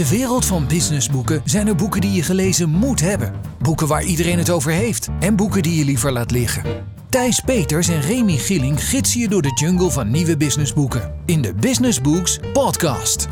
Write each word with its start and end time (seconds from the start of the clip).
de 0.00 0.08
wereld 0.08 0.44
van 0.44 0.66
businessboeken 0.66 1.40
zijn 1.44 1.66
er 1.66 1.74
boeken 1.74 2.00
die 2.00 2.12
je 2.12 2.22
gelezen 2.22 2.68
moet 2.68 3.00
hebben. 3.00 3.32
Boeken 3.58 3.86
waar 3.86 4.02
iedereen 4.02 4.38
het 4.38 4.50
over 4.50 4.72
heeft. 4.72 5.08
En 5.18 5.36
boeken 5.36 5.62
die 5.62 5.74
je 5.74 5.84
liever 5.84 6.12
laat 6.12 6.30
liggen. 6.30 6.62
Thijs 7.08 7.40
Peters 7.40 7.88
en 7.88 8.00
Remy 8.00 8.36
Gilling 8.36 8.84
gidsen 8.84 9.20
je 9.20 9.28
door 9.28 9.42
de 9.42 9.52
jungle 9.54 9.90
van 9.90 10.10
nieuwe 10.10 10.36
businessboeken. 10.36 11.14
In 11.24 11.42
de 11.42 11.54
Business 11.54 12.00
Books 12.00 12.38
Podcast. 12.52 13.28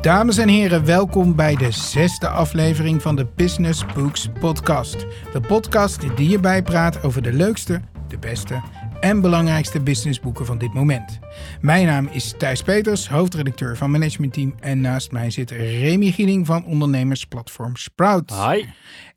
Dames 0.00 0.36
en 0.36 0.48
heren, 0.48 0.84
welkom 0.84 1.36
bij 1.36 1.56
de 1.56 1.70
zesde 1.70 2.28
aflevering 2.28 3.02
van 3.02 3.16
de 3.16 3.26
Business 3.36 3.84
Books 3.94 4.28
Podcast. 4.40 5.06
De 5.32 5.40
podcast 5.40 6.16
die 6.16 6.28
je 6.28 6.40
bijpraat 6.40 7.02
over 7.02 7.22
de 7.22 7.32
leukste, 7.32 7.80
de 8.08 8.18
beste 8.18 8.62
en 9.02 9.20
belangrijkste 9.20 9.80
businessboeken 9.80 10.46
van 10.46 10.58
dit 10.58 10.74
moment. 10.74 11.18
Mijn 11.60 11.86
naam 11.86 12.08
is 12.10 12.34
Thijs 12.38 12.62
Peters, 12.62 13.08
hoofdredacteur 13.08 13.76
van 13.76 13.90
Management 13.90 14.32
Team. 14.32 14.54
En 14.60 14.80
naast 14.80 15.12
mij 15.12 15.30
zit 15.30 15.50
Remy 15.50 16.10
Gieling 16.10 16.46
van 16.46 16.64
ondernemersplatform 16.64 17.76
Sprout. 17.76 18.32
Hi. 18.34 18.64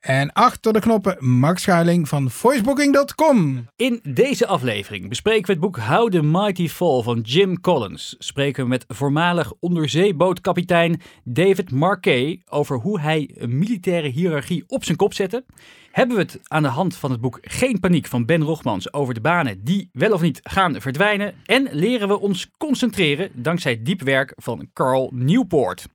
En 0.05 0.33
achter 0.33 0.73
de 0.73 0.79
knoppen 0.79 1.17
Max 1.19 1.61
Schuiling 1.61 2.07
van 2.07 2.31
voicebooking.com. 2.31 3.67
In 3.75 3.99
deze 4.03 4.47
aflevering 4.47 5.09
bespreken 5.09 5.45
we 5.45 5.51
het 5.51 5.61
boek 5.61 5.77
How 5.77 6.11
the 6.11 6.21
Mighty 6.21 6.69
Fall 6.69 7.01
van 7.01 7.19
Jim 7.19 7.61
Collins. 7.61 8.15
Spreken 8.19 8.63
we 8.63 8.69
met 8.69 8.85
voormalig 8.87 9.53
onderzeebootkapitein 9.59 11.01
David 11.23 11.71
Marquet 11.71 12.39
over 12.49 12.77
hoe 12.77 12.99
hij 12.99 13.31
een 13.35 13.57
militaire 13.57 14.07
hiërarchie 14.07 14.63
op 14.67 14.83
zijn 14.83 14.97
kop 14.97 15.13
zette. 15.13 15.45
Hebben 15.91 16.15
we 16.15 16.21
het 16.21 16.39
aan 16.43 16.63
de 16.63 16.69
hand 16.69 16.95
van 16.95 17.11
het 17.11 17.21
boek 17.21 17.37
Geen 17.41 17.79
Paniek 17.79 18.07
van 18.07 18.25
Ben 18.25 18.41
Rogmans 18.41 18.93
over 18.93 19.13
de 19.13 19.21
banen 19.21 19.63
die 19.63 19.89
wel 19.91 20.13
of 20.13 20.21
niet 20.21 20.39
gaan 20.43 20.81
verdwijnen. 20.81 21.33
En 21.45 21.67
leren 21.71 22.07
we 22.07 22.19
ons 22.19 22.51
concentreren 22.57 23.29
dankzij 23.33 23.81
diep 23.83 24.01
werk 24.01 24.33
van 24.35 24.69
Carl 24.73 25.11
Newport. 25.13 25.85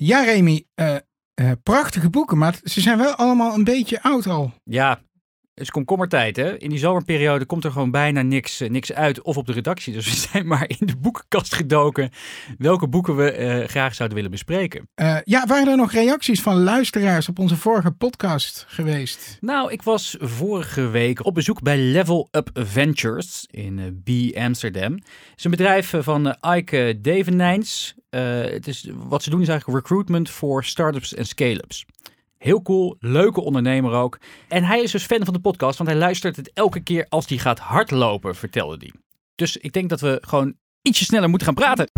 Ja, 0.00 0.22
Remy, 0.22 0.64
uh, 0.74 0.86
uh, 0.86 0.96
prachtige 1.62 2.10
boeken, 2.10 2.38
maar 2.38 2.58
ze 2.64 2.80
zijn 2.80 2.98
wel 2.98 3.14
allemaal 3.14 3.54
een 3.54 3.64
beetje 3.64 4.02
oud 4.02 4.26
al. 4.26 4.52
Ja, 4.64 5.00
is 5.60 5.70
komkommertijd, 5.70 6.36
hè? 6.36 6.58
In 6.58 6.70
die 6.70 6.78
zomerperiode 6.78 7.44
komt 7.44 7.64
er 7.64 7.72
gewoon 7.72 7.90
bijna 7.90 8.22
niks, 8.22 8.60
uh, 8.60 8.70
niks 8.70 8.92
uit 8.92 9.22
of 9.22 9.36
op 9.36 9.46
de 9.46 9.52
redactie. 9.52 9.92
Dus 9.98 10.06
we 10.06 10.28
zijn 10.30 10.46
maar 10.46 10.64
in 10.78 10.86
de 10.86 10.96
boekenkast 10.96 11.54
gedoken 11.54 12.10
welke 12.58 12.88
boeken 12.88 13.16
we 13.16 13.38
uh, 13.38 13.68
graag 13.68 13.94
zouden 13.94 14.16
willen 14.16 14.32
bespreken. 14.32 14.88
Uh, 14.96 15.16
ja, 15.24 15.46
waren 15.46 15.68
er 15.68 15.76
nog 15.76 15.92
reacties 15.92 16.40
van 16.40 16.62
luisteraars 16.62 17.28
op 17.28 17.38
onze 17.38 17.56
vorige 17.56 17.90
podcast 17.90 18.64
geweest? 18.68 19.38
Nou, 19.40 19.72
ik 19.72 19.82
was 19.82 20.16
vorige 20.20 20.88
week 20.88 21.24
op 21.24 21.34
bezoek 21.34 21.62
bij 21.62 21.78
Level 21.78 22.28
Up 22.30 22.50
Ventures 22.52 23.46
in 23.50 24.02
B 24.04 24.36
Amsterdam. 24.36 24.92
Het 24.92 25.02
is 25.36 25.44
een 25.44 25.50
bedrijf 25.50 25.94
van 25.98 26.36
Ike 26.56 26.98
Devenijns. 27.02 27.94
het 28.10 28.66
is, 28.66 28.90
wat 28.94 29.22
ze 29.22 29.30
doen 29.30 29.40
is 29.40 29.48
eigenlijk 29.48 29.78
recruitment 29.80 30.30
voor 30.30 30.64
startups 30.64 31.14
en 31.14 31.26
scale-ups. 31.26 31.86
Heel 32.38 32.62
cool, 32.62 32.96
leuke 32.98 33.40
ondernemer 33.40 33.92
ook. 33.92 34.18
En 34.48 34.64
hij 34.64 34.82
is 34.82 34.90
dus 34.90 35.04
fan 35.04 35.24
van 35.24 35.34
de 35.34 35.40
podcast, 35.40 35.78
want 35.78 35.90
hij 35.90 35.98
luistert 35.98 36.36
het 36.36 36.50
elke 36.52 36.80
keer 36.80 37.06
als 37.08 37.28
hij 37.28 37.38
gaat 37.38 37.58
hardlopen, 37.58 38.34
vertelde 38.34 38.76
hij. 38.78 38.92
Dus 39.34 39.56
ik 39.56 39.72
denk 39.72 39.88
dat 39.88 40.00
we 40.00 40.18
gewoon 40.20 40.54
ietsje 40.82 41.04
sneller 41.04 41.28
moeten 41.28 41.46
gaan 41.46 41.56
praten. 41.56 41.90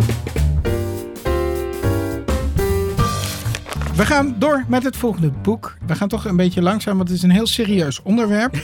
We 3.96 4.06
gaan 4.06 4.38
door 4.38 4.64
met 4.68 4.82
het 4.82 4.96
volgende 4.96 5.30
boek. 5.30 5.76
We 5.86 5.94
gaan 5.94 6.08
toch 6.08 6.24
een 6.24 6.36
beetje 6.36 6.62
langzaam, 6.62 6.96
want 6.96 7.08
het 7.08 7.16
is 7.16 7.24
een 7.24 7.30
heel 7.30 7.46
serieus 7.46 8.02
onderwerp. 8.02 8.54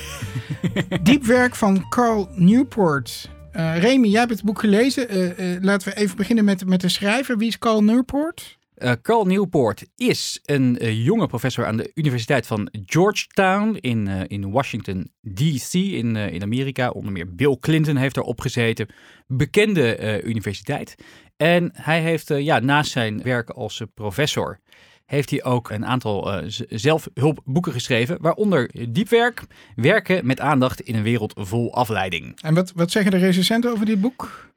Diep 1.03 1.25
werk 1.25 1.55
van 1.55 1.89
Carl 1.89 2.29
Newport. 2.35 3.31
Uh, 3.53 3.79
Remy, 3.79 4.09
jij 4.09 4.21
hebt 4.21 4.33
het 4.33 4.43
boek 4.43 4.61
gelezen. 4.61 5.17
Uh, 5.17 5.55
uh, 5.55 5.63
laten 5.63 5.89
we 5.89 5.97
even 5.97 6.17
beginnen 6.17 6.45
met, 6.45 6.67
met 6.67 6.81
de 6.81 6.89
schrijver. 6.89 7.39
Wie 7.39 7.49
is 7.49 7.59
Carl 7.59 7.83
Newport? 7.83 8.59
Uh, 8.79 8.93
Carl 9.03 9.25
Newport 9.25 9.87
is 9.95 10.41
een 10.45 10.79
uh, 10.81 11.05
jonge 11.05 11.27
professor 11.27 11.67
aan 11.67 11.77
de 11.77 11.91
Universiteit 11.95 12.47
van 12.47 12.69
Georgetown 12.87 13.77
in, 13.81 14.07
uh, 14.07 14.21
in 14.27 14.51
Washington, 14.51 15.11
D.C. 15.35 15.73
In, 15.73 16.17
in 16.17 16.43
Amerika. 16.43 16.91
Onder 16.91 17.13
meer 17.13 17.35
Bill 17.35 17.57
Clinton 17.61 17.97
heeft 17.97 18.15
daar 18.15 18.25
opgezeten. 18.25 18.89
Bekende 19.27 20.23
universiteit. 20.23 20.95
En 21.37 21.71
hij 21.73 22.01
heeft 22.01 22.29
ja, 22.29 22.59
naast 22.59 22.91
zijn 22.91 23.23
werk 23.23 23.51
als 23.51 23.83
professor 23.95 24.61
heeft 25.07 25.31
hij 25.31 25.45
ook 25.45 25.71
een 25.71 25.87
aantal 25.87 26.43
zelfhulpboeken 26.69 27.73
geschreven, 27.73 28.19
waaronder 28.21 28.71
Diepwerk, 28.89 29.43
Werken 29.77 30.27
met 30.27 30.41
aandacht 30.41 30.81
in 30.81 30.95
een 30.95 31.03
wereld 31.03 31.33
vol 31.37 31.75
afleiding. 31.75 32.41
En 32.41 32.55
wat, 32.55 32.73
wat 32.75 32.91
zeggen 32.91 33.11
de 33.11 33.19
recensenten 33.19 33.71
over 33.71 33.87
dit 33.87 34.01
boek? 34.01 34.51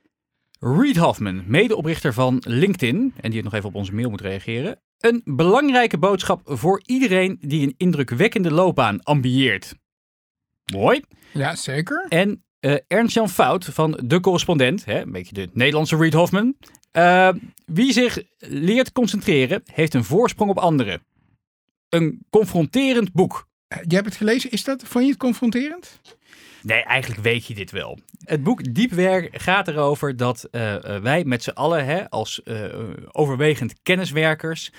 Reed 0.59 0.97
Hoffman, 0.97 1.43
medeoprichter 1.47 2.13
van 2.13 2.43
LinkedIn, 2.47 3.13
en 3.21 3.31
die 3.31 3.43
nog 3.43 3.53
even 3.53 3.69
op 3.69 3.75
onze 3.75 3.93
mail 3.93 4.09
moet 4.09 4.21
reageren. 4.21 4.79
Een 4.97 5.21
belangrijke 5.25 5.97
boodschap 5.97 6.41
voor 6.43 6.81
iedereen 6.85 7.37
die 7.41 7.67
een 7.67 7.73
indrukwekkende 7.77 8.51
loopbaan 8.51 9.03
ambieert. 9.03 9.75
Mooi. 10.73 11.01
Ja, 11.33 11.55
zeker. 11.55 12.05
En 12.09 12.43
uh, 12.59 12.75
Ernst-Jan 12.87 13.29
Fout 13.29 13.65
van 13.65 13.99
De 14.05 14.19
Correspondent, 14.19 14.85
hè, 14.85 15.01
een 15.01 15.11
beetje 15.11 15.33
de 15.33 15.49
Nederlandse 15.53 15.97
Reed 15.97 16.13
Hoffman. 16.13 16.55
Uh, 16.93 17.29
wie 17.65 17.93
zich 17.93 18.23
leert 18.37 18.91
concentreren, 18.91 19.63
heeft 19.73 19.93
een 19.93 20.03
voorsprong 20.03 20.51
op 20.51 20.57
anderen. 20.57 21.01
Een 21.89 22.25
confronterend 22.29 23.13
boek. 23.13 23.47
Uh, 23.73 23.77
jij 23.77 23.95
hebt 23.97 24.05
het 24.05 24.17
gelezen, 24.17 24.51
is 24.51 24.63
dat, 24.63 24.83
vond 24.83 25.03
je 25.03 25.09
het 25.09 25.19
confronterend? 25.19 26.01
Nee, 26.61 26.83
eigenlijk 26.83 27.21
weet 27.21 27.45
je 27.45 27.55
dit 27.55 27.71
wel. 27.71 27.99
Het 28.23 28.43
boek 28.43 28.73
Diepwerk 28.73 29.41
gaat 29.41 29.67
erover 29.67 30.17
dat 30.17 30.47
uh, 30.51 30.75
wij 30.97 31.23
met 31.23 31.43
z'n 31.43 31.49
allen, 31.49 31.85
hè, 31.85 32.09
als 32.09 32.41
uh, 32.43 32.65
overwegend 33.11 33.73
kenniswerkers, 33.83 34.71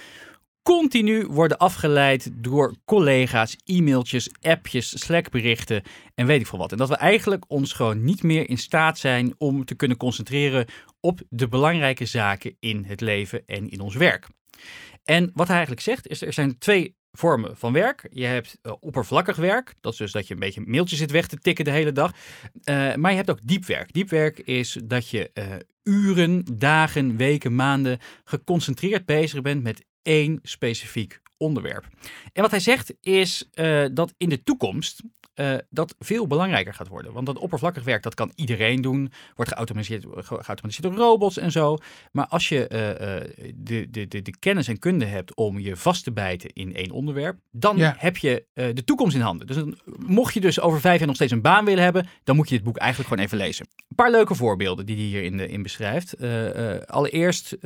continu 0.62 1.26
worden 1.26 1.58
afgeleid 1.58 2.30
door 2.32 2.74
collega's, 2.84 3.56
e-mailtjes, 3.64 4.30
appjes, 4.40 5.04
Slackberichten 5.04 5.82
en 6.14 6.26
weet 6.26 6.40
ik 6.40 6.46
veel 6.46 6.58
wat. 6.58 6.72
En 6.72 6.78
dat 6.78 6.88
we 6.88 6.96
eigenlijk 6.96 7.44
ons 7.48 7.72
gewoon 7.72 8.04
niet 8.04 8.22
meer 8.22 8.48
in 8.48 8.58
staat 8.58 8.98
zijn 8.98 9.34
om 9.38 9.64
te 9.64 9.74
kunnen 9.74 9.96
concentreren 9.96 10.66
op 11.00 11.20
de 11.28 11.48
belangrijke 11.48 12.06
zaken 12.06 12.56
in 12.60 12.84
het 12.84 13.00
leven 13.00 13.42
en 13.46 13.70
in 13.70 13.80
ons 13.80 13.94
werk. 13.94 14.26
En 15.04 15.30
wat 15.34 15.46
hij 15.46 15.56
eigenlijk 15.56 15.86
zegt 15.86 16.08
is, 16.08 16.22
er 16.22 16.32
zijn 16.32 16.58
twee 16.58 16.96
vormen 17.12 17.56
van 17.56 17.72
werk. 17.72 18.06
Je 18.10 18.24
hebt 18.24 18.58
uh, 18.62 18.72
oppervlakkig 18.80 19.36
werk. 19.36 19.74
Dat 19.80 19.92
is 19.92 19.98
dus 19.98 20.12
dat 20.12 20.26
je 20.26 20.34
een 20.34 20.40
beetje 20.40 20.60
mailtjes 20.66 20.98
zit 20.98 21.10
weg 21.10 21.26
te 21.26 21.38
tikken 21.38 21.64
de 21.64 21.70
hele 21.70 21.92
dag. 21.92 22.12
Uh, 22.64 22.94
maar 22.94 23.10
je 23.10 23.16
hebt 23.16 23.30
ook 23.30 23.40
diep 23.42 23.64
werk. 23.64 23.92
Diep 23.92 24.10
werk 24.10 24.38
is 24.38 24.78
dat 24.84 25.08
je 25.08 25.30
uh, 25.34 25.44
uren, 25.82 26.44
dagen, 26.52 27.16
weken, 27.16 27.54
maanden 27.54 27.98
geconcentreerd 28.24 29.06
bezig 29.06 29.42
bent 29.42 29.62
met 29.62 29.84
één 30.02 30.38
specifiek 30.42 31.20
onderwerp. 31.36 31.88
En 32.32 32.42
wat 32.42 32.50
hij 32.50 32.60
zegt 32.60 32.94
is 33.00 33.48
dat 33.92 34.14
in 34.16 34.28
de 34.28 34.42
toekomst 34.42 35.02
uh, 35.40 35.54
dat 35.70 35.94
veel 35.98 36.26
belangrijker 36.26 36.74
gaat 36.74 36.88
worden. 36.88 37.12
Want 37.12 37.26
dat 37.26 37.38
oppervlakkig 37.38 37.84
werk, 37.84 38.02
dat 38.02 38.14
kan 38.14 38.32
iedereen 38.34 38.80
doen. 38.80 39.12
Wordt 39.34 39.50
geautomatiseerd, 39.50 40.04
geautomatiseerd 40.24 40.94
door 40.94 41.04
robots 41.04 41.38
en 41.38 41.50
zo. 41.50 41.76
Maar 42.12 42.26
als 42.26 42.48
je 42.48 42.68
uh, 42.72 42.88
uh, 42.88 43.52
de, 43.54 43.90
de, 43.90 44.08
de, 44.08 44.22
de, 44.22 44.38
kennis 44.38 44.68
en 44.68 44.78
kunde 44.78 45.04
hebt 45.04 45.34
om 45.34 45.58
je 45.58 45.76
vast 45.76 46.04
te 46.04 46.12
bijten 46.12 46.50
in 46.52 46.74
één 46.74 46.90
onderwerp, 46.90 47.38
dan 47.50 47.76
ja. 47.76 47.94
heb 47.98 48.16
je 48.16 48.44
de 48.52 48.84
toekomst 48.84 49.14
in 49.16 49.20
handen. 49.20 49.46
Dus 49.46 49.56
dan, 49.56 49.78
mocht 50.06 50.34
je 50.34 50.40
dus 50.40 50.60
over 50.60 50.80
vijf 50.80 50.98
jaar 50.98 51.06
nog 51.06 51.16
steeds 51.16 51.32
een 51.32 51.40
baan 51.40 51.64
willen 51.64 51.84
hebben, 51.84 52.06
dan 52.24 52.36
moet 52.36 52.48
je 52.48 52.54
dit 52.54 52.64
boek 52.64 52.76
eigenlijk 52.76 53.08
gewoon 53.08 53.24
even 53.24 53.38
lezen. 53.38 53.66
Een 53.88 53.96
paar 53.96 54.10
leuke 54.10 54.34
voorbeelden 54.34 54.86
die 54.86 54.96
hij 54.96 55.04
hierin 55.04 55.48
in 55.48 55.62
beschrijft. 55.62 56.16
allereerst 56.86 57.56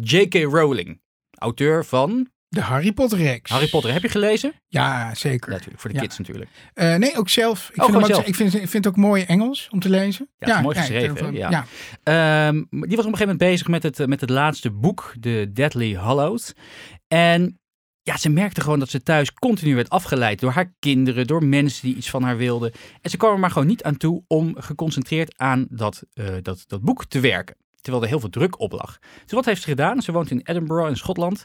J.K. 0.00 0.34
Rowling, 0.34 1.00
auteur 1.38 1.84
van 1.84 2.28
de 2.54 2.60
Harry 2.60 2.92
Potter 2.92 3.18
reeks. 3.18 3.50
Harry 3.50 3.68
Potter, 3.68 3.92
heb 3.92 4.02
je 4.02 4.08
gelezen? 4.08 4.52
Ja, 4.68 5.14
zeker. 5.14 5.48
Ja, 5.48 5.54
natuurlijk, 5.54 5.80
voor 5.80 5.90
de 5.90 5.96
ja. 5.96 6.02
kids 6.02 6.18
natuurlijk. 6.18 6.50
Uh, 6.74 6.94
nee, 6.94 7.16
ook 7.16 7.28
zelf. 7.28 7.70
Ik, 7.72 7.82
oh, 7.82 7.84
vind, 7.84 7.96
hem 7.96 8.06
zelf. 8.06 8.20
ook, 8.20 8.26
ik, 8.26 8.34
vind, 8.34 8.54
ik 8.54 8.68
vind 8.68 8.84
het 8.84 8.86
ook 8.86 8.96
mooi 8.96 9.22
Engels 9.22 9.68
om 9.70 9.80
te 9.80 9.90
lezen. 9.90 10.28
Ja, 10.38 10.48
ja 10.48 10.60
mooi 10.60 10.76
geschreven. 10.76 11.32
Ja, 11.32 11.66
ja. 12.04 12.46
Um, 12.48 12.66
die 12.70 12.96
was 12.96 13.06
op 13.06 13.12
een 13.12 13.18
gegeven 13.18 13.18
moment 13.18 13.38
bezig 13.38 13.68
met 13.68 13.82
het, 13.82 14.06
met 14.06 14.20
het 14.20 14.30
laatste 14.30 14.70
boek, 14.70 15.14
The 15.20 15.50
Deadly 15.52 15.94
Hallows. 15.94 16.52
En 17.08 17.58
ja, 18.02 18.16
ze 18.16 18.28
merkte 18.28 18.60
gewoon 18.60 18.78
dat 18.78 18.90
ze 18.90 19.02
thuis 19.02 19.32
continu 19.32 19.74
werd 19.74 19.90
afgeleid 19.90 20.40
door 20.40 20.50
haar 20.50 20.74
kinderen, 20.78 21.26
door 21.26 21.44
mensen 21.44 21.86
die 21.86 21.96
iets 21.96 22.10
van 22.10 22.22
haar 22.22 22.36
wilden. 22.36 22.72
En 23.00 23.10
ze 23.10 23.16
kwam 23.16 23.32
er 23.32 23.38
maar 23.38 23.50
gewoon 23.50 23.68
niet 23.68 23.82
aan 23.82 23.96
toe 23.96 24.24
om 24.26 24.54
geconcentreerd 24.58 25.38
aan 25.38 25.66
dat, 25.70 26.02
uh, 26.14 26.26
dat, 26.42 26.64
dat 26.66 26.82
boek 26.82 27.04
te 27.04 27.20
werken 27.20 27.56
terwijl 27.84 28.04
er 28.04 28.10
heel 28.10 28.20
veel 28.20 28.30
druk 28.30 28.60
op 28.60 28.72
lag. 28.72 28.98
Dus 29.22 29.32
wat 29.32 29.44
heeft 29.44 29.62
ze 29.62 29.68
gedaan? 29.68 30.02
Ze 30.02 30.12
woont 30.12 30.30
in 30.30 30.40
Edinburgh 30.44 30.88
in 30.88 30.96
Schotland. 30.96 31.44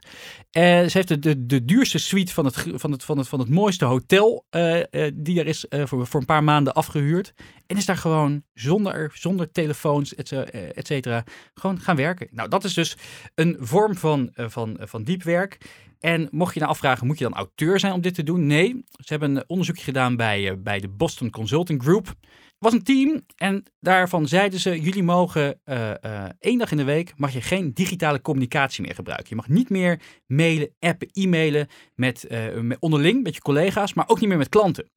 En 0.52 0.92
ze 0.92 0.98
heeft 0.98 1.08
de, 1.08 1.20
de, 1.20 1.46
de 1.46 1.66
duurste 1.66 1.98
suite 1.98 2.34
van 2.34 2.46
het, 2.46 2.66
van 2.74 2.92
het, 2.92 3.04
van 3.04 3.18
het, 3.18 3.28
van 3.28 3.40
het 3.40 3.50
mooiste 3.50 3.86
hotel 3.86 4.46
uh, 4.52 4.78
uh, 4.78 5.12
die 5.14 5.40
er 5.40 5.48
is 5.48 5.66
voor, 5.70 6.08
voor 6.08 6.20
een 6.20 6.26
paar 6.26 6.44
maanden 6.44 6.74
afgehuurd. 6.74 7.34
En 7.68 7.78
is 7.78 7.86
daar 7.86 7.98
gewoon 7.98 8.44
zonder, 8.54 9.12
zonder 9.14 9.52
telefoons, 9.52 10.16
et 10.16 10.88
cetera, 10.88 11.24
gewoon 11.54 11.80
gaan 11.80 11.96
werken. 11.96 12.28
Nou, 12.32 12.50
dat 12.50 12.64
is 12.64 12.74
dus 12.74 12.98
een 13.36 13.58
vorm 13.60 13.96
van, 13.96 14.30
van, 14.34 14.78
van 14.80 15.04
diep 15.04 15.24
werk. 15.24 15.58
En 16.00 16.28
mocht 16.32 16.54
je 16.54 16.60
nou 16.60 16.72
afvragen, 16.72 17.08
moet 17.08 17.18
je 17.18 17.24
dan 17.24 17.34
auteur 17.34 17.80
zijn 17.80 17.94
om 17.94 18.02
dit 18.02 18.14
te 18.14 18.24
doen? 18.24 18.46
Nee, 18.48 18.86
ze 18.92 19.06
hebben 19.06 19.36
een 19.36 19.44
onderzoekje 19.48 19.84
gedaan 19.84 20.16
bij, 20.16 20.62
bij 20.62 20.80
de 20.80 20.90
Boston 20.90 21.30
Consulting 21.30 21.84
Group. 21.84 22.14
Was 22.60 22.74
een 22.74 22.84
team 22.84 23.22
en 23.36 23.64
daarvan 23.80 24.28
zeiden 24.28 24.60
ze: 24.60 24.82
jullie 24.82 25.04
mogen 25.04 25.60
eh, 25.64 26.04
eh, 26.04 26.30
één 26.40 26.58
dag 26.58 26.72
in 26.72 26.78
de 26.78 26.84
week 26.84 27.14
mag 27.16 27.34
je 27.34 27.42
geen 27.42 27.74
digitale 27.74 28.22
communicatie 28.22 28.84
meer 28.84 28.96
gebruiken. 28.96 29.28
Je 29.30 29.36
mag 29.36 29.48
niet 29.48 29.70
meer 29.70 30.02
mailen, 30.28 30.70
appen, 30.80 31.10
e-mailen 31.12 31.68
met, 31.96 32.24
eh, 32.24 32.60
met 32.60 32.80
onderling 32.80 33.24
met 33.24 33.36
je 33.36 33.42
collega's, 33.42 33.94
maar 33.94 34.10
ook 34.10 34.20
niet 34.20 34.30
meer 34.30 34.38
met 34.38 34.50
klanten. 34.50 34.90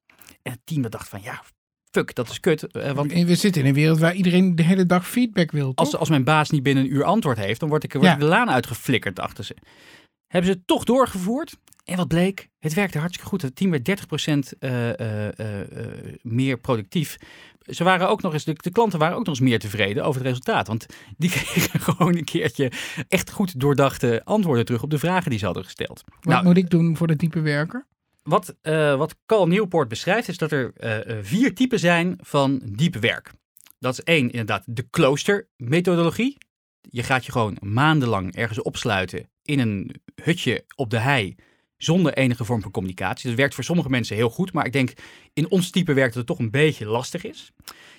En 0.43 0.53
het 0.53 0.61
team 0.65 0.83
dat 0.83 0.93
dacht 0.93 1.09
van 1.09 1.23
ja, 1.23 1.43
fuck, 1.91 2.15
dat 2.15 2.29
is 2.29 2.41
kut. 2.41 2.67
want 2.95 3.13
We 3.13 3.35
zitten 3.35 3.63
in 3.63 3.69
een 3.69 3.75
wereld 3.75 3.99
waar 3.99 4.15
iedereen 4.15 4.57
de 4.57 4.63
hele 4.63 4.87
dag 4.87 5.09
feedback 5.09 5.51
wil. 5.51 5.73
Als, 5.75 5.97
als 5.97 6.09
mijn 6.09 6.25
baas 6.25 6.51
niet 6.51 6.63
binnen 6.63 6.85
een 6.85 6.93
uur 6.93 7.05
antwoord 7.05 7.39
heeft, 7.39 7.61
dan 7.61 7.69
word 7.69 7.85
ik, 7.85 7.93
word 7.93 8.05
Ja. 8.05 8.15
de 8.17 8.25
laan 8.25 8.51
uitgeflikkerd 8.51 9.19
achter 9.19 9.45
ze. 9.45 9.57
Hebben 10.27 10.51
ze 10.51 10.57
het 10.57 10.67
toch 10.67 10.85
doorgevoerd? 10.85 11.57
En 11.85 11.97
wat 11.97 12.09
bleek? 12.09 12.49
Het 12.59 12.75
werkte 12.75 12.99
hartstikke 12.99 13.29
goed. 13.29 13.43
Het 13.43 13.57
team 13.57 13.71
werd 13.71 13.85
30% 13.85 14.59
eh, 14.59 15.01
eh, 15.01 15.39
eh, 15.39 15.69
meer 16.23 16.59
productief. 16.59 17.17
Ze 17.61 17.85
waren 17.85 18.09
ook 18.09 18.23
nog 18.23 18.33
eens, 18.33 18.45
de, 18.45 18.53
de 18.53 18.71
klanten 18.71 18.99
waren 18.99 19.17
ook 19.17 19.27
nog 19.27 19.35
eens 19.35 19.49
meer 19.49 19.59
tevreden 19.59 20.05
over 20.05 20.21
het 20.21 20.29
resultaat. 20.29 20.67
Want 20.67 20.87
die 21.17 21.31
kregen 21.37 21.81
gewoon 21.81 22.17
een 22.17 22.25
keertje 22.25 22.73
echt 23.09 23.31
goed 23.31 23.61
doordachte 23.61 24.21
antwoorden 24.25 24.65
terug 24.65 24.83
op 24.83 24.91
de 24.91 24.99
vragen 24.99 25.31
die 25.31 25.39
ze 25.39 25.45
hadden 25.45 25.65
gesteld. 25.65 26.03
Wat 26.05 26.25
Nou, 26.25 26.45
moet 26.45 26.57
ik 26.57 26.71
doen 26.71 26.97
voor 26.97 27.07
de 27.07 27.17
type 27.17 27.41
werker? 27.41 27.87
wat, 28.23 28.55
wat 28.97 29.17
Cal 29.27 29.47
Newport 29.47 29.89
beschrijft, 29.89 30.29
is 30.29 30.39
dat 30.39 30.53
er 30.53 30.73
vier 31.23 31.55
typen 31.55 31.79
zijn 31.79 32.19
van 32.21 32.63
diep 32.65 32.95
werk. 32.95 33.33
Dat 33.79 33.93
is 33.93 34.03
één, 34.03 34.31
inderdaad, 34.31 34.63
de 34.67 34.83
kloostermethodologie. 34.91 36.39
Je 36.81 37.03
gaat 37.03 37.27
je 37.27 37.33
gewoon 37.33 37.57
maandenlang 37.61 38.35
ergens 38.35 38.63
opsluiten 38.63 39.31
in 39.43 39.59
een 39.59 39.95
hutje 40.23 40.65
op 40.77 40.91
de 40.91 40.99
hei 40.99 41.37
zonder 41.85 42.15
enige 42.15 42.45
vorm 42.45 42.61
van 42.63 42.71
communicatie. 42.71 43.29
Dat 43.29 43.39
werkt 43.39 43.55
voor 43.55 43.65
sommige 43.65 43.89
mensen 43.89 44.17
heel 44.17 44.31
goed, 44.31 44.53
maar 44.53 44.67
ik 44.67 44.73
denk 44.73 44.93
in 45.33 45.51
ons 45.51 45.71
type 45.71 45.93
werk 45.93 46.09
dat 46.09 46.17
het 46.17 46.27
toch 46.27 46.39
een 46.39 46.51
beetje 46.51 46.87
lastig 46.87 47.25
is. 47.25 47.53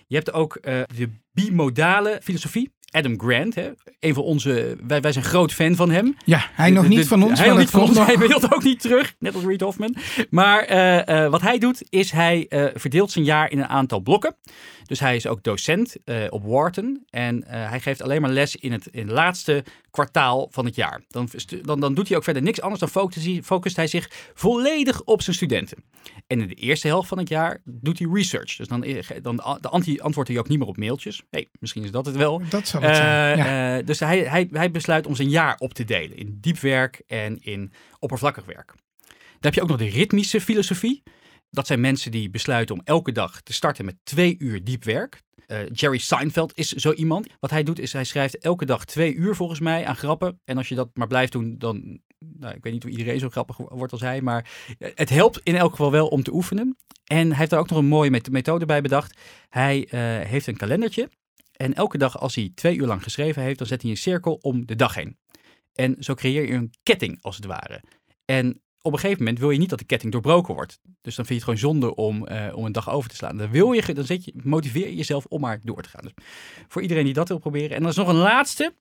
Je 0.07 0.15
hebt 0.15 0.33
ook 0.33 0.55
eh, 0.55 0.81
de 0.95 1.09
bimodale 1.31 2.19
filosofie. 2.23 2.71
Adam 2.93 3.19
Grant, 3.19 3.55
hè? 3.55 3.71
een 3.99 4.13
van 4.13 4.23
onze, 4.23 4.77
wij, 4.87 5.01
wij 5.01 5.11
zijn 5.11 5.25
groot 5.25 5.51
fan 5.53 5.75
van 5.75 5.89
hem. 5.91 6.15
Ja, 6.25 6.45
hij 6.53 6.67
De- 6.69 6.73
nog 6.75 6.87
niet 6.87 6.97
de- 6.97 7.05
van 7.07 7.23
ons, 7.23 7.39
Hij 7.39 7.47
nog 7.49 7.57
niet 7.57 7.69
van 7.69 7.79
komt 7.79 7.91
ons. 7.97 7.99
nog. 7.99 8.07
Hij 8.07 8.27
wil 8.27 8.51
ook 8.51 8.63
niet 8.63 8.81
terug, 8.81 9.15
net 9.19 9.35
als 9.35 9.43
Reed 9.43 9.61
Hoffman. 9.61 9.95
Maar 10.29 10.59
eh, 10.63 11.23
eh, 11.25 11.31
wat 11.31 11.41
hij 11.41 11.57
doet, 11.57 11.83
is 11.89 12.11
hij 12.11 12.45
eh, 12.49 12.65
verdeelt 12.73 13.11
zijn 13.11 13.25
jaar 13.25 13.51
in 13.51 13.59
een 13.59 13.67
aantal 13.67 13.99
blokken. 13.99 14.35
Dus 14.83 14.99
hij 14.99 15.15
is 15.15 15.27
ook 15.27 15.43
docent 15.43 15.95
op 16.29 16.43
Wharton. 16.45 17.03
En 17.09 17.43
hij 17.47 17.79
geeft 17.79 18.01
alleen 18.01 18.21
maar 18.21 18.29
les 18.31 18.55
in 18.55 18.71
het, 18.71 18.87
in 18.91 19.01
het 19.07 19.11
laatste 19.11 19.63
kwartaal 19.91 20.47
van 20.51 20.65
het 20.65 20.75
jaar. 20.75 21.01
Dan, 21.07 21.29
dan, 21.61 21.79
dan 21.79 21.93
doet 21.93 22.07
hij 22.07 22.17
ook 22.17 22.23
verder 22.23 22.41
niks 22.41 22.61
anders. 22.61 22.79
Dan 22.79 22.89
focust 22.89 23.25
hij, 23.25 23.41
focust 23.43 23.75
hij 23.75 23.87
zich 23.87 24.09
volledig 24.33 25.01
op 25.03 25.21
zijn 25.21 25.35
studenten. 25.35 25.77
En 26.27 26.41
in 26.41 26.47
de 26.47 26.53
eerste 26.53 26.87
helft 26.87 27.07
van 27.07 27.17
het 27.17 27.29
jaar 27.29 27.61
doet 27.65 27.99
hij 27.99 28.07
research. 28.13 28.55
Dus 28.55 28.67
dan, 28.67 28.85
dan 29.21 29.35
de 29.61 29.99
antwoordt 30.01 30.29
hij 30.29 30.39
ook 30.39 30.47
niet 30.47 30.59
meer 30.59 30.67
op 30.67 30.77
mailtjes. 30.77 31.23
hey, 31.29 31.47
misschien 31.59 31.83
is 31.83 31.91
dat 31.91 32.05
het 32.05 32.15
wel. 32.15 32.41
Dat 32.49 32.67
zal 32.83 32.91
het 32.93 32.97
zijn. 32.97 33.37
Eh, 33.39 33.45
Ja. 33.45 33.77
eh, 33.77 33.85
dus 33.85 33.99
hij, 33.99 34.19
hij, 34.19 34.47
hij 34.51 34.71
besluit 34.71 35.07
om 35.07 35.15
zijn 35.15 35.29
jaar 35.29 35.55
op 35.57 35.73
te 35.73 35.83
delen 35.83 36.17
in 36.17 36.37
diep 36.41 36.59
werk 36.59 37.01
en 37.07 37.37
in 37.41 37.73
oppervlakkig 37.99 38.45
werk. 38.45 38.73
Dan 39.07 39.51
heb 39.51 39.53
je 39.53 39.61
ook 39.61 39.67
nog 39.67 39.77
de 39.77 39.89
ritmische 39.89 40.41
filosofie. 40.41 41.03
Dat 41.49 41.67
zijn 41.67 41.79
mensen 41.81 42.11
die 42.11 42.29
besluiten 42.29 42.75
om 42.75 42.81
elke 42.83 43.11
dag 43.11 43.41
te 43.41 43.53
starten 43.53 43.85
met 43.85 43.95
twee 44.03 44.35
uur 44.39 44.63
diep 44.63 44.83
werk. 44.83 45.21
Eh, 45.47 45.57
Jerry 45.71 45.97
Seinfeld 45.97 46.57
is 46.57 46.71
zo 46.71 46.91
iemand. 46.91 47.27
Wat 47.39 47.49
hij 47.49 47.63
doet 47.63 47.79
is 47.79 47.93
hij 47.93 48.03
schrijft 48.03 48.37
elke 48.37 48.65
dag 48.65 48.85
twee 48.85 49.13
uur 49.15 49.35
volgens 49.35 49.59
mij 49.59 49.85
aan 49.85 49.95
grappen. 49.95 50.39
En 50.45 50.57
als 50.57 50.67
je 50.69 50.75
dat 50.75 50.89
maar 50.93 51.07
blijft 51.07 51.31
doen, 51.31 51.55
dan... 51.57 51.99
Nou, 52.39 52.55
ik 52.55 52.63
weet 52.63 52.73
niet 52.73 52.83
of 52.85 52.89
iedereen 52.91 53.19
zo 53.19 53.29
grappig 53.29 53.57
wordt 53.57 53.91
als 53.91 54.01
hij, 54.01 54.21
maar 54.21 54.49
het 54.77 55.09
helpt 55.09 55.39
in 55.43 55.55
elk 55.55 55.69
geval 55.71 55.91
wel 55.91 56.07
om 56.07 56.23
te 56.23 56.33
oefenen. 56.33 56.77
En 57.03 57.27
hij 57.27 57.37
heeft 57.37 57.49
daar 57.49 57.59
ook 57.59 57.69
nog 57.69 57.79
een 57.79 57.85
mooie 57.85 58.09
met- 58.09 58.31
methode 58.31 58.65
bij 58.65 58.81
bedacht. 58.81 59.17
Hij 59.49 59.87
heeft 60.27 60.47
een 60.47 60.57
kalendertje 60.57 61.09
en 61.57 61.73
elke 61.73 61.97
dag 61.97 62.19
als 62.19 62.35
hij 62.35 62.51
twee 62.55 62.75
uur 62.75 62.87
lang 62.87 63.03
geschreven 63.03 63.41
heeft, 63.41 63.57
dan 63.57 63.67
zet 63.67 63.81
hij 63.81 63.91
een 63.91 63.97
cirkel 63.97 64.33
om 64.41 64.65
de 64.65 64.75
dag 64.75 64.95
heen. 64.95 65.17
En 65.73 65.95
zo 65.99 66.13
creëer 66.13 66.47
je 66.47 66.53
een 66.53 66.73
ketting 66.83 67.21
als 67.21 67.35
het 67.35 67.45
ware. 67.45 67.83
En 68.25 68.61
op 68.81 68.93
een 68.93 68.99
gegeven 68.99 69.23
moment 69.23 69.39
wil 69.39 69.51
je 69.51 69.59
niet 69.59 69.69
dat 69.69 69.79
de 69.79 69.85
ketting 69.85 70.11
doorbroken 70.11 70.53
wordt. 70.53 70.79
Dus 71.01 71.15
dan 71.15 71.25
vind 71.25 71.27
je 71.27 71.33
het 71.33 71.43
gewoon 71.43 71.59
zonde 71.59 71.95
om, 71.95 72.27
eh, 72.27 72.55
om 72.55 72.65
een 72.65 72.71
dag 72.71 72.89
over 72.89 73.09
te 73.09 73.15
slaan. 73.15 73.37
Dan, 73.37 73.49
wil 73.49 73.71
je, 73.71 73.93
dan 73.93 74.05
zet 74.05 74.25
je, 74.25 74.33
motiveer 74.43 74.87
je 74.87 74.95
jezelf 74.95 75.25
om 75.25 75.41
maar 75.41 75.59
door 75.63 75.81
te 75.81 75.89
gaan. 75.89 76.01
Dus 76.03 76.13
voor 76.67 76.81
iedereen 76.81 77.05
die 77.05 77.13
dat 77.13 77.27
wil 77.27 77.37
proberen. 77.37 77.75
En 77.75 77.81
dan 77.81 77.91
is 77.91 77.97
nog 77.97 78.07
een 78.07 78.15
laatste. 78.15 78.75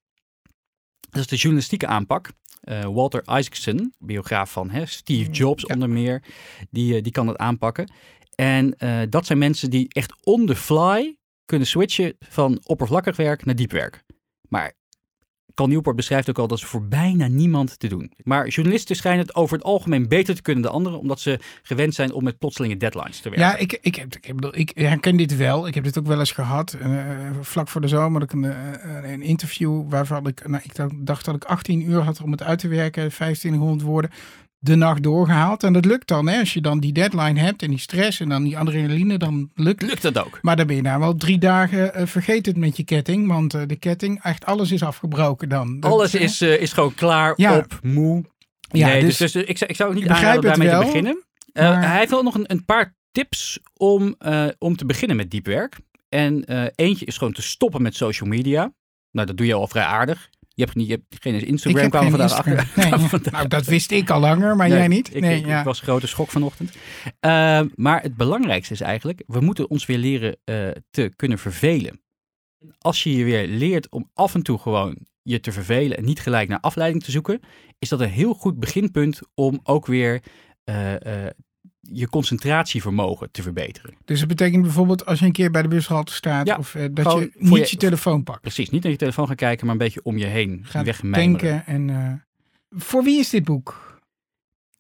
Dat 1.11 1.21
is 1.21 1.27
de 1.27 1.37
journalistieke 1.37 1.87
aanpak. 1.87 2.31
Eh, 2.61 2.85
Walter 2.85 3.23
Isaacson, 3.23 3.95
biograaf 3.99 4.53
van 4.53 4.71
hè, 4.71 4.87
Steve 4.87 5.31
Jobs 5.31 5.65
Ja. 5.67 5.75
onder 5.75 5.91
meer, 5.91 6.23
die, 6.71 6.97
eh, 6.97 7.03
die 7.03 7.13
kan 7.13 7.27
dat 7.27 7.37
aanpakken. 7.37 7.93
En 8.35 8.77
dat 9.11 9.27
zijn 9.27 9.39
mensen 9.39 9.71
die 9.71 9.87
echt 9.89 10.15
on 10.23 10.47
the 10.47 10.57
fly 10.57 11.17
kunnen 11.53 11.69
switchen 11.71 12.17
van 12.29 12.61
oppervlakkig 12.65 13.17
werk 13.17 13.45
naar 13.45 13.55
diep 13.55 13.71
werk. 13.73 14.03
Maar 14.49 14.73
Cal 15.55 15.67
Newport 15.67 15.97
beschrijft 15.97 16.29
ook 16.31 16.39
al 16.39 16.47
dat 16.49 16.59
is 16.59 16.65
voor 16.65 16.89
bijna 16.89 17.27
niemand 17.27 17.79
te 17.79 17.89
doen. 17.89 18.13
Maar 18.23 18.49
journalisten 18.49 18.97
schijnen 18.97 19.21
het 19.27 19.35
over 19.35 19.57
het 19.57 19.67
algemeen 19.67 20.09
beter 20.09 20.35
te 20.35 20.43
kunnen 20.43 20.63
dan 20.63 20.73
anderen, 20.73 20.99
omdat 20.99 21.21
ze 21.21 21.39
gewend 21.63 21.95
zijn 21.95 22.13
om 22.13 22.25
met 22.25 22.39
plotselinge 22.39 22.77
deadlines 22.77 23.21
te 23.21 23.29
werken. 23.31 23.47
Ja, 23.47 23.57
ik, 23.57 23.79
ik, 23.81 23.95
heb, 23.95 24.15
ik, 24.17 24.51
ik 24.57 24.71
herken 24.75 25.17
dit 25.17 25.37
wel. 25.37 25.67
Ik 25.67 25.75
heb 25.75 25.85
dit 25.85 25.99
ook 25.99 26.07
wel 26.07 26.19
eens 26.19 26.33
gehad. 26.33 26.73
eh, 26.73 27.31
vlak 27.41 27.69
voor 27.69 27.81
de 27.81 27.89
zomer 27.89 28.23
ik 28.23 28.33
een, 28.33 28.45
eh, 28.45 29.11
een 29.13 29.23
interview 29.23 29.91
waarvan 29.91 30.27
ik, 30.27 30.49
nou, 30.49 30.63
ik 30.65 30.75
dacht- 31.07 31.25
dat 31.25 31.35
ik 31.35 31.45
18 31.45 31.91
uur 31.91 32.01
had 32.01 32.21
om 32.23 32.31
het 32.31 32.43
uit 32.43 32.59
te 32.59 32.69
werken, 32.69 33.09
2500 33.09 33.83
woorden, 33.83 34.11
de 34.65 34.75
nacht 34.75 35.03
doorgehaald. 35.03 35.63
En 35.63 35.73
dat 35.73 35.85
lukt 35.85 36.09
dan, 36.09 36.29
hè, 36.29 36.39
als 36.39 36.53
je 36.53 36.61
dan 36.61 36.81
die 36.81 36.93
deadline 36.93 37.41
hebt 37.41 37.63
en 37.63 37.71
die 37.71 37.79
stress 37.79 38.21
en 38.21 38.29
dan 38.29 38.43
die 38.43 38.59
adrenaline, 38.59 39.19
dan 39.19 39.51
lukt. 39.55 39.83
Lukt 39.83 40.03
dat 40.03 40.19
ook? 40.25 40.39
Maar 40.43 40.57
dan 40.57 40.67
ben 40.67 40.77
je 40.77 40.83
nou 40.83 41.01
wel 41.01 41.15
drie 41.17 41.39
dagen 41.39 41.93
uh, 42.01 42.07
vergeten 42.07 42.59
met 42.59 42.77
je 42.77 42.85
ketting, 42.85 43.29
want 43.29 43.55
uh, 43.55 43.63
de 43.67 43.77
ketting, 43.77 44.23
echt 44.23 44.45
alles 44.47 44.71
is 44.71 44.83
afgebroken 44.83 45.49
dan. 45.49 45.81
Dat, 45.81 45.91
Alles 45.93 46.15
is, 46.15 46.43
uh, 46.43 46.61
is 46.61 46.73
gewoon 46.73 46.95
klaar, 46.95 47.33
Ja. 47.37 47.57
op, 47.59 47.79
moe. 47.83 48.25
Ja, 48.61 48.87
nee, 48.87 49.01
dus- 49.01 49.17
dus, 49.17 49.33
dus, 49.33 49.45
ik, 49.45 49.59
zou- 49.59 49.71
ik 49.71 49.77
zou 49.77 49.89
ook 49.89 49.95
niet 49.95 50.05
Ik 50.05 50.11
begrijp 50.11 50.37
aanraden 50.37 50.59
daarmee 50.59 50.79
te 50.81 50.87
beginnen. 50.87 51.25
Maar- 51.53 51.89
Hij 51.89 51.99
heeft 51.99 52.11
wel 52.11 52.23
nog 52.23 52.35
een, 52.35 52.51
een 52.51 52.65
paar 52.65 52.95
tips 53.13 53.59
om, 53.77 54.17
om 54.59 54.77
te 54.77 54.87
beginnen 54.87 55.17
met 55.17 55.31
diep 55.31 55.47
werk. 55.47 55.77
En 56.09 56.45
eentje 56.75 57.05
is 57.05 57.17
gewoon 57.17 57.33
te 57.33 57.43
stoppen 57.43 57.83
met 57.83 57.95
social 57.95 58.29
media. 58.29 58.73
Nou, 59.11 59.27
dat 59.27 59.37
doe 59.37 59.47
je 59.47 59.55
al 59.55 59.67
vrij 59.67 59.85
aardig. 59.85 60.29
Je 60.63 60.69
hebt, 60.69 60.77
niet, 60.77 60.87
je 60.89 60.93
hebt 60.93 61.23
geen 61.23 61.47
Instagram, 61.47 61.91
kwamen 61.91 62.11
vandaag 62.11 62.31
Instagram. 62.31 62.59
achter. 62.59 62.83
Nee, 62.91 63.01
ja. 63.01 63.09
Vandaag- 63.09 63.33
Nou, 63.33 63.49
dat 63.49 63.65
wist 63.67 63.91
ik 63.91 64.11
al 64.11 64.21
langer, 64.21 64.57
maar 64.57 64.69
Nee, 64.69 64.79
jij 64.79 64.89
niet. 64.89 65.21
Nee, 65.21 65.39
ik, 65.41 65.47
ja. 65.47 65.59
ik 65.59 65.65
was 65.65 65.81
grote 65.81 66.07
schok 66.07 66.31
vanochtend. 66.31 66.71
Uh, 67.05 67.61
maar 67.75 68.03
het 68.03 68.17
belangrijkste 68.17 68.73
is 68.73 68.81
eigenlijk, 68.81 69.23
we 69.27 69.41
moeten 69.41 69.71
ons 69.71 69.87
weer 69.87 69.99
leren 69.99 70.37
uh, 70.45 70.69
te 70.91 71.13
kunnen 71.17 71.39
vervelen. 71.39 72.01
Als 72.79 73.03
je 73.03 73.17
je 73.17 73.25
weer 73.25 73.47
leert 73.47 73.91
om 73.91 74.11
af 74.15 74.35
en 74.35 74.43
toe 74.43 74.59
gewoon 74.59 74.97
je 75.23 75.41
te 75.41 75.53
vervelen 75.53 75.97
en 75.97 76.05
niet 76.05 76.21
gelijk 76.21 76.49
naar 76.49 76.61
afleiding 76.61 77.03
te 77.05 77.11
zoeken, 77.11 77.41
is 77.79 77.89
dat 77.89 78.01
een 78.01 78.09
heel 78.09 78.35
goed 78.35 78.59
beginpunt 78.61 79.21
om 79.35 79.61
ook 79.63 79.87
weer 79.87 80.23
uh, 80.65 80.95
je 81.91 82.09
concentratievermogen 82.09 83.31
te 83.31 83.43
verbeteren. 83.43 83.95
Dus 84.05 84.19
het 84.19 84.29
betekent 84.29 84.63
bijvoorbeeld 84.63 85.07
als 85.07 85.19
je 85.19 85.25
een 85.25 85.33
keer 85.33 85.51
bij 85.51 85.63
de 85.63 85.69
bushalte 85.69 86.13
staat 86.13 86.47
Ja, 86.47 86.57
of 86.57 86.75
uh, 86.75 86.87
dat 86.93 87.13
je 87.13 87.31
niet 87.39 87.55
je- 87.57 87.67
je, 87.71 87.77
telefoon 87.77 88.23
pakt. 88.23 88.41
Precies, 88.41 88.71
niet 88.71 88.83
naar 88.83 88.93
je 88.93 88.99
telefoon 88.99 89.27
gaan 89.27 89.37
kijken, 89.37 89.67
maar 89.67 89.75
een 89.75 89.81
beetje 89.81 90.03
om 90.03 90.19
je 90.19 90.25
heen 90.27 90.67
wegmijmeren. 90.73 91.13
denken 91.41 91.67
en 91.67 91.89
uh, 91.89 92.13
voor 92.81 93.03
wie 93.03 93.19
is 93.19 93.29
dit 93.31 93.45
boek? 93.45 94.01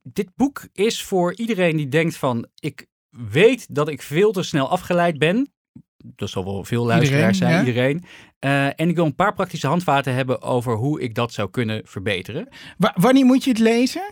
Dit 0.03 0.29
boek 0.37 0.67
is 0.73 1.03
voor 1.03 1.35
iedereen 1.35 1.77
die 1.77 1.89
denkt 1.89 2.17
van, 2.17 2.47
ik 2.59 2.87
weet 3.11 3.75
dat 3.75 3.89
ik 3.89 4.03
veel 4.03 4.33
te 4.33 4.43
snel 4.43 4.69
afgeleid 4.69 5.19
ben. 5.19 5.53
Dat 5.97 6.31
zal 6.31 6.45
wel 6.45 6.65
veel 6.65 6.85
luisteraars 6.87 7.15
Iedereen, 7.15 7.35
zijn, 7.35 7.53
ja. 7.53 7.59
iedereen. 7.93 8.05
Uh, 8.41 8.81
en 8.81 8.89
ik 8.89 8.95
wil 8.97 9.05
een 9.05 9.15
paar 9.15 9.35
praktische 9.35 9.67
handvaten 9.67 10.15
hebben 10.15 10.43
over 10.43 10.75
hoe 10.77 11.01
ik 11.01 11.15
dat 11.15 11.33
zou 11.33 11.51
kunnen 11.51 11.81
verbeteren. 11.85 12.49
Wa 12.79 12.95
wanneer 12.97 13.25
moet 13.25 13.45
je 13.45 13.51
het 13.51 13.59
lezen? 13.59 14.11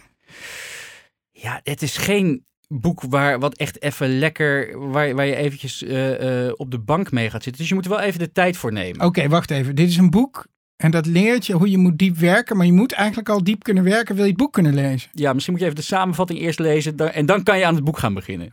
Ja, 1.30 1.60
het 1.62 1.82
is 1.82 1.96
geen 1.96 2.44
boek 2.72 3.02
waar 3.08 3.38
wat 3.38 3.56
echt 3.56 3.82
even 3.82 4.18
lekker, 4.18 4.78
waar, 4.90 5.14
waar 5.14 5.26
je 5.26 5.36
eventjes 5.36 5.82
uh, 5.82 6.44
uh, 6.44 6.52
op 6.56 6.70
de 6.70 6.78
bank 6.78 7.10
mee 7.10 7.30
gaat 7.30 7.42
zitten. 7.42 7.60
Dus 7.60 7.68
je 7.68 7.74
moet 7.74 7.84
er 7.84 7.90
wel 7.90 8.00
even 8.00 8.18
de 8.18 8.32
tijd 8.32 8.56
voor 8.56 8.72
nemen. 8.72 8.96
Oké, 8.96 9.06
okay, 9.06 9.28
wacht 9.28 9.50
even. 9.50 9.74
Dit 9.74 9.88
is 9.88 9.96
een 9.96 10.10
boek 10.10 10.46
en 10.76 10.90
dat 10.90 11.06
leert 11.06 11.46
je 11.46 11.52
hoe 11.52 11.70
je 11.70 11.78
moet 11.78 11.98
diep 11.98 12.16
werken. 12.16 12.56
Maar 12.56 12.66
je 12.66 12.72
moet 12.72 12.92
eigenlijk 12.92 13.28
al 13.28 13.44
diep 13.44 13.62
kunnen 13.62 13.84
werken, 13.84 14.14
wil 14.14 14.24
je 14.24 14.30
het 14.30 14.40
boek 14.40 14.52
kunnen 14.52 14.74
lezen. 14.74 15.10
Ja, 15.12 15.32
misschien 15.32 15.52
moet 15.52 15.62
je 15.62 15.68
even 15.68 15.80
de 15.80 15.86
samenvatting 15.86 16.40
eerst 16.40 16.58
lezen 16.58 16.96
dan, 16.96 17.08
en 17.08 17.26
dan 17.26 17.42
kan 17.42 17.58
je 17.58 17.66
aan 17.66 17.74
het 17.74 17.84
boek 17.84 17.98
gaan 17.98 18.14
beginnen. 18.14 18.50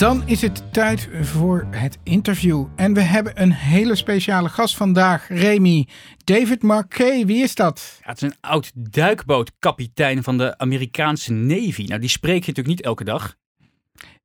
Dan 0.00 0.22
is 0.26 0.40
het 0.40 0.72
tijd 0.72 1.08
voor 1.20 1.66
het 1.70 1.98
interview. 2.02 2.66
En 2.76 2.94
we 2.94 3.00
hebben 3.00 3.42
een 3.42 3.52
hele 3.52 3.94
speciale 3.94 4.48
gast 4.48 4.76
vandaag, 4.76 5.28
Remy. 5.28 5.88
David 6.24 6.62
Marquet, 6.62 7.26
wie 7.26 7.42
is 7.42 7.54
dat? 7.54 7.98
Ja, 8.02 8.08
het 8.08 8.22
is 8.22 8.28
een 8.28 8.36
oud 8.40 8.70
duikbootkapitein 8.74 10.22
van 10.22 10.38
de 10.38 10.58
Amerikaanse 10.58 11.32
Navy. 11.32 11.84
Nou, 11.84 12.00
die 12.00 12.08
spreek 12.08 12.44
je 12.44 12.46
natuurlijk 12.46 12.66
niet 12.66 12.82
elke 12.82 13.04
dag. 13.04 13.36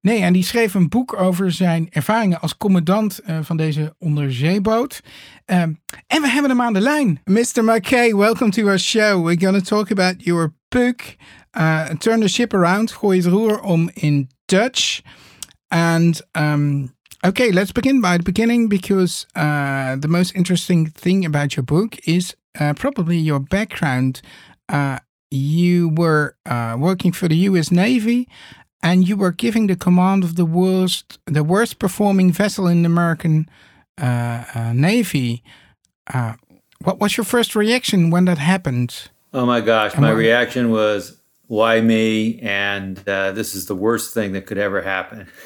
Nee, 0.02 0.22
en 0.22 0.34
die 0.34 0.44
schreef 0.44 0.74
een 0.74 0.90
boek 0.90 1.20
over 1.22 1.52
zijn 1.52 1.88
ervaringen 1.90 2.42
als 2.42 2.58
commandant 2.58 3.20
uh, 3.26 3.38
van 3.42 3.58
deze 3.58 3.96
onderzeeboot. 4.00 5.02
Um, 5.46 5.82
en 6.08 6.22
we 6.22 6.28
hebben 6.28 6.52
hem 6.52 6.62
aan 6.62 6.74
de 6.74 6.82
lijn. 6.82 7.22
Mr. 7.24 7.64
Marquet, 7.64 8.12
welcome 8.12 8.52
to 8.52 8.68
our 8.68 8.80
show. 8.80 9.26
We're 9.26 9.46
going 9.46 9.64
to 9.64 9.76
talk 9.76 9.92
about 9.92 10.24
your 10.24 10.54
book. 10.70 11.02
Uh, 11.58 11.90
Turn 11.90 12.20
the 12.20 12.28
ship 12.28 12.54
around, 12.54 12.92
gooi 12.92 13.18
het 13.18 13.28
roer 13.28 13.62
om 13.62 13.90
in 13.94 14.30
Dutch. 14.46 15.02
And 15.76 16.22
um, 16.36 16.94
okay, 17.26 17.52
let's 17.52 17.74
begin 17.74 18.00
by 18.00 18.16
the 18.16 18.24
beginning 18.24 18.70
because 18.70 19.26
uh, 19.36 19.98
the 19.98 20.08
most 20.08 20.34
interesting 20.34 20.86
thing 20.86 21.26
about 21.26 21.58
your 21.58 21.64
book 21.64 21.98
is 22.08 22.34
uh, 22.58 22.74
probably 22.76 23.18
your 23.18 23.42
background. 23.42 24.22
Uh, 24.70 25.00
you 25.30 25.90
were 25.90 26.38
uh, 26.46 26.78
working 26.80 27.12
for 27.12 27.28
the 27.28 27.36
U.S. 27.50 27.72
Navy, 27.72 28.30
and 28.82 29.06
you 29.06 29.18
were 29.18 29.34
giving 29.34 29.68
the 29.68 29.76
command 29.76 30.24
of 30.24 30.38
the 30.38 30.46
worst, 30.46 31.20
the 31.26 31.44
worst 31.44 31.78
performing 31.78 32.32
vessel 32.32 32.68
in 32.68 32.84
the 32.84 32.88
American 32.88 33.50
uh, 34.02 34.46
uh, 34.56 34.72
Navy. 34.72 35.44
what 36.86 37.02
was 37.02 37.18
your 37.18 37.26
first 37.26 37.54
reaction 37.54 38.12
when 38.12 38.24
that 38.26 38.38
happened? 38.38 39.10
Oh 39.34 39.46
my 39.46 39.60
gosh, 39.60 39.98
my 39.98 40.12
reaction 40.12 40.72
was, 40.72 41.20
"Why 41.48 41.82
me?" 41.82 42.40
And 42.40 42.96
this 42.96 43.56
is 43.56 43.66
the 43.66 43.76
worst 43.76 44.14
thing 44.14 44.32
that 44.32 44.46
could 44.46 44.58
ever 44.58 44.82
happen. 44.82 45.28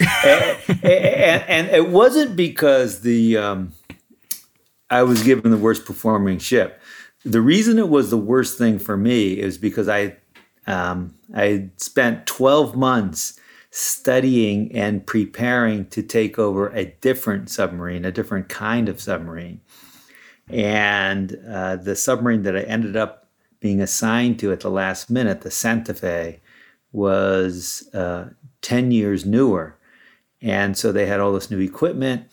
and, 0.00 0.58
and, 0.82 1.42
and, 1.48 1.68
it 1.68 1.88
wasn't 1.88 2.36
because 2.36 3.00
the 3.00 3.36
um, 3.36 3.72
I 4.90 5.02
was 5.02 5.22
given 5.22 5.50
the 5.50 5.56
worst 5.56 5.84
performing 5.84 6.38
ship. 6.38 6.80
The 7.24 7.40
reason 7.40 7.78
it 7.78 7.88
was 7.88 8.10
the 8.10 8.18
worst 8.18 8.58
thing 8.58 8.78
for 8.78 8.96
me 8.96 9.38
is 9.38 9.58
because 9.58 9.88
I 9.88 10.16
um, 10.66 11.14
I 11.34 11.70
spent 11.76 12.26
12 12.26 12.76
months 12.76 13.38
studying 13.70 14.72
and 14.72 15.06
preparing 15.06 15.86
to 15.86 16.02
take 16.02 16.38
over 16.38 16.68
a 16.68 16.86
different 17.00 17.50
submarine, 17.50 18.04
a 18.04 18.12
different 18.12 18.48
kind 18.48 18.88
of 18.88 19.00
submarine. 19.00 19.60
And 20.48 21.38
uh, 21.48 21.76
the 21.76 21.96
submarine 21.96 22.42
that 22.42 22.56
I 22.56 22.62
ended 22.62 22.96
up 22.96 23.28
being 23.60 23.80
assigned 23.80 24.38
to 24.38 24.52
at 24.52 24.60
the 24.60 24.70
last 24.70 25.10
minute, 25.10 25.42
the 25.42 25.50
Santa 25.50 25.94
Fe, 25.94 26.40
was 26.92 27.88
uh, 27.92 28.30
10 28.62 28.90
years 28.92 29.26
newer. 29.26 29.76
And 30.42 30.76
so 30.76 30.92
they 30.92 31.06
had 31.06 31.20
all 31.20 31.32
this 31.32 31.50
new 31.50 31.60
equipment. 31.60 32.30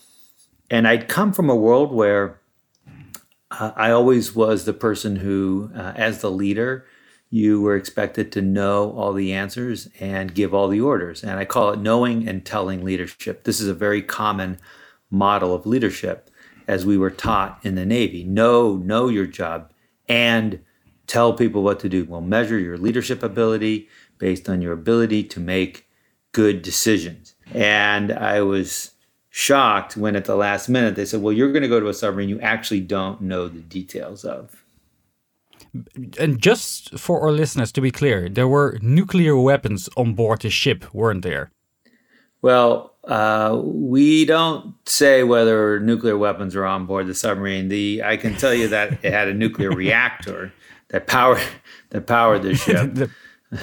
And 0.69 0.87
I'd 0.87 1.07
come 1.07 1.33
from 1.33 1.49
a 1.49 1.55
world 1.55 1.91
where 1.91 2.39
uh, 3.51 3.71
I 3.75 3.91
always 3.91 4.35
was 4.35 4.65
the 4.65 4.73
person 4.73 5.17
who, 5.17 5.71
uh, 5.75 5.93
as 5.95 6.21
the 6.21 6.31
leader, 6.31 6.85
you 7.29 7.61
were 7.61 7.75
expected 7.75 8.31
to 8.31 8.41
know 8.41 8.91
all 8.91 9.13
the 9.13 9.33
answers 9.33 9.89
and 9.99 10.35
give 10.35 10.53
all 10.53 10.67
the 10.67 10.81
orders. 10.81 11.23
And 11.23 11.39
I 11.39 11.45
call 11.45 11.71
it 11.71 11.79
knowing 11.79 12.27
and 12.27 12.45
telling 12.45 12.83
leadership. 12.83 13.43
This 13.43 13.59
is 13.59 13.67
a 13.67 13.73
very 13.73 14.01
common 14.01 14.59
model 15.09 15.53
of 15.53 15.65
leadership 15.65 16.29
as 16.67 16.85
we 16.85 16.97
were 16.97 17.09
taught 17.09 17.59
in 17.63 17.75
the 17.75 17.85
Navy. 17.85 18.23
Know, 18.23 18.75
know 18.75 19.07
your 19.07 19.25
job 19.25 19.71
and 20.07 20.59
tell 21.07 21.33
people 21.33 21.63
what 21.63 21.79
to 21.81 21.89
do. 21.89 22.05
We'll 22.05 22.21
measure 22.21 22.59
your 22.59 22.77
leadership 22.77 23.23
ability 23.23 23.89
based 24.17 24.47
on 24.47 24.61
your 24.61 24.73
ability 24.73 25.23
to 25.23 25.39
make 25.39 25.87
good 26.31 26.61
decisions. 26.61 27.32
And 27.53 28.11
I 28.11 28.41
was 28.41 28.91
shocked 29.29 29.97
when 29.97 30.15
at 30.15 30.25
the 30.25 30.35
last 30.35 30.69
minute 30.69 30.95
they 30.95 31.05
said, 31.05 31.21
well, 31.21 31.33
you're 31.33 31.51
going 31.51 31.63
to 31.63 31.67
go 31.67 31.79
to 31.79 31.87
a 31.87 31.93
submarine 31.93 32.29
you 32.29 32.39
actually 32.41 32.81
don't 32.81 33.19
know 33.21 33.47
the 33.47 33.61
details 33.61 34.23
of. 34.23 34.63
And 36.19 36.39
just 36.39 36.99
for 36.99 37.21
our 37.21 37.31
listeners 37.31 37.71
to 37.71 37.81
be 37.81 37.89
clear, 37.89 38.29
there 38.29 38.47
were 38.47 38.77
nuclear 38.81 39.35
weapons 39.35 39.89
on 39.97 40.13
board 40.13 40.41
the 40.41 40.51
ship, 40.51 40.93
weren't 40.93 41.23
there? 41.23 41.51
Well, 42.43 42.93
uh, 43.05 43.59
we 43.63 44.25
don't 44.25 44.75
say 44.87 45.23
whether 45.23 45.79
nuclear 45.79 46.17
weapons 46.17 46.55
are 46.55 46.65
on 46.65 46.85
board 46.85 47.07
the 47.07 47.15
submarine. 47.15 47.69
The 47.69 48.03
I 48.03 48.17
can 48.17 48.35
tell 48.35 48.53
you 48.53 48.67
that 48.67 48.99
it 49.03 49.11
had 49.11 49.29
a 49.29 49.33
nuclear 49.33 49.71
reactor 49.75 50.53
that 50.89 51.07
powered 51.07 51.41
that 51.89 52.05
powered 52.05 52.43
the 52.43 52.53
ship. 52.53 53.09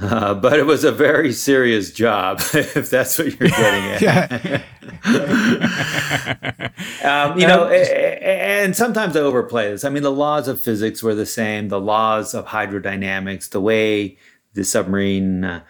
Uh, 0.00 0.32
but 0.32 0.58
it 0.58 0.64
was 0.64 0.84
a 0.84 0.92
very 0.92 1.32
serious 1.32 1.90
job, 1.90 2.40
if 2.54 2.88
that's 2.88 3.18
what 3.18 3.38
you're 3.38 3.48
getting 3.48 4.06
at. 4.06 4.62
um, 7.04 7.38
you 7.38 7.46
know, 7.46 7.68
and 7.68 8.76
sometimes 8.76 9.16
I 9.16 9.20
overplay 9.20 9.72
this. 9.72 9.84
I 9.84 9.88
mean, 9.88 10.04
the 10.04 10.12
laws 10.12 10.46
of 10.46 10.60
physics 10.60 11.02
were 11.02 11.16
the 11.16 11.26
same, 11.26 11.68
the 11.68 11.80
laws 11.80 12.32
of 12.32 12.46
hydrodynamics, 12.46 13.50
the 13.50 13.60
way 13.60 14.16
the 14.54 14.62
submarine, 14.62 15.44
uh, 15.44 15.62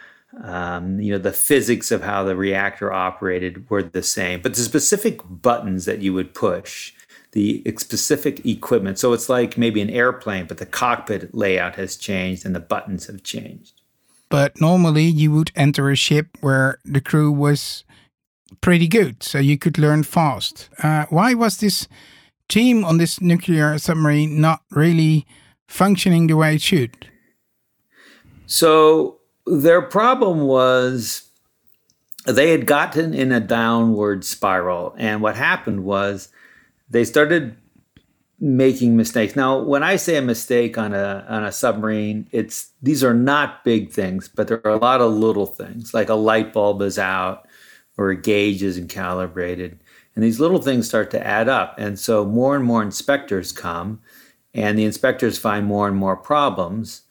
um, 0.43 1.01
you 1.01 1.11
know, 1.11 1.19
the 1.19 1.33
physics 1.33 1.91
of 1.91 2.03
how 2.03 2.23
the 2.23 2.37
reactor 2.37 2.93
operated 2.93 3.69
were 3.71 3.83
the 3.83 4.03
same. 4.03 4.43
But 4.43 4.55
the 4.55 4.61
specific 4.61 5.21
buttons 5.25 5.87
that 5.87 6.01
you 6.01 6.13
would 6.13 6.35
push, 6.35 6.93
the 7.33 7.65
specific 7.79 8.45
equipment. 8.45 8.99
So 8.99 9.15
it's 9.15 9.31
like 9.31 9.57
maybe 9.57 9.81
an 9.81 9.91
airplane, 9.91 10.47
but 10.47 10.59
the 10.59 10.67
cockpit 10.67 11.35
layout 11.35 11.77
has 11.77 11.97
changed 11.97 12.45
and 12.45 12.55
the 12.55 12.61
buttons 12.61 13.07
have 13.07 13.23
changed 13.23 13.78
but 14.29 14.61
normally 14.61 15.05
you 15.05 15.33
would 15.33 15.53
enter 15.57 15.91
a 15.91 15.97
ship 15.97 16.37
where 16.41 16.79
the 16.85 17.01
crew 17.01 17.31
was 17.31 17.85
pretty 18.61 18.89
good, 18.89 19.23
so 19.23 19.39
you 19.39 19.59
could 19.59 19.79
learn 19.79 20.03
fast. 20.03 20.69
Uh, 20.83 21.07
why 21.11 21.35
was 21.35 21.59
this 21.59 21.89
team 22.49 22.85
on 22.85 22.99
this 22.99 23.21
nuclear 23.21 23.79
submarine 23.79 24.41
not 24.41 24.63
really 24.71 25.27
functioning 25.67 26.27
the 26.27 26.37
way 26.37 26.55
it 26.55 26.63
should? 26.63 27.11
So 28.47 29.19
their 29.47 29.83
problem 29.83 30.41
was 30.41 31.29
they 32.27 32.51
had 32.51 32.67
gotten 32.67 33.15
in 33.15 33.33
a 33.33 33.41
downward 33.41 34.25
spiral, 34.25 34.95
and 34.99 35.23
what 35.23 35.37
happened 35.37 35.85
was 35.85 36.29
they 36.89 37.05
started 37.05 37.57
making 38.41 38.97
mistakes. 38.97 39.35
Now, 39.35 39.59
when 39.59 39.83
I 39.83 39.97
say 39.97 40.17
a 40.17 40.23
mistake 40.23 40.79
on 40.79 40.95
a 40.95 41.27
on 41.29 41.45
a 41.45 41.53
submarine, 41.53 42.29
it's 42.33 42.73
these 42.83 43.03
are 43.03 43.15
not 43.15 43.65
big 43.65 43.91
things, 43.91 44.29
but 44.29 44.49
there 44.49 44.61
are 44.65 44.73
a 44.73 44.79
lot 44.79 45.01
of 45.01 45.13
little 45.13 45.47
things, 45.47 45.93
like 45.93 46.09
a 46.09 46.15
light 46.15 46.53
bulb 46.53 46.83
is 46.83 46.99
out 46.99 47.49
or 47.97 48.11
a 48.11 48.17
gauge 48.17 48.63
isn't 48.63 48.89
calibrated. 48.89 49.81
And 50.15 50.25
these 50.25 50.41
little 50.41 50.61
things 50.61 50.89
start 50.89 51.11
to 51.13 51.27
add 51.27 51.49
up. 51.49 51.75
And 51.79 51.99
so 51.99 52.25
more 52.25 52.57
and 52.57 52.65
more 52.65 52.83
inspectors 52.83 53.53
come 53.53 54.01
and 54.55 54.79
the 54.79 54.85
inspectors 54.85 55.39
find 55.39 55.67
more 55.67 55.87
and 55.87 55.97
more 55.97 56.17
problems. 56.17 57.03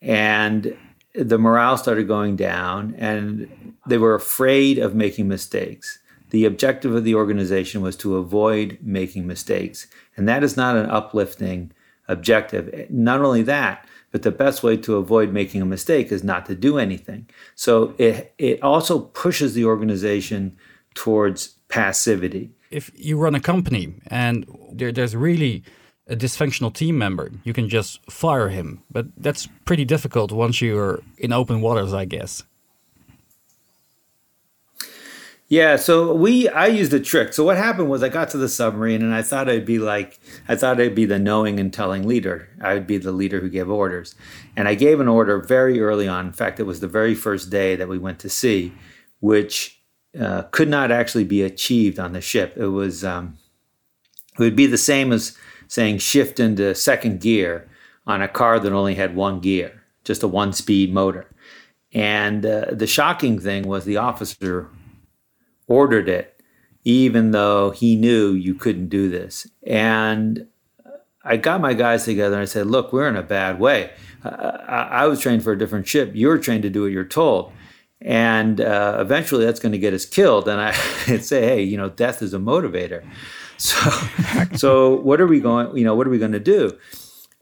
And 0.00 0.76
the 1.14 1.38
morale 1.38 1.76
started 1.76 2.08
going 2.08 2.36
down 2.36 2.94
and 2.98 3.74
they 3.86 3.98
were 3.98 4.14
afraid 4.14 4.78
of 4.78 4.94
making 4.94 5.28
mistakes. 5.28 5.98
The 6.30 6.44
objective 6.46 6.94
of 6.94 7.04
the 7.04 7.14
organization 7.14 7.82
was 7.82 7.96
to 7.96 8.16
avoid 8.16 8.78
making 8.80 9.26
mistakes. 9.26 9.86
And 10.16 10.28
that 10.28 10.44
is 10.44 10.56
not 10.56 10.76
an 10.76 10.90
uplifting 10.90 11.72
objective. 12.08 12.86
Not 12.90 13.20
only 13.20 13.42
that, 13.42 13.86
but 14.10 14.22
the 14.22 14.30
best 14.30 14.62
way 14.62 14.76
to 14.76 14.96
avoid 14.96 15.32
making 15.32 15.62
a 15.62 15.66
mistake 15.66 16.12
is 16.12 16.22
not 16.22 16.46
to 16.46 16.54
do 16.54 16.78
anything. 16.78 17.28
So 17.54 17.94
it, 17.98 18.34
it 18.38 18.62
also 18.62 19.00
pushes 19.00 19.54
the 19.54 19.64
organization 19.64 20.56
towards 20.94 21.54
passivity. 21.68 22.50
If 22.70 22.90
you 22.94 23.18
run 23.18 23.34
a 23.34 23.40
company 23.40 23.94
and 24.08 24.46
there, 24.72 24.92
there's 24.92 25.16
really 25.16 25.64
a 26.06 26.16
dysfunctional 26.16 26.72
team 26.72 26.98
member, 26.98 27.30
you 27.44 27.52
can 27.52 27.68
just 27.68 28.00
fire 28.10 28.48
him. 28.48 28.82
But 28.90 29.06
that's 29.16 29.48
pretty 29.64 29.84
difficult 29.84 30.32
once 30.32 30.60
you're 30.60 31.00
in 31.16 31.32
open 31.32 31.60
waters, 31.60 31.94
I 31.94 32.04
guess. 32.04 32.44
Yeah, 35.52 35.76
so 35.76 36.14
we 36.14 36.48
I 36.48 36.68
used 36.68 36.94
a 36.94 36.98
trick. 36.98 37.34
So 37.34 37.44
what 37.44 37.58
happened 37.58 37.90
was 37.90 38.02
I 38.02 38.08
got 38.08 38.30
to 38.30 38.38
the 38.38 38.48
submarine 38.48 39.02
and 39.02 39.14
I 39.14 39.20
thought 39.20 39.50
I'd 39.50 39.66
be 39.66 39.78
like 39.78 40.18
I 40.48 40.56
thought 40.56 40.80
I'd 40.80 40.94
be 40.94 41.04
the 41.04 41.18
knowing 41.18 41.60
and 41.60 41.70
telling 41.70 42.08
leader. 42.08 42.48
I 42.62 42.72
would 42.72 42.86
be 42.86 42.96
the 42.96 43.12
leader 43.12 43.38
who 43.38 43.50
gave 43.50 43.68
orders. 43.68 44.14
And 44.56 44.66
I 44.66 44.74
gave 44.74 44.98
an 44.98 45.08
order 45.08 45.38
very 45.40 45.78
early 45.78 46.08
on. 46.08 46.28
In 46.28 46.32
fact, 46.32 46.58
it 46.58 46.62
was 46.62 46.80
the 46.80 46.88
very 46.88 47.14
first 47.14 47.50
day 47.50 47.76
that 47.76 47.86
we 47.86 47.98
went 47.98 48.18
to 48.20 48.30
sea, 48.30 48.72
which 49.20 49.78
uh, 50.18 50.44
could 50.52 50.70
not 50.70 50.90
actually 50.90 51.24
be 51.24 51.42
achieved 51.42 51.98
on 51.98 52.14
the 52.14 52.22
ship. 52.22 52.54
It 52.56 52.68
was 52.68 53.04
um, 53.04 53.36
it 54.38 54.42
would 54.42 54.56
be 54.56 54.64
the 54.64 54.78
same 54.78 55.12
as 55.12 55.36
saying 55.68 55.98
shift 55.98 56.40
into 56.40 56.74
second 56.74 57.20
gear 57.20 57.68
on 58.06 58.22
a 58.22 58.26
car 58.28 58.58
that 58.58 58.72
only 58.72 58.94
had 58.94 59.14
one 59.14 59.38
gear, 59.38 59.82
just 60.02 60.22
a 60.22 60.28
one 60.28 60.54
speed 60.54 60.94
motor. 60.94 61.26
And 61.92 62.46
uh, 62.46 62.68
the 62.72 62.86
shocking 62.86 63.38
thing 63.38 63.68
was 63.68 63.84
the 63.84 63.98
officer 63.98 64.70
ordered 65.72 66.08
it, 66.08 66.38
even 66.84 67.30
though 67.30 67.70
he 67.70 67.96
knew 67.96 68.32
you 68.32 68.54
couldn't 68.54 68.88
do 68.88 69.08
this. 69.08 69.46
And 69.66 70.46
I 71.24 71.36
got 71.38 71.60
my 71.60 71.72
guys 71.72 72.04
together 72.04 72.34
and 72.34 72.42
I 72.42 72.46
said, 72.46 72.66
look, 72.66 72.92
we're 72.92 73.08
in 73.08 73.16
a 73.16 73.22
bad 73.22 73.58
way. 73.58 73.90
I, 74.22 74.88
I 74.90 75.06
was 75.06 75.20
trained 75.20 75.42
for 75.42 75.52
a 75.52 75.58
different 75.58 75.86
ship. 75.88 76.10
You're 76.14 76.38
trained 76.38 76.62
to 76.64 76.70
do 76.70 76.82
what 76.82 76.92
you're 76.92 77.04
told. 77.04 77.52
And 78.00 78.60
uh, 78.60 78.98
eventually 79.00 79.44
that's 79.44 79.60
going 79.60 79.72
to 79.72 79.78
get 79.78 79.94
us 79.94 80.04
killed. 80.04 80.46
And 80.46 80.60
I 80.60 80.72
say, 81.20 81.42
hey, 81.42 81.62
you 81.62 81.76
know, 81.76 81.88
death 81.88 82.20
is 82.22 82.34
a 82.34 82.38
motivator. 82.38 83.04
So, 83.58 83.78
so 84.56 84.94
what 85.02 85.20
are 85.20 85.26
we 85.28 85.38
going, 85.38 85.76
you 85.76 85.84
know, 85.84 85.94
what 85.94 86.08
are 86.08 86.10
we 86.10 86.18
going 86.18 86.32
to 86.32 86.40
do? 86.40 86.76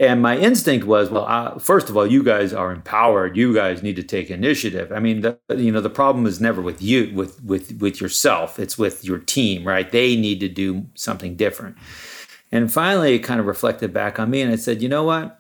And 0.00 0.22
my 0.22 0.38
instinct 0.38 0.86
was, 0.86 1.10
well, 1.10 1.26
uh, 1.26 1.58
first 1.58 1.90
of 1.90 1.96
all, 1.96 2.06
you 2.06 2.22
guys 2.24 2.54
are 2.54 2.72
empowered. 2.72 3.36
You 3.36 3.54
guys 3.54 3.82
need 3.82 3.96
to 3.96 4.02
take 4.02 4.30
initiative. 4.30 4.90
I 4.92 4.98
mean, 4.98 5.20
the, 5.20 5.38
you 5.50 5.70
know, 5.70 5.82
the 5.82 5.90
problem 5.90 6.24
is 6.24 6.40
never 6.40 6.62
with 6.62 6.80
you, 6.80 7.12
with 7.14 7.44
with 7.44 7.78
with 7.82 8.00
yourself. 8.00 8.58
It's 8.58 8.78
with 8.78 9.04
your 9.04 9.18
team, 9.18 9.68
right? 9.68 9.92
They 9.92 10.16
need 10.16 10.40
to 10.40 10.48
do 10.48 10.86
something 10.94 11.36
different. 11.36 11.76
And 12.50 12.72
finally, 12.72 13.14
it 13.14 13.18
kind 13.20 13.40
of 13.40 13.46
reflected 13.46 13.92
back 13.92 14.18
on 14.18 14.30
me, 14.30 14.40
and 14.40 14.50
I 14.50 14.56
said, 14.56 14.80
you 14.80 14.88
know 14.88 15.04
what? 15.04 15.38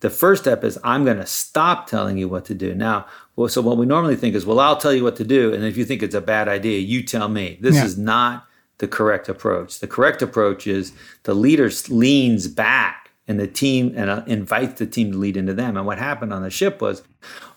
The 0.00 0.10
first 0.10 0.42
step 0.42 0.62
is 0.64 0.78
I'm 0.84 1.04
going 1.04 1.16
to 1.16 1.26
stop 1.26 1.86
telling 1.88 2.18
you 2.18 2.28
what 2.28 2.44
to 2.44 2.54
do. 2.54 2.74
Now, 2.74 3.06
Well, 3.36 3.48
so 3.48 3.62
what 3.62 3.76
we 3.78 3.86
normally 3.86 4.16
think 4.16 4.34
is, 4.34 4.44
well, 4.44 4.60
I'll 4.60 4.76
tell 4.76 4.92
you 4.92 5.02
what 5.02 5.16
to 5.16 5.24
do, 5.24 5.54
and 5.54 5.64
if 5.64 5.76
you 5.76 5.84
think 5.84 6.02
it's 6.02 6.14
a 6.14 6.20
bad 6.20 6.46
idea, 6.46 6.78
you 6.78 7.02
tell 7.02 7.28
me. 7.28 7.56
This 7.60 7.76
Yeah. 7.76 7.84
is 7.86 7.96
not 7.96 8.46
the 8.78 8.86
correct 8.88 9.28
approach. 9.28 9.78
The 9.80 9.86
correct 9.86 10.20
approach 10.22 10.66
is 10.66 10.92
the 11.22 11.34
leader 11.34 11.70
leans 11.88 12.48
back, 12.48 13.07
and 13.28 13.38
the 13.38 13.46
team 13.46 13.92
and 13.94 14.10
uh, 14.10 14.24
invites 14.26 14.78
the 14.78 14.86
team 14.86 15.12
to 15.12 15.18
lead 15.18 15.36
into 15.36 15.54
them. 15.54 15.76
And 15.76 15.86
what 15.86 15.98
happened 15.98 16.32
on 16.32 16.42
the 16.42 16.50
ship 16.50 16.80
was, 16.80 17.02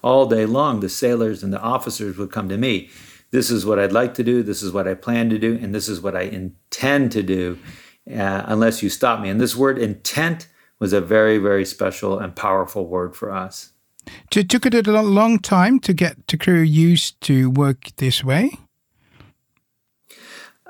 all 0.04 0.26
day 0.26 0.46
long, 0.46 0.82
the 0.82 0.90
sailors 0.90 1.42
and 1.44 1.54
the 1.54 1.62
officers 1.62 2.18
would 2.18 2.32
come 2.32 2.50
to 2.50 2.58
me. 2.58 2.90
This 3.32 3.50
is 3.50 3.66
what 3.66 3.80
I'd 3.80 3.94
like 3.94 4.14
to 4.16 4.24
do. 4.24 4.44
This 4.44 4.62
is 4.62 4.74
what 4.74 4.88
I 4.88 4.94
plan 4.94 5.30
to 5.30 5.40
do, 5.40 5.58
and 5.62 5.74
this 5.74 5.88
is 5.88 6.02
what 6.02 6.16
I 6.16 6.24
intend 6.24 7.14
to 7.14 7.24
do, 7.24 7.58
uh, 8.10 8.44
unless 8.46 8.84
you 8.84 8.90
stop 8.90 9.22
me. 9.22 9.30
And 9.30 9.40
this 9.40 9.56
word 9.56 9.78
intent 9.80 10.48
was 10.80 10.92
a 10.92 11.00
very, 11.00 11.38
very 11.38 11.64
special 11.64 12.20
and 12.20 12.36
powerful 12.36 12.86
word 12.88 13.16
for 13.16 13.32
us. 13.32 13.72
It 14.36 14.50
took 14.50 14.66
it 14.66 14.88
a 14.88 15.02
long 15.02 15.40
time 15.40 15.80
to 15.82 15.94
get 15.94 16.28
the 16.28 16.38
crew 16.38 16.62
used 16.62 17.22
to 17.22 17.50
work 17.52 17.92
this 17.98 18.24
way. 18.24 18.58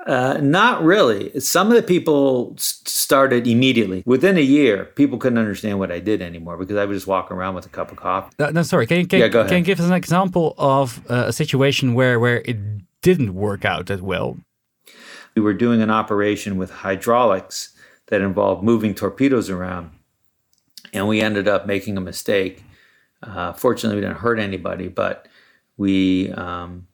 Uh, 0.06 0.38
not 0.42 0.82
really. 0.82 1.38
Some 1.38 1.68
of 1.68 1.74
the 1.74 1.82
people 1.82 2.54
started 2.58 3.46
immediately. 3.46 4.02
Within 4.04 4.36
a 4.36 4.42
year, 4.42 4.84
people 4.84 5.16
couldn't 5.18 5.38
understand 5.38 5.78
what 5.78 5.92
I 5.92 6.00
did 6.00 6.20
anymore 6.20 6.56
because 6.56 6.76
I 6.76 6.84
would 6.84 6.94
just 6.94 7.06
walk 7.06 7.30
around 7.30 7.54
with 7.54 7.66
a 7.66 7.68
cup 7.68 7.92
of 7.92 7.98
coffee. 7.98 8.34
Uh, 8.38 8.50
no, 8.50 8.62
sorry. 8.62 8.86
Can 8.86 8.98
you, 8.98 9.06
can, 9.06 9.20
Yeah, 9.20 9.28
go 9.28 9.46
can 9.46 9.58
you 9.58 9.64
give 9.64 9.78
us 9.78 9.86
an 9.86 9.92
example 9.92 10.54
of 10.58 11.00
uh, 11.08 11.26
a 11.28 11.32
situation 11.32 11.94
where, 11.94 12.18
where 12.18 12.42
it 12.44 12.58
didn't 13.02 13.34
work 13.34 13.64
out 13.64 13.90
as 13.90 14.02
well? 14.02 14.38
We 15.36 15.42
were 15.42 15.54
doing 15.54 15.80
an 15.80 15.90
operation 15.90 16.56
with 16.56 16.70
hydraulics 16.70 17.70
that 18.08 18.20
involved 18.20 18.62
moving 18.62 18.94
torpedoes 18.94 19.48
around, 19.48 19.90
and 20.92 21.06
we 21.08 21.20
ended 21.20 21.48
up 21.48 21.66
making 21.66 21.96
a 21.96 22.00
mistake. 22.00 22.64
Uh, 23.22 23.52
fortunately, 23.52 23.96
we 23.96 24.02
didn't 24.02 24.18
hurt 24.18 24.38
anybody, 24.38 24.88
but 24.88 25.28
we 25.76 26.30
um, 26.32 26.86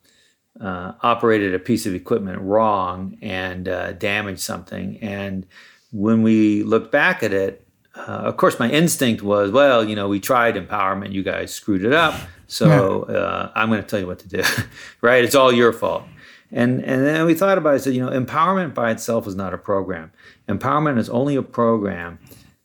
uh, 0.61 0.93
operated 1.03 1.55
a 1.55 1.59
piece 1.59 1.87
of 1.87 1.95
equipment 1.95 2.41
wrong 2.41 3.17
and 3.23 3.69
uh, 3.69 3.93
damaged 3.93 4.41
something. 4.41 4.99
And 5.01 5.47
when 5.93 6.23
we 6.23 6.63
looked 6.63 6.93
back 6.93 7.23
at 7.23 7.33
it, 7.33 7.65
uh, 7.95 8.01
of 8.01 8.37
course, 8.37 8.59
my 8.59 8.71
instinct 8.71 9.23
was, 9.23 9.51
well, 9.51 9.85
you 9.85 9.97
know, 9.97 10.09
we 10.09 10.21
tried 10.21 10.55
empowerment, 10.55 11.13
you 11.13 11.23
guys 11.23 11.53
screwed 11.53 11.85
it 11.85 11.93
up, 11.93 12.15
so 12.47 13.03
uh, 13.05 13.51
I'm 13.55 13.69
going 13.69 13.83
to 13.83 13.87
tell 13.87 13.99
you 13.99 14.07
what 14.07 14.21
to 14.21 14.29
do, 14.29 14.43
right? 15.01 15.25
It's 15.25 15.35
all 15.35 15.53
your 15.53 15.73
fault. 15.73 16.05
And 16.51 16.83
and 16.83 17.05
then 17.05 17.27
we 17.27 17.35
thought 17.35 17.59
about 17.59 17.75
it. 17.75 17.81
Said, 17.81 17.95
you 17.95 18.05
know, 18.05 18.11
empowerment 18.11 18.73
by 18.73 18.91
itself 18.91 19.27
is 19.27 19.35
not 19.35 19.53
a 19.53 19.59
program. 19.59 20.13
Empowerment 20.49 20.99
is 20.99 21.11
only 21.11 21.37
a 21.37 21.43
program 21.43 22.19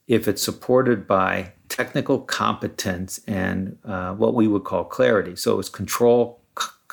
if 0.08 0.28
it's 0.28 0.42
supported 0.42 1.06
by 1.08 1.52
technical 1.70 2.20
competence 2.20 3.20
and 3.28 3.78
uh, 3.84 4.14
what 4.14 4.36
we 4.36 4.48
would 4.48 4.64
call 4.64 4.84
clarity. 4.84 5.36
So 5.36 5.60
it's 5.60 5.70
control, 5.70 6.40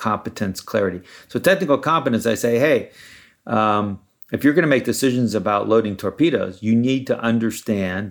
competence, 0.01 0.57
clarity. 0.71 1.01
So 1.31 1.39
technical 1.39 1.77
competence, 1.77 2.25
I 2.25 2.35
say, 2.45 2.53
hey, 2.67 2.77
um, 3.45 3.99
if 4.35 4.43
you're 4.43 4.55
going 4.57 4.69
to 4.69 4.75
make 4.75 4.85
decisions 4.93 5.35
about 5.35 5.69
loading 5.73 5.95
torpedoes, 5.95 6.55
you 6.67 6.73
need 6.75 7.03
to 7.07 7.15
understand 7.31 8.05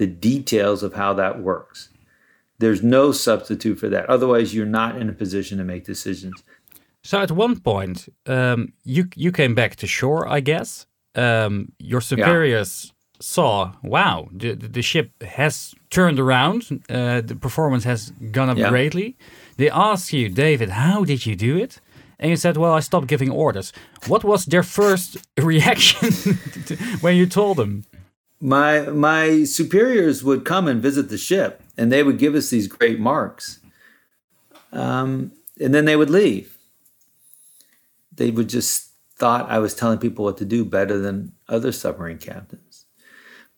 the 0.00 0.06
details 0.06 0.82
of 0.82 0.94
how 0.94 1.14
that 1.14 1.34
works. 1.50 1.78
There's 2.62 2.82
no 2.82 3.12
substitute 3.12 3.78
for 3.82 3.88
that. 3.94 4.04
Otherwise, 4.16 4.54
you're 4.54 4.74
not 4.80 4.96
in 5.00 5.08
a 5.08 5.12
position 5.12 5.58
to 5.58 5.64
make 5.64 5.84
decisions. 5.84 6.42
So 7.02 7.20
at 7.20 7.30
one 7.30 7.56
point, 7.60 8.08
um, 8.26 8.72
you 8.94 9.02
you 9.24 9.30
came 9.32 9.54
back 9.54 9.76
to 9.76 9.86
shore, 9.86 10.22
I 10.36 10.40
guess. 10.40 10.86
Um, 11.16 11.72
your 11.78 12.00
superiors 12.00 12.92
saw, 13.20 13.72
wow, 13.82 14.16
the, 14.40 14.54
the 14.54 14.68
the 14.68 14.82
ship 14.82 15.08
has 15.22 15.74
turned 15.90 16.18
around. 16.18 16.60
Uh, 16.88 17.20
the 17.30 17.36
performance 17.46 17.84
has 17.84 18.12
gone 18.36 18.48
up 18.52 18.58
Yeah. 18.58 18.70
greatly. 18.70 19.08
They 19.56 19.70
asked 19.70 20.12
you, 20.12 20.28
David, 20.28 20.70
how 20.70 21.04
did 21.04 21.26
you 21.26 21.36
do 21.36 21.56
it? 21.56 21.80
And 22.18 22.30
you 22.30 22.36
said, 22.36 22.56
well, 22.56 22.72
I 22.72 22.80
stopped 22.80 23.06
giving 23.06 23.30
orders. 23.30 23.72
What 24.06 24.24
was 24.24 24.46
their 24.46 24.62
first 24.62 25.16
reaction 25.38 26.10
when 27.00 27.16
you 27.16 27.26
told 27.26 27.56
them? 27.56 27.84
my 28.44 28.80
my 28.90 29.44
superiors 29.44 30.22
would 30.22 30.44
come 30.44 30.68
and 30.68 30.82
visit 30.82 31.08
the 31.08 31.16
ship 31.16 31.62
and 31.78 31.90
they 31.90 32.02
would 32.02 32.18
give 32.18 32.34
us 32.34 32.50
these 32.50 32.68
great 32.68 33.00
marks 33.00 33.58
um, 34.70 35.32
and 35.58 35.74
then 35.74 35.86
they 35.86 35.96
would 35.96 36.10
leave 36.10 36.58
they 38.12 38.30
would 38.30 38.48
just 38.48 38.90
thought 39.16 39.48
i 39.48 39.58
was 39.58 39.74
telling 39.74 39.98
people 39.98 40.26
what 40.26 40.36
to 40.36 40.44
do 40.44 40.62
better 40.62 40.98
than 40.98 41.32
other 41.48 41.72
submarine 41.72 42.18
captains 42.18 42.84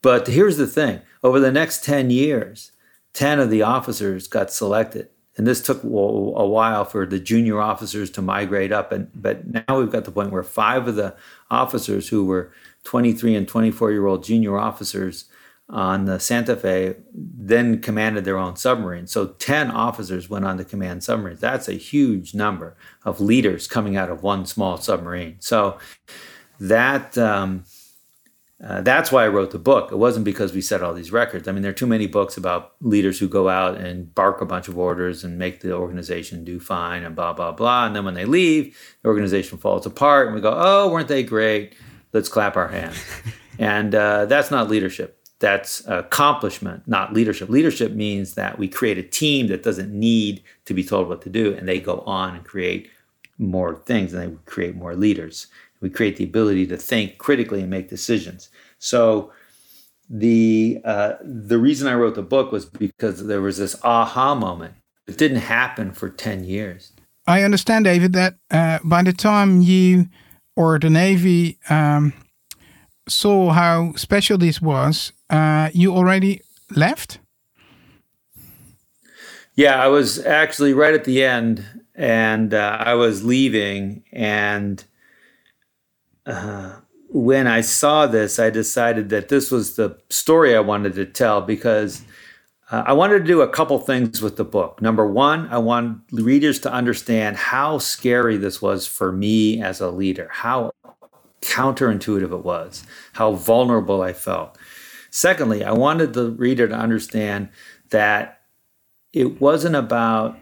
but 0.03 0.29
here's 0.29 0.57
the 0.57 0.69
thing 0.69 1.01
over 1.25 1.41
the 1.41 1.51
next 1.51 1.85
10 1.85 2.11
years 2.11 2.71
10 3.15 3.41
of 3.41 3.51
the 3.51 3.63
officers 3.63 4.29
got 4.29 4.53
selected 4.53 5.09
and 5.37 5.47
this 5.47 5.61
took 5.61 5.83
a 5.83 5.87
while 5.87 6.85
for 6.85 7.05
the 7.05 7.21
junior 7.21 7.61
officers 7.61 8.11
to 8.11 8.23
migrate 8.23 8.73
up 8.73 8.93
and 8.93 9.11
but 9.15 9.47
now 9.47 9.79
we've 9.79 9.91
got 9.91 10.05
the 10.05 10.11
point 10.11 10.33
where 10.33 10.43
five 10.43 10.89
of 10.89 10.97
the 10.97 11.15
officers 11.51 12.09
who 12.09 12.25
were 12.25 12.53
23 12.85 13.35
and 13.35 13.49
24 13.49 13.93
year 13.93 14.07
old 14.07 14.25
junior 14.25 14.59
officers 14.59 15.27
on 15.69 16.05
the 16.05 16.21
Santa 16.21 16.57
Fe 16.57 16.95
then 17.13 17.81
commanded 17.81 18.25
their 18.25 18.39
own 18.39 18.57
submarine. 18.57 19.07
So 19.07 19.27
10 19.27 19.71
officers 19.71 20.31
went 20.31 20.45
on 20.45 20.59
to 20.59 20.65
command 20.65 21.03
submarines. 21.03 21.41
That's 21.41 21.69
a 21.69 21.73
huge 21.73 22.35
number 22.35 22.77
of 23.05 23.21
leaders 23.21 23.67
coming 23.67 23.97
out 23.97 24.09
of 24.09 24.23
one 24.23 24.47
small 24.47 24.77
submarine. 24.77 25.37
So 25.41 25.79
that 26.61 27.19
um, 27.19 27.65
uh, 28.63 28.81
that's 28.81 29.13
why 29.13 29.25
I 29.25 29.29
wrote 29.29 29.51
the 29.51 29.59
book. 29.59 29.93
It 29.93 29.97
wasn't 29.97 30.25
because 30.25 30.55
we 30.55 30.63
set 30.63 30.83
all 30.83 30.95
these 30.95 31.13
records. 31.13 31.47
I 31.47 31.53
mean, 31.53 31.63
there 31.63 31.71
are 31.71 31.75
too 31.75 31.87
many 31.87 32.07
books 32.07 32.39
about 32.39 32.73
leaders 32.81 33.19
who 33.19 33.29
go 33.29 33.51
out 33.51 33.77
and 33.77 34.15
bark 34.15 34.41
a 34.41 34.47
bunch 34.47 34.67
of 34.67 34.79
orders 34.79 35.25
and 35.25 35.39
make 35.39 35.61
the 35.61 35.75
organization 35.75 36.43
do 36.43 36.59
fine 36.59 37.03
and 37.03 37.15
blah, 37.15 37.35
blah, 37.35 37.53
blah. 37.53 37.87
And 37.87 37.95
then 37.95 38.07
when 38.07 38.15
they 38.15 38.25
leave, 38.25 38.79
the 39.03 39.09
organization 39.09 39.59
falls 39.59 39.85
apart 39.85 40.27
and 40.27 40.35
we 40.35 40.41
go, 40.41 40.55
oh, 40.57 40.89
weren't 40.89 41.09
they 41.09 41.23
great? 41.23 41.75
Let's 42.15 42.31
clap 42.31 42.57
our 42.57 42.69
hands. 42.69 42.97
and 43.59 43.95
uh, 43.95 44.25
that's 44.25 44.51
not 44.51 44.71
leadership. 44.71 45.21
That's 45.39 45.87
accomplishment, 45.87 46.89
not 46.89 47.13
leadership. 47.13 47.51
Leadership 47.51 47.93
means 47.93 48.35
that 48.37 48.59
we 48.59 48.69
create 48.69 48.97
a 48.97 49.03
team 49.03 49.49
that 49.49 49.63
doesn't 49.63 49.93
need 49.93 50.43
to 50.65 50.73
be 50.73 50.83
told 50.83 51.11
what 51.11 51.21
to 51.23 51.29
do 51.29 51.55
and 51.55 51.69
they 51.69 51.79
go 51.79 52.01
on 52.01 52.37
and 52.37 52.43
create 52.43 52.89
more 53.39 53.75
things 53.75 54.15
and 54.15 54.23
they 54.23 54.37
create 54.47 54.75
more 54.75 54.95
leaders. 54.95 55.49
We 55.81 55.91
create 55.91 56.17
the 56.17 56.25
ability 56.25 56.67
to 56.69 56.77
think 56.77 57.19
critically 57.19 57.61
and 57.61 57.71
make 57.71 57.89
decisions. 57.89 58.51
So 58.79 59.33
the 60.09 60.81
uh, 60.85 61.15
the 61.23 61.59
reason 61.59 61.89
I 61.89 61.95
wrote 61.95 62.15
the 62.15 62.23
book 62.23 62.53
was 62.53 62.65
because 62.65 63.27
there 63.27 63.41
was 63.41 63.59
this 63.59 63.77
aha 63.83 64.35
moment. 64.35 64.75
It 65.07 65.19
didn't 65.19 65.39
happen 65.39 65.93
for 65.93 66.09
ten 66.09 66.45
years. 66.45 66.93
I 67.27 67.43
understand, 67.43 67.85
David, 67.85 68.13
that 68.13 68.37
uh, 68.51 68.79
by 68.85 69.03
the 69.03 69.13
time 69.13 69.61
you 69.61 70.09
or 70.55 70.79
the 70.79 70.91
Navy 70.91 71.59
um, 71.69 72.13
saw 73.09 73.51
how 73.51 73.93
special 73.97 74.39
this 74.39 74.61
was, 74.61 75.13
uh, 75.29 75.71
you 75.73 75.93
already 75.93 76.43
left. 76.75 77.19
Yeah, 79.57 79.83
I 79.83 79.89
was 79.89 80.25
actually 80.25 80.73
right 80.73 80.95
at 80.95 81.05
the 81.05 81.25
end, 81.25 81.65
and 81.95 82.53
uh, 82.55 82.77
I 82.79 82.95
was 82.95 83.25
leaving, 83.25 84.05
and 84.13 84.85
when 87.09 87.47
I 87.47 87.61
saw 87.61 88.07
this, 88.07 88.39
I 88.39 88.51
decided 88.51 89.09
that 89.11 89.29
this 89.29 89.51
was 89.51 89.77
the 89.77 89.99
story 90.11 90.55
I 90.57 90.61
wanted 90.61 90.95
to 90.95 91.07
tell 91.07 91.41
because 91.41 92.03
uh, 92.71 92.83
I 92.85 92.93
wanted 92.95 93.21
to 93.21 93.25
do 93.25 93.43
a 93.43 93.49
couple 93.49 93.79
things 93.79 94.21
with 94.21 94.37
the 94.37 94.45
book. 94.45 94.83
Number 94.83 95.07
one, 95.07 95.49
I 95.49 95.59
want 95.59 96.01
readers 96.11 96.59
to 96.61 96.73
understand 96.73 97.37
how 97.37 97.79
scary 97.79 98.37
this 98.37 98.61
was 98.61 98.87
for 98.87 99.13
me 99.13 99.63
as 99.63 99.81
a 99.81 99.91
leader, 99.91 100.29
how 100.33 100.73
counterintuitive 101.43 102.33
it 102.33 102.45
was, 102.45 102.85
how 103.13 103.33
vulnerable 103.33 104.03
I 104.03 104.13
felt. 104.13 104.59
Secondly, 105.11 105.65
I 105.65 105.73
wanted 105.73 106.13
the 106.13 106.31
reader 106.33 106.67
to 106.67 106.75
understand 106.75 107.51
that 107.91 108.41
it 109.13 109.41
wasn't 109.41 109.77
about 109.77 110.37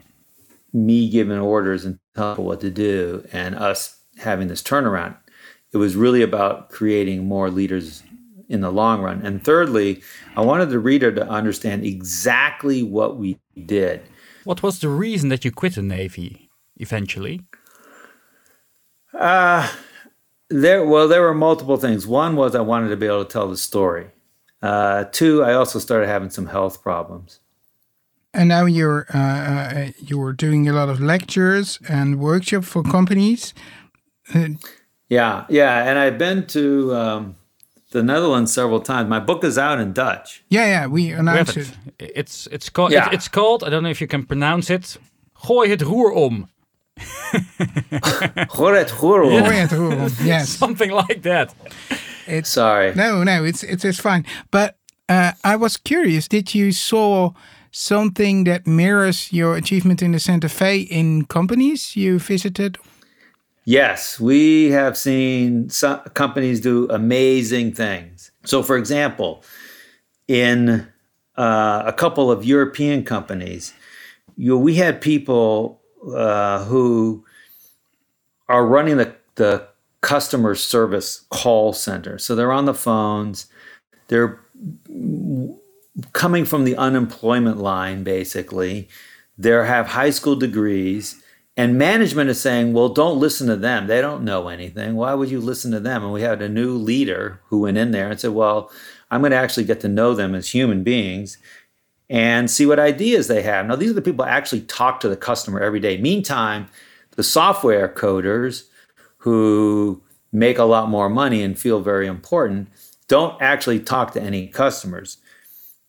me 0.72 1.08
giving 1.08 1.38
orders 1.38 1.84
and 1.84 1.98
telling 2.16 2.34
people 2.34 2.44
what 2.46 2.60
to 2.62 2.70
do 2.70 3.24
and 3.32 3.54
us 3.54 4.00
having 4.18 4.48
this 4.48 4.62
turnaround. 4.62 5.16
It 5.74 5.78
was 5.78 5.96
really 5.96 6.22
about 6.22 6.70
creating 6.70 7.26
more 7.26 7.50
leaders 7.50 8.04
in 8.48 8.60
the 8.60 8.70
long 8.70 9.02
run. 9.02 9.20
And 9.26 9.44
thirdly, 9.44 10.02
I 10.36 10.40
wanted 10.40 10.70
the 10.70 10.78
reader 10.78 11.10
to 11.12 11.28
understand 11.28 11.84
exactly 11.84 12.82
what 12.82 13.16
we 13.16 13.38
did. 13.66 14.00
What 14.44 14.62
was 14.62 14.78
the 14.78 14.88
reason 14.88 15.30
that 15.30 15.44
you 15.44 15.50
quit 15.50 15.74
the 15.74 15.82
Navy 15.82 16.48
eventually? 16.76 17.40
Uh, 19.12 19.68
there, 20.48 20.84
well, 20.86 21.08
there 21.08 21.22
were 21.22 21.34
multiple 21.34 21.76
things. 21.76 22.06
One 22.06 22.36
was 22.36 22.54
I 22.54 22.60
wanted 22.60 22.90
to 22.90 22.96
be 22.96 23.06
able 23.06 23.24
to 23.24 23.32
tell 23.32 23.48
the 23.48 23.56
story. 23.56 24.06
Uh, 24.62 25.04
two, 25.10 25.42
I 25.42 25.54
also 25.54 25.78
started 25.78 26.06
having 26.06 26.30
some 26.30 26.46
health 26.46 26.82
problems. 26.82 27.40
And 28.32 28.48
now 28.48 28.64
you're 28.64 29.06
uh, 29.14 29.18
uh, 29.18 29.88
you're 29.98 30.32
doing 30.32 30.68
a 30.68 30.72
lot 30.72 30.88
of 30.88 31.00
lectures 31.00 31.78
and 31.88 32.18
workshops 32.18 32.66
for 32.66 32.82
companies. 32.82 33.54
Uh, 34.34 34.48
Yeah, 35.08 35.44
yeah, 35.48 35.88
and 35.88 35.98
I've 35.98 36.18
been 36.18 36.46
to 36.46 36.94
um, 36.94 37.34
the 37.90 38.02
Netherlands 38.02 38.52
several 38.54 38.80
times. 38.80 39.08
My 39.08 39.20
book 39.20 39.44
is 39.44 39.58
out 39.58 39.78
in 39.80 39.92
Dutch. 39.92 40.42
yeah, 40.48 40.66
yeah, 40.66 40.86
we 40.86 40.92
We 40.92 41.08
have 41.10 41.18
announced 41.20 41.56
it. 41.56 41.70
it. 41.98 42.12
It's 42.16 42.46
it's 42.50 42.70
called 42.70 42.92
Yeah. 42.92 43.06
it's, 43.06 43.14
it's 43.14 43.28
called. 43.28 43.62
I 43.62 43.68
don't 43.70 43.82
know 43.82 43.90
if 43.90 44.00
you 44.00 44.08
can 44.08 44.24
pronounce 44.26 44.70
it. 44.74 44.98
Gooi 45.46 45.68
het 45.70 45.82
roer 45.82 46.12
om. 46.12 46.48
Gooi 48.48 48.76
het 48.78 48.90
roer 48.90 49.22
om. 49.22 49.44
Gooi 49.44 49.56
het 49.56 49.72
roer 49.72 49.96
om. 49.96 50.08
Yes. 50.24 50.56
Something 50.58 50.92
like 50.92 51.20
that. 51.20 51.54
It's 52.26 52.50
Sorry. 52.52 52.92
no, 52.94 53.22
no. 53.22 53.44
It's 53.44 53.62
it's 53.62 53.84
it's 53.84 54.00
fine. 54.00 54.24
But 54.50 54.74
uh, 55.08 55.32
I 55.44 55.56
was 55.56 55.76
curious. 55.82 56.28
Did 56.28 56.54
you 56.54 56.72
saw 56.72 57.30
something 57.70 58.44
that 58.46 58.66
mirrors 58.66 59.28
your 59.32 59.56
achievement 59.56 60.00
in 60.02 60.12
the 60.12 60.18
Santa 60.18 60.48
Fe 60.48 60.78
in 60.90 61.24
companies 61.26 61.94
you 61.96 62.18
visited? 62.18 62.78
Yes, 63.64 64.20
we 64.20 64.70
have 64.70 64.96
seen 64.96 65.70
some 65.70 66.00
companies 66.12 66.60
do 66.60 66.86
amazing 66.90 67.72
things. 67.72 68.30
So, 68.44 68.62
for 68.62 68.76
example, 68.76 69.42
in 70.28 70.86
uh, 71.36 71.82
a 71.86 71.92
couple 71.92 72.30
of 72.30 72.44
European 72.44 73.04
companies, 73.04 73.72
you 74.36 74.58
we 74.58 74.74
had 74.74 75.00
people 75.00 75.80
uh, 76.14 76.64
who 76.64 77.24
are 78.48 78.66
running 78.66 78.98
the, 78.98 79.14
the 79.36 79.66
customer 80.02 80.54
service 80.54 81.24
call 81.30 81.72
center. 81.72 82.18
So 82.18 82.34
they're 82.34 82.52
on 82.52 82.66
the 82.66 82.74
phones, 82.74 83.46
they're 84.08 84.40
coming 86.12 86.44
from 86.44 86.64
the 86.64 86.76
unemployment 86.76 87.56
line, 87.56 88.04
basically. 88.04 88.88
They 89.38 89.50
have 89.50 89.88
high 89.88 90.10
school 90.10 90.36
degrees, 90.36 91.22
and 91.56 91.78
management 91.78 92.30
is 92.30 92.40
saying, 92.40 92.72
well, 92.72 92.88
don't 92.88 93.20
listen 93.20 93.46
to 93.46 93.56
them. 93.56 93.86
They 93.86 94.00
don't 94.00 94.24
know 94.24 94.48
anything. 94.48 94.96
Why 94.96 95.14
would 95.14 95.30
you 95.30 95.40
listen 95.40 95.70
to 95.70 95.80
them? 95.80 96.02
And 96.02 96.12
we 96.12 96.22
had 96.22 96.42
a 96.42 96.48
new 96.48 96.72
leader 96.76 97.40
who 97.46 97.60
went 97.60 97.78
in 97.78 97.92
there 97.92 98.10
and 98.10 98.18
said, 98.18 98.32
well, 98.32 98.72
I'm 99.10 99.20
going 99.20 99.30
to 99.30 99.36
actually 99.36 99.64
get 99.64 99.80
to 99.80 99.88
know 99.88 100.14
them 100.14 100.34
as 100.34 100.48
human 100.48 100.82
beings 100.82 101.38
and 102.10 102.50
see 102.50 102.66
what 102.66 102.80
ideas 102.80 103.28
they 103.28 103.42
have. 103.42 103.66
Now, 103.66 103.76
these 103.76 103.90
are 103.90 103.94
the 103.94 104.02
people 104.02 104.24
actually 104.24 104.62
talk 104.62 104.98
to 105.00 105.08
the 105.08 105.16
customer 105.16 105.60
every 105.60 105.80
day. 105.80 105.96
Meantime, 105.96 106.66
the 107.12 107.22
software 107.22 107.88
coders 107.88 108.64
who 109.18 110.02
make 110.32 110.58
a 110.58 110.64
lot 110.64 110.88
more 110.88 111.08
money 111.08 111.42
and 111.42 111.58
feel 111.58 111.80
very 111.80 112.08
important 112.08 112.68
don't 113.06 113.40
actually 113.40 113.78
talk 113.78 114.12
to 114.12 114.22
any 114.22 114.48
customers. 114.48 115.18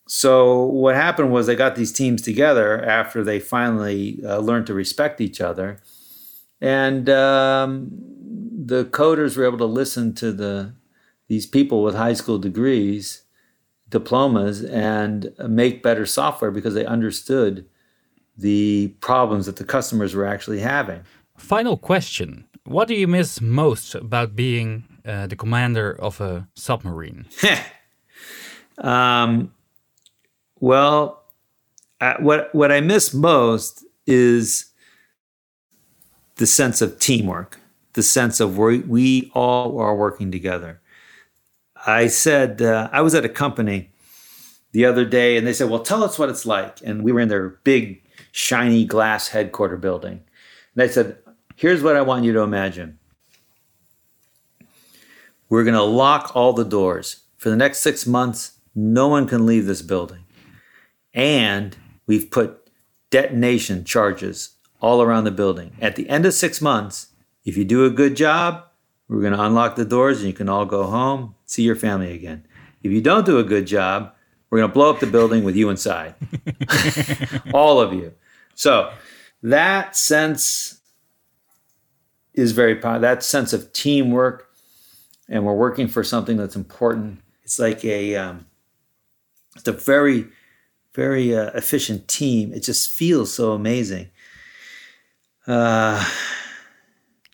So 0.07 0.65
what 0.65 0.95
happened 0.95 1.31
was 1.31 1.47
they 1.47 1.55
got 1.55 1.75
these 1.75 1.91
teams 1.91 2.21
together 2.21 2.83
after 2.83 3.23
they 3.23 3.39
finally 3.39 4.19
uh, 4.23 4.37
learned 4.37 4.67
to 4.67 4.73
respect 4.73 5.19
each 5.19 5.41
other, 5.41 5.81
and 6.61 7.09
um, 7.09 7.89
the 8.65 8.85
coders 8.85 9.35
were 9.35 9.45
able 9.45 9.57
to 9.57 9.65
listen 9.65 10.13
to 10.15 10.31
the 10.31 10.73
these 11.27 11.47
people 11.47 11.81
with 11.81 11.95
high 11.95 12.13
school 12.13 12.37
degrees, 12.37 13.23
diplomas, 13.89 14.63
and 14.63 15.33
make 15.47 15.81
better 15.81 16.05
software 16.05 16.51
because 16.51 16.75
they 16.75 16.85
understood 16.85 17.65
the 18.37 18.89
problems 18.99 19.47
that 19.47 19.55
the 19.55 19.63
customers 19.63 20.13
were 20.13 20.25
actually 20.25 20.59
having. 20.59 21.01
Final 21.37 21.77
question. 21.77 22.45
What 22.65 22.87
do 22.87 22.93
you 22.93 23.07
miss 23.07 23.41
most 23.41 23.95
about 23.95 24.35
being 24.35 24.85
uh, 25.05 25.27
the 25.27 25.35
commander 25.35 25.91
of 25.91 26.21
a 26.21 26.47
submarine? 26.55 27.25
um, 28.77 29.51
well, 30.65 31.21
what 32.17 32.53
what 32.55 32.71
I 32.71 32.81
miss 32.81 33.13
most 33.13 33.85
is 34.07 34.65
the 36.37 36.47
sense 36.47 36.81
of 36.81 36.97
teamwork, 36.97 37.59
the 37.93 38.01
sense 38.01 38.39
of 38.39 38.57
we, 38.57 38.79
we 38.79 39.31
all 39.35 39.79
are 39.79 39.95
working 39.95 40.31
together. 40.31 40.81
I 41.85 42.07
said 42.07 42.63
uh, 42.63 42.89
I 42.91 43.01
was 43.01 43.13
at 43.13 43.23
a 43.23 43.29
company 43.29 43.91
the 44.71 44.85
other 44.85 45.05
day, 45.05 45.37
and 45.37 45.45
they 45.45 45.53
said, 45.53 45.69
"Well, 45.69 45.83
tell 45.83 46.03
us 46.03 46.17
what 46.17 46.29
it's 46.29 46.47
like." 46.47 46.81
And 46.83 47.03
we 47.03 47.11
were 47.11 47.19
in 47.19 47.29
their 47.29 47.49
big, 47.63 48.01
shiny 48.31 48.85
glass 48.85 49.27
headquarter 49.27 49.77
building. 49.77 50.23
And 50.73 50.81
I 50.81 50.87
said, 50.87 51.19
"Here's 51.55 51.83
what 51.83 51.95
I 51.95 52.01
want 52.01 52.25
you 52.25 52.33
to 52.33 52.39
imagine. 52.39 52.97
We're 55.47 55.63
going 55.63 55.75
to 55.75 55.83
lock 55.83 56.31
all 56.33 56.53
the 56.53 56.65
doors 56.65 57.21
for 57.37 57.51
the 57.51 57.55
next 57.55 57.83
six 57.83 58.07
months. 58.07 58.53
No 58.73 59.07
one 59.07 59.27
can 59.27 59.45
leave 59.45 59.67
this 59.67 59.83
building." 59.83 60.24
And 61.15 61.75
we've 62.05 62.29
put 62.29 62.69
detonation 63.09 63.85
charges 63.85 64.49
all 64.81 65.01
around 65.01 65.23
the 65.23 65.31
building. 65.31 65.75
At 65.81 65.95
the 65.95 66.07
end 66.09 66.25
of 66.25 66.33
six 66.33 66.61
months, 66.61 67.07
if 67.45 67.55
you 67.57 67.63
do 67.63 67.85
a 67.85 67.89
good 67.89 68.15
job, 68.15 68.65
we're 69.07 69.21
going 69.21 69.33
to 69.33 69.41
unlock 69.41 69.75
the 69.75 69.85
doors 69.85 70.19
and 70.19 70.27
you 70.27 70.33
can 70.33 70.49
all 70.49 70.65
go 70.65 70.83
home, 70.83 71.35
see 71.45 71.63
your 71.63 71.75
family 71.75 72.11
again. 72.11 72.45
If 72.83 72.91
you 72.91 73.01
don't 73.01 73.25
do 73.25 73.39
a 73.39 73.43
good 73.43 73.65
job, 73.65 74.13
we're 74.49 74.59
going 74.59 74.69
to 74.69 74.73
blow 74.73 74.89
up 74.89 74.99
the 74.99 75.07
building 75.07 75.43
with 75.43 75.55
you 75.55 75.69
inside. 75.69 76.15
all 77.53 77.79
of 77.79 77.93
you. 77.93 78.13
So 78.55 78.91
that 79.41 79.95
sense 79.95 80.81
is 82.33 82.51
very 82.51 82.75
powerful. 82.75 83.01
That 83.01 83.23
sense 83.23 83.53
of 83.53 83.71
teamwork, 83.73 84.49
and 85.29 85.45
we're 85.45 85.53
working 85.53 85.87
for 85.87 86.03
something 86.03 86.37
that's 86.37 86.55
important. 86.55 87.21
It's 87.43 87.59
like 87.59 87.83
a, 87.85 88.15
um, 88.15 88.45
it's 89.55 89.67
a 89.67 89.71
very 89.71 90.27
very 90.95 91.35
uh, 91.35 91.51
efficient 91.53 92.07
team. 92.07 92.53
It 92.53 92.61
just 92.61 92.89
feels 92.89 93.33
so 93.33 93.51
amazing. 93.51 94.09
Uh, 95.45 96.03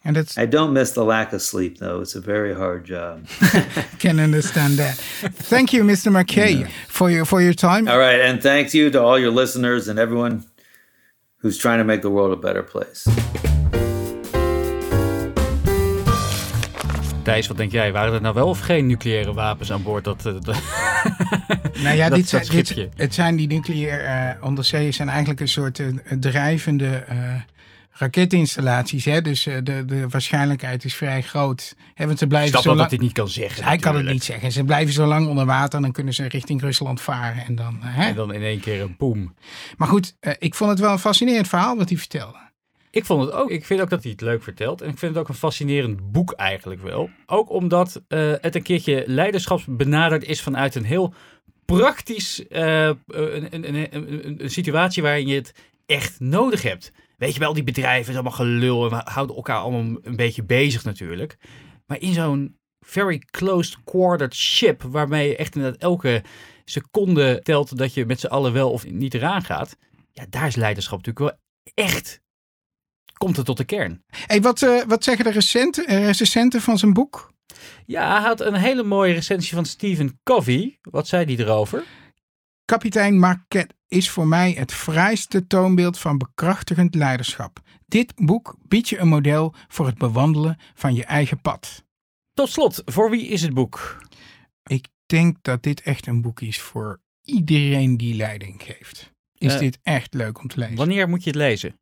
and 0.03 0.17
it's 0.17 0.37
I 0.37 0.47
don't 0.47 0.73
miss 0.73 0.91
the 0.91 1.05
lack 1.05 1.31
of 1.31 1.41
sleep 1.41 1.77
though. 1.77 2.01
It's 2.01 2.15
a 2.15 2.21
very 2.21 2.55
hard 2.55 2.85
job. 2.85 3.27
can 3.99 4.19
understand 4.19 4.73
that. 4.73 4.95
Thank 4.95 5.73
you, 5.73 5.83
Mr. 5.83 6.11
McKay, 6.11 6.61
yeah. 6.61 6.67
for 6.87 7.11
your 7.11 7.23
for 7.23 7.41
your 7.41 7.53
time. 7.53 7.87
All 7.87 7.99
right, 7.99 8.19
and 8.19 8.41
thanks 8.41 8.73
you 8.73 8.89
to 8.89 9.01
all 9.01 9.19
your 9.19 9.31
listeners 9.31 9.87
and 9.87 9.99
everyone 9.99 10.45
who's 11.37 11.57
trying 11.57 11.77
to 11.77 11.83
make 11.83 12.01
the 12.01 12.09
world 12.09 12.31
a 12.31 12.35
better 12.35 12.63
place. 12.63 13.07
Thijs, 17.21 17.47
wat 17.47 17.57
denk 17.57 17.71
jij? 17.71 17.91
Waren 17.91 18.13
er 18.13 18.21
nou 18.21 18.33
wel 18.33 18.47
of 18.47 18.59
geen 18.59 18.87
nucleaire 18.87 19.33
wapens 19.33 19.71
aan 19.71 19.83
boord? 19.83 20.03
Dat, 20.03 20.21
dat, 20.21 20.45
nou 21.83 21.95
ja, 21.95 22.09
dit, 22.19 22.29
zijn, 22.29 22.45
dit, 22.49 22.87
het 22.95 23.13
zijn 23.13 23.35
die 23.35 23.47
nucleaire 23.47 24.35
uh, 24.37 24.45
onderzeeërs 24.45 24.95
zijn 24.95 25.09
eigenlijk 25.09 25.39
een 25.39 25.47
soort 25.47 25.79
uh, 25.79 25.87
drijvende 26.19 27.05
uh, 27.11 27.33
raketinstallaties. 27.91 29.05
Hè? 29.05 29.21
Dus 29.21 29.43
de, 29.43 29.85
de 29.85 30.07
waarschijnlijkheid 30.09 30.83
is 30.83 30.95
vrij 30.95 31.21
groot. 31.21 31.75
Hè, 31.93 32.05
want 32.05 32.19
ze 32.19 32.27
blijven 32.27 32.49
Snap 32.49 32.61
zo 32.61 32.69
dat 32.69 32.77
lang... 32.77 32.89
hij 32.89 32.99
niet 32.99 33.13
kan 33.13 33.29
zeggen. 33.29 33.63
Hij 33.63 33.77
kan 33.77 33.95
het 33.95 34.05
niet 34.05 34.23
zeggen. 34.23 34.51
Ze 34.51 34.63
blijven 34.63 34.93
zo 34.93 35.05
lang 35.05 35.27
onder 35.27 35.45
water. 35.45 35.81
Dan 35.81 35.91
kunnen 35.91 36.13
ze 36.13 36.27
richting 36.27 36.61
Rusland 36.61 37.01
varen. 37.01 37.45
En 37.45 37.55
dan, 37.55 37.77
hè? 37.81 38.07
En 38.07 38.15
dan 38.15 38.33
in 38.33 38.41
één 38.41 38.59
keer 38.59 38.81
een 38.81 38.95
boom. 38.97 39.35
Maar 39.77 39.87
goed, 39.87 40.15
ik 40.39 40.55
vond 40.55 40.69
het 40.69 40.79
wel 40.79 40.91
een 40.91 40.99
fascinerend 40.99 41.47
verhaal 41.47 41.77
wat 41.77 41.89
hij 41.89 41.97
vertelde. 41.97 42.50
Ik 42.91 43.05
vond 43.05 43.25
het 43.25 43.33
ook. 43.33 43.49
Ik 43.49 43.65
vind 43.65 43.81
ook 43.81 43.89
dat 43.89 44.03
hij 44.03 44.11
het 44.11 44.21
leuk 44.21 44.43
vertelt. 44.43 44.81
En 44.81 44.89
ik 44.89 44.97
vind 44.97 45.13
het 45.13 45.23
ook 45.23 45.29
een 45.29 45.35
fascinerend 45.35 46.11
boek 46.11 46.31
eigenlijk 46.31 46.81
wel. 46.81 47.09
Ook 47.25 47.49
omdat 47.49 48.01
uh, 48.07 48.33
het 48.41 48.55
een 48.55 48.63
keertje 48.63 49.03
leiderschapsbenaderd 49.07 50.23
is 50.23 50.41
vanuit 50.41 50.75
een 50.75 50.83
heel 50.83 51.13
praktisch 51.65 52.43
uh, 52.49 52.85
een, 53.07 53.55
een, 53.55 53.95
een, 53.95 54.43
een, 54.43 54.49
situatie 54.49 55.03
waarin 55.03 55.27
je 55.27 55.35
het 55.35 55.53
echt 55.85 56.19
nodig 56.19 56.61
hebt. 56.61 56.91
Weet 57.17 57.33
je 57.33 57.39
wel, 57.39 57.53
die 57.53 57.63
bedrijven 57.63 58.09
is 58.09 58.13
allemaal 58.13 58.31
gelul 58.31 58.83
en 58.83 58.89
we 58.89 59.01
houden 59.11 59.35
elkaar 59.35 59.59
allemaal 59.59 59.99
een 60.01 60.15
beetje 60.15 60.43
bezig 60.43 60.83
natuurlijk. 60.83 61.37
Maar 61.85 61.99
in 61.99 62.13
zo'n 62.13 62.57
very 62.79 63.19
closed 63.31 63.77
quartered 63.83 64.35
ship, 64.35 64.81
waarmee 64.81 65.27
je 65.27 65.35
echt 65.35 65.55
inderdaad 65.55 65.81
elke 65.81 66.23
seconde 66.65 67.39
telt 67.43 67.77
dat 67.77 67.93
je 67.93 68.05
met 68.05 68.19
z'n 68.19 68.27
allen 68.27 68.53
wel 68.53 68.71
of 68.71 68.87
niet 68.87 69.13
eraan 69.13 69.43
gaat. 69.43 69.77
Ja, 70.11 70.25
daar 70.29 70.47
is 70.47 70.55
leiderschap 70.55 71.05
natuurlijk 71.05 71.25
wel 71.35 71.39
echt 71.85 72.21
komt 73.23 73.37
het 73.37 73.45
tot 73.45 73.57
de 73.57 73.63
kern. 73.63 74.03
Hey, 74.25 74.41
wat, 74.41 74.61
uh, 74.61 74.83
wat 74.87 75.03
zeggen 75.03 75.25
de 75.25 75.31
recente, 75.31 75.85
uh, 75.87 76.05
recensenten 76.05 76.61
van 76.61 76.77
zijn 76.77 76.93
boek? 76.93 77.33
Ja, 77.85 78.11
hij 78.11 78.27
had 78.27 78.41
een 78.41 78.53
hele 78.53 78.83
mooie 78.83 79.13
recensie 79.13 79.55
van 79.55 79.65
Stephen 79.65 80.19
Covey. 80.23 80.79
Wat 80.81 81.07
zei 81.07 81.25
hij 81.25 81.45
erover? 81.45 81.83
Kapitein 82.65 83.19
Marquette 83.19 83.75
is 83.87 84.09
voor 84.09 84.27
mij 84.27 84.51
het 84.51 84.73
vrijste 84.73 85.47
toonbeeld 85.47 85.99
van 85.99 86.17
bekrachtigend 86.17 86.95
leiderschap. 86.95 87.59
Dit 87.85 88.13
boek 88.15 88.55
biedt 88.67 88.89
je 88.89 88.97
een 88.97 89.07
model 89.07 89.53
voor 89.67 89.85
het 89.85 89.97
bewandelen 89.97 90.57
van 90.73 90.93
je 90.93 91.05
eigen 91.05 91.41
pad. 91.41 91.83
Tot 92.33 92.49
slot, 92.49 92.81
voor 92.85 93.09
wie 93.09 93.27
is 93.27 93.41
het 93.41 93.53
boek? 93.53 93.97
Ik 94.63 94.87
denk 95.05 95.37
dat 95.41 95.63
dit 95.63 95.81
echt 95.81 96.07
een 96.07 96.21
boek 96.21 96.41
is 96.41 96.61
voor 96.61 97.01
iedereen 97.21 97.97
die 97.97 98.15
leiding 98.15 98.63
geeft. 98.63 99.11
Is 99.37 99.53
uh, 99.53 99.59
dit 99.59 99.79
echt 99.83 100.13
leuk 100.13 100.39
om 100.39 100.47
te 100.47 100.59
lezen? 100.59 100.75
Wanneer 100.75 101.09
moet 101.09 101.23
je 101.23 101.29
het 101.29 101.39
lezen? 101.39 101.80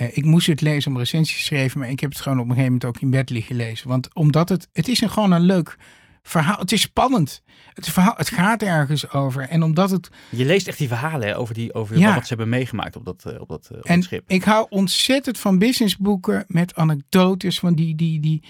Uh, 0.00 0.16
ik 0.16 0.24
moest 0.24 0.46
het 0.46 0.60
lezen 0.60 0.92
om 0.92 0.98
recensies 0.98 1.36
te 1.36 1.42
schrijven, 1.42 1.80
maar 1.80 1.90
ik 1.90 2.00
heb 2.00 2.10
het 2.10 2.20
gewoon 2.20 2.38
op 2.38 2.44
een 2.44 2.50
gegeven 2.50 2.72
moment 2.72 2.96
ook 2.96 3.02
in 3.02 3.10
bed 3.10 3.30
liggen 3.30 3.56
lezen. 3.56 3.88
Want 3.88 4.14
omdat 4.14 4.48
het, 4.48 4.68
het 4.72 4.88
is 4.88 5.00
een, 5.00 5.10
gewoon 5.10 5.32
een 5.32 5.40
leuk 5.40 5.76
verhaal. 6.22 6.58
Het 6.58 6.72
is 6.72 6.80
spannend. 6.80 7.42
Het, 7.74 7.88
verhaal, 7.88 8.14
het 8.16 8.30
gaat 8.30 8.62
ergens 8.62 9.10
over. 9.10 9.48
En 9.48 9.62
omdat 9.62 9.90
het... 9.90 10.08
Je 10.30 10.44
leest 10.44 10.68
echt 10.68 10.78
die 10.78 10.88
verhalen 10.88 11.28
hè, 11.28 11.38
over, 11.38 11.54
die, 11.54 11.74
over 11.74 11.98
ja. 11.98 12.14
wat 12.14 12.22
ze 12.22 12.28
hebben 12.28 12.48
meegemaakt 12.48 12.96
op 12.96 13.04
dat, 13.04 13.24
uh, 13.26 13.40
op 13.40 13.48
dat, 13.48 13.68
uh, 13.72 13.78
op 13.78 13.84
en 13.84 13.94
dat 13.94 14.04
schip. 14.04 14.24
ik 14.26 14.44
hou 14.44 14.66
ontzettend 14.68 15.38
van 15.38 15.58
businessboeken 15.58 16.44
met 16.46 16.74
anekdotes 16.74 17.58
van 17.58 17.74
die, 17.74 17.94
die, 17.94 18.20
die, 18.20 18.42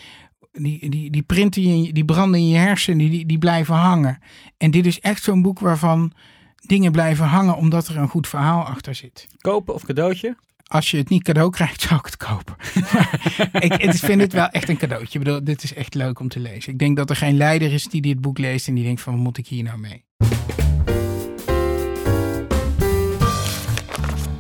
die, 0.53 0.91
die, 0.91 1.11
die 1.11 1.23
printen, 1.23 1.83
je, 1.83 1.93
die 1.93 2.05
branden 2.05 2.41
in 2.41 2.49
je 2.49 2.59
hersenen, 2.59 2.99
die, 2.99 3.11
die, 3.11 3.27
die 3.27 3.39
blijven 3.39 3.75
hangen. 3.75 4.19
En 4.57 4.71
dit 4.71 4.87
is 4.87 5.01
echt 5.01 5.23
zo'n 5.23 5.43
boek 5.43 5.59
waarvan 5.59 6.13
dingen 6.61 6.93
blijven 6.93 7.25
hangen 7.25 7.57
omdat 7.57 7.89
er 7.89 7.97
een 7.97 8.09
goed 8.09 8.29
verhaal 8.29 8.65
achter 8.65 8.95
zit. 8.95 9.27
Kopen 9.39 9.75
of 9.75 9.85
cadeautje? 9.85 10.37
Als 10.67 10.91
je 10.91 10.97
het 10.97 11.09
niet 11.09 11.23
cadeau 11.23 11.51
krijgt, 11.51 11.81
zou 11.89 11.95
ik 12.01 12.05
het 12.07 12.17
kopen. 12.17 12.55
Ik, 13.67 13.75
ik 13.77 13.93
vind 13.95 14.21
het 14.21 14.33
wel 14.33 14.49
echt 14.49 14.69
een 14.69 14.77
cadeautje. 14.77 15.19
Ik 15.19 15.25
bedoel, 15.25 15.45
dit 15.45 15.63
is 15.63 15.75
echt 15.75 15.95
leuk 15.95 16.21
om 16.21 16.29
te 16.29 16.41
lezen. 16.41 16.73
Ik 16.73 16.79
denk 16.79 16.97
dat 16.97 17.11
er 17.11 17.17
geen 17.17 17.37
leider 17.37 17.73
is 17.73 17.85
die 17.85 18.01
dit 18.01 18.21
boek 18.21 18.39
leest 18.39 18.69
en 18.69 18.75
die 18.75 18.85
denkt 18.85 19.01
van, 19.01 19.13
wat 19.15 19.23
moet 19.23 19.39
ik 19.39 19.47
hier 19.47 19.63
nou 19.63 19.79
mee? 19.79 20.05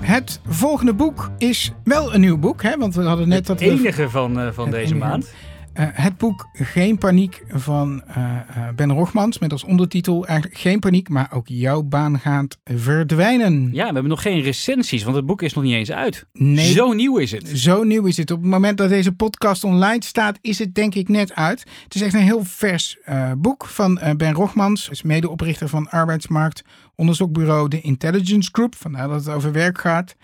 Het 0.00 0.40
volgende 0.48 0.94
boek 0.94 1.30
is 1.38 1.72
wel 1.84 2.14
een 2.14 2.20
nieuw 2.20 2.38
boek, 2.38 2.62
hè? 2.62 2.76
want 2.76 2.94
we 2.94 3.02
hadden 3.02 3.28
net 3.28 3.46
dat... 3.46 3.60
Het 3.60 3.68
we- 3.68 3.78
enige 3.78 4.08
van, 4.10 4.40
eh, 4.40 4.52
van 4.52 4.64
Het 4.64 4.74
deze 4.74 4.94
enige. 4.94 5.08
maand. 5.08 5.32
Eh, 5.76 5.86
het 5.92 6.16
boek 6.16 6.48
Geen 6.52 6.98
Paniek 6.98 7.42
van 7.48 8.02
eh, 8.06 8.36
eh, 8.36 8.74
Ben 8.74 8.92
Rogmans 8.92 9.38
met 9.38 9.52
als 9.52 9.64
ondertitel 9.64 10.26
eigenlijk 10.26 10.60
Geen 10.60 10.78
Paniek, 10.78 11.08
maar 11.08 11.28
ook 11.32 11.48
jouw 11.48 11.82
baan 11.82 12.18
gaat 12.20 12.58
verdwijnen. 12.64 13.68
Ja, 13.72 13.86
we 13.86 13.92
hebben 13.92 14.08
nog 14.08 14.22
geen 14.22 14.40
recensies, 14.40 15.02
want 15.02 15.16
het 15.16 15.26
boek 15.26 15.42
is 15.42 15.54
nog 15.54 15.64
niet 15.64 15.74
eens 15.74 15.92
uit. 15.92 16.26
Nee, 16.32 16.72
Zo 16.72 16.92
nieuw 16.92 17.18
is 17.18 17.30
het. 17.30 17.48
Zo 17.48 17.82
nieuw 17.82 18.06
is 18.06 18.16
het. 18.16 18.30
Op 18.30 18.40
het 18.40 18.50
moment 18.50 18.78
dat 18.78 18.88
deze 18.88 19.12
podcast 19.12 19.64
online 19.64 20.04
staat, 20.04 20.38
is 20.40 20.58
het 20.58 20.74
denk 20.74 20.94
ik 20.94 21.08
net 21.08 21.34
uit. 21.34 21.64
Het 21.84 21.94
is 21.94 22.02
echt 22.02 22.14
een 22.14 22.20
heel 22.20 22.44
vers 22.44 22.98
boek 23.38 23.66
van 23.66 24.00
Ben 24.16 24.32
Rogmans. 24.32 24.88
Is 24.88 25.02
medeoprichter 25.02 25.68
van 25.68 25.90
arbeidsmarkt 25.90 26.62
onderzoekbureau 26.94 27.68
de 27.68 27.80
Intelligence 27.80 28.48
Group. 28.52 28.74
Vandaar 28.74 29.08
dat 29.08 29.24
het 29.24 29.34
over 29.34 29.52
werk 29.52 29.78
gaat. 29.78 30.16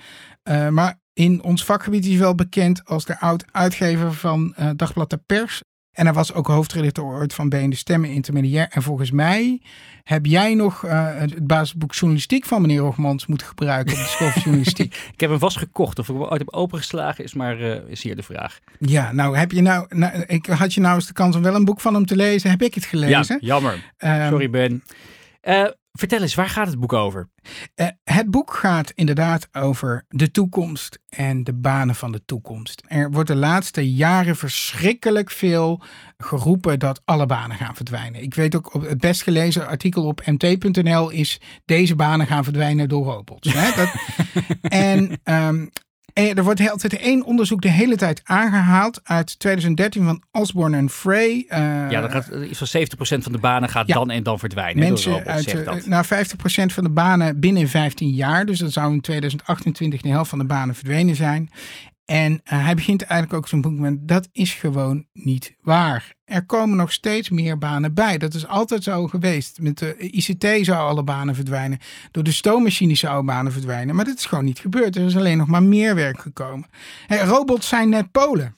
Maar 0.70 1.00
in 1.14 1.42
ons 1.42 1.64
vakgebied 1.64 2.04
is 2.04 2.10
hij 2.10 2.18
wel 2.18 2.34
bekend 2.34 2.84
als 2.84 3.04
de 3.04 3.20
oud-uitgever 3.20 4.12
van 4.14 4.52
eh, 4.56 4.70
Dagblad 4.76 5.10
de 5.10 5.20
Pers. 5.26 5.60
En 5.92 6.04
hij 6.04 6.14
was 6.14 6.32
ook 6.34 6.46
hoofdredacteur 6.46 7.04
ooit 7.04 7.34
van 7.34 7.48
BN 7.48 7.68
De 7.68 7.76
Stemmen 7.76 8.10
Intermediair. 8.10 8.66
En 8.70 8.82
volgens 8.82 9.10
mij 9.10 9.60
heb 10.02 10.26
jij 10.26 10.54
nog 10.54 10.84
eh, 10.84 11.18
het 11.18 11.46
basisboek 11.46 11.94
journalistiek 11.94 12.44
van 12.44 12.60
meneer 12.60 12.78
Rogmans 12.78 13.26
moeten 13.26 13.46
gebruiken 13.46 13.92
op 13.92 13.98
de 14.02 14.06
school 14.08 14.30
van 14.30 14.42
journalistiek. 14.44 14.94
Ik 15.12 15.20
heb 15.20 15.30
hem 15.30 15.38
vast 15.38 15.56
gekocht. 15.58 15.98
Of 15.98 16.08
ik 16.08 16.14
hem 16.14 16.22
ooit 16.24 16.38
heb 16.38 16.52
opengeslagen 16.54 17.24
is, 17.24 17.34
maar 17.34 17.60
eh, 17.60 17.88
is 17.88 18.02
hier 18.02 18.16
de 18.16 18.22
vraag. 18.22 18.58
Ja, 18.78 19.12
nou 19.12 19.36
heb 19.36 19.52
je 19.52 19.60
nou, 19.60 19.86
nou, 19.88 20.22
ik 20.26 20.46
had 20.46 20.74
je 20.74 20.80
nou 20.80 20.94
eens 20.94 21.06
de 21.06 21.12
kans 21.12 21.36
om 21.36 21.42
wel 21.42 21.54
een 21.54 21.64
boek 21.64 21.80
van 21.80 21.94
hem 21.94 22.06
te 22.06 22.16
lezen. 22.16 22.50
Heb 22.50 22.62
ik 22.62 22.74
het 22.74 22.82
Ja, 22.82 22.88
gelezen? 22.88 23.38
jammer. 23.40 23.92
Ehm, 23.96 24.28
Sorry 24.28 24.50
Ben. 24.50 24.82
Eh, 25.40 25.66
vertel 25.92 26.20
eens, 26.20 26.34
waar 26.34 26.48
gaat 26.48 26.66
het 26.66 26.80
boek 26.80 26.92
over? 26.92 27.30
eh, 27.74 27.86
het 28.04 28.30
boek 28.30 28.54
gaat 28.54 28.90
inderdaad 28.94 29.48
over 29.52 30.04
de 30.08 30.30
toekomst 30.30 30.98
en 31.08 31.44
de 31.44 31.54
banen 31.54 31.94
van 31.94 32.12
de 32.12 32.24
toekomst. 32.24 32.82
Er 32.86 33.10
wordt 33.10 33.28
de 33.28 33.34
laatste 33.36 33.94
jaren 33.94 34.36
verschrikkelijk 34.36 35.30
veel 35.30 35.82
geroepen 36.16 36.78
dat 36.78 37.02
alle 37.04 37.26
banen 37.26 37.56
gaan 37.56 37.76
verdwijnen. 37.76 38.22
Ik 38.22 38.34
weet 38.34 38.56
ook, 38.56 38.74
op 38.74 38.82
het 38.82 38.98
best 38.98 39.22
gelezen 39.22 39.66
artikel 39.66 40.06
op 40.06 40.26
mt.nl 40.26 41.10
is 41.10 41.40
deze 41.64 41.96
banen 41.96 42.26
gaan 42.26 42.44
verdwijnen 42.44 42.88
door 42.88 43.04
robots. 43.04 43.52
Hè? 43.52 43.70
Dat, 43.76 43.94
en 44.62 45.20
ehm, 45.22 45.66
en 46.12 46.36
er 46.36 46.44
wordt 46.44 46.70
altijd 46.70 46.96
één 46.96 47.24
onderzoek 47.24 47.62
de 47.62 47.70
hele 47.70 47.96
tijd 47.96 48.20
aangehaald 48.24 49.00
uit 49.04 49.38
2013 49.38 50.04
van 50.04 50.22
Osborne 50.32 50.76
en 50.76 50.90
Frey. 50.90 51.44
eh, 51.48 51.58
ja, 51.90 52.00
dan 52.00 52.10
gaat 52.10 52.28
eh, 52.28 52.50
iets 52.50 52.58
van 52.58 52.66
70% 52.66 53.22
van 53.22 53.32
de 53.32 53.38
banen 53.38 53.68
gaat 53.68 53.86
Ja. 53.86 53.94
dan 53.94 54.10
en 54.10 54.22
dan 54.22 54.38
verdwijnen. 54.38 54.80
door 54.80 54.88
Mensen 54.90 55.12
robots, 55.12 55.28
uit, 55.28 55.46
eh, 55.46 55.64
dat. 55.64 55.86
nou, 55.86 56.04
50% 56.04 56.72
van 56.72 56.84
de 56.84 56.90
banen 56.90 57.40
binnen 57.40 57.68
15 57.68 58.10
jaar. 58.10 58.46
Dus 58.46 58.58
dat 58.58 58.72
zou 58.72 58.92
in 58.92 59.00
2028 59.00 60.00
de 60.00 60.08
helft 60.08 60.30
van 60.30 60.38
de 60.38 60.44
banen 60.44 60.74
verdwenen 60.74 61.16
zijn. 61.16 61.50
En 62.04 62.40
eh, 62.44 62.64
hij 62.64 62.74
begint 62.74 63.02
eigenlijk 63.02 63.32
ook 63.42 63.48
zijn 63.48 63.60
boek 63.60 64.08
dat 64.08 64.28
is 64.32 64.52
gewoon 64.52 65.06
niet 65.12 65.54
waar. 65.60 66.14
Er 66.24 66.46
komen 66.46 66.76
nog 66.76 66.92
steeds 66.92 67.30
meer 67.30 67.58
banen 67.58 67.94
bij. 67.94 68.18
Dat 68.18 68.34
is 68.34 68.46
altijd 68.46 68.82
zo 68.82 69.06
geweest. 69.06 69.60
Met 69.60 69.78
de 69.78 69.96
ICT 69.96 70.64
zou 70.66 70.78
alle 70.78 71.02
banen 71.02 71.34
verdwijnen. 71.34 71.78
Door 72.10 72.22
de 72.22 72.32
stoommachines 72.32 73.00
zouden 73.00 73.26
banen 73.26 73.52
verdwijnen. 73.52 73.94
Maar 73.94 74.04
dat 74.04 74.18
is 74.18 74.26
gewoon 74.26 74.44
niet 74.44 74.58
gebeurd. 74.58 74.96
Er 74.96 75.06
is 75.06 75.16
alleen 75.16 75.38
nog 75.38 75.46
maar 75.46 75.62
meer 75.62 75.94
werk 75.94 76.20
gekomen. 76.20 76.68
Hè, 77.06 77.24
robots 77.24 77.68
zijn 77.68 77.88
net 77.88 78.10
Polen. 78.10 78.54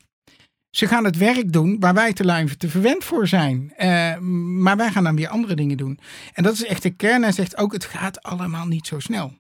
Ze 0.71 0.87
gaan 0.87 1.05
het 1.05 1.17
werk 1.17 1.53
doen 1.53 1.77
waar 1.81 1.95
wij 1.95 2.13
te 2.13 2.25
lui 2.25 2.57
te 2.57 2.69
verwend 2.69 3.05
voor 3.05 3.29
zijn. 3.29 3.73
Eh, 3.77 4.19
maar 4.59 4.77
wij 4.77 4.91
gaan 4.91 5.05
dan 5.05 5.17
weer 5.17 5.29
andere 5.29 5.55
dingen 5.55 5.77
doen. 5.77 5.99
En 6.33 6.43
dat 6.43 6.55
is 6.55 6.65
echt 6.65 6.83
de 6.83 6.91
kern. 6.91 7.23
Hij 7.23 7.33
zegt 7.33 7.57
ook, 7.57 7.73
het 7.73 7.85
gaat 7.85 8.23
allemaal 8.23 8.67
niet 8.67 8.87
zo 8.87 8.99
snel. 8.99 9.33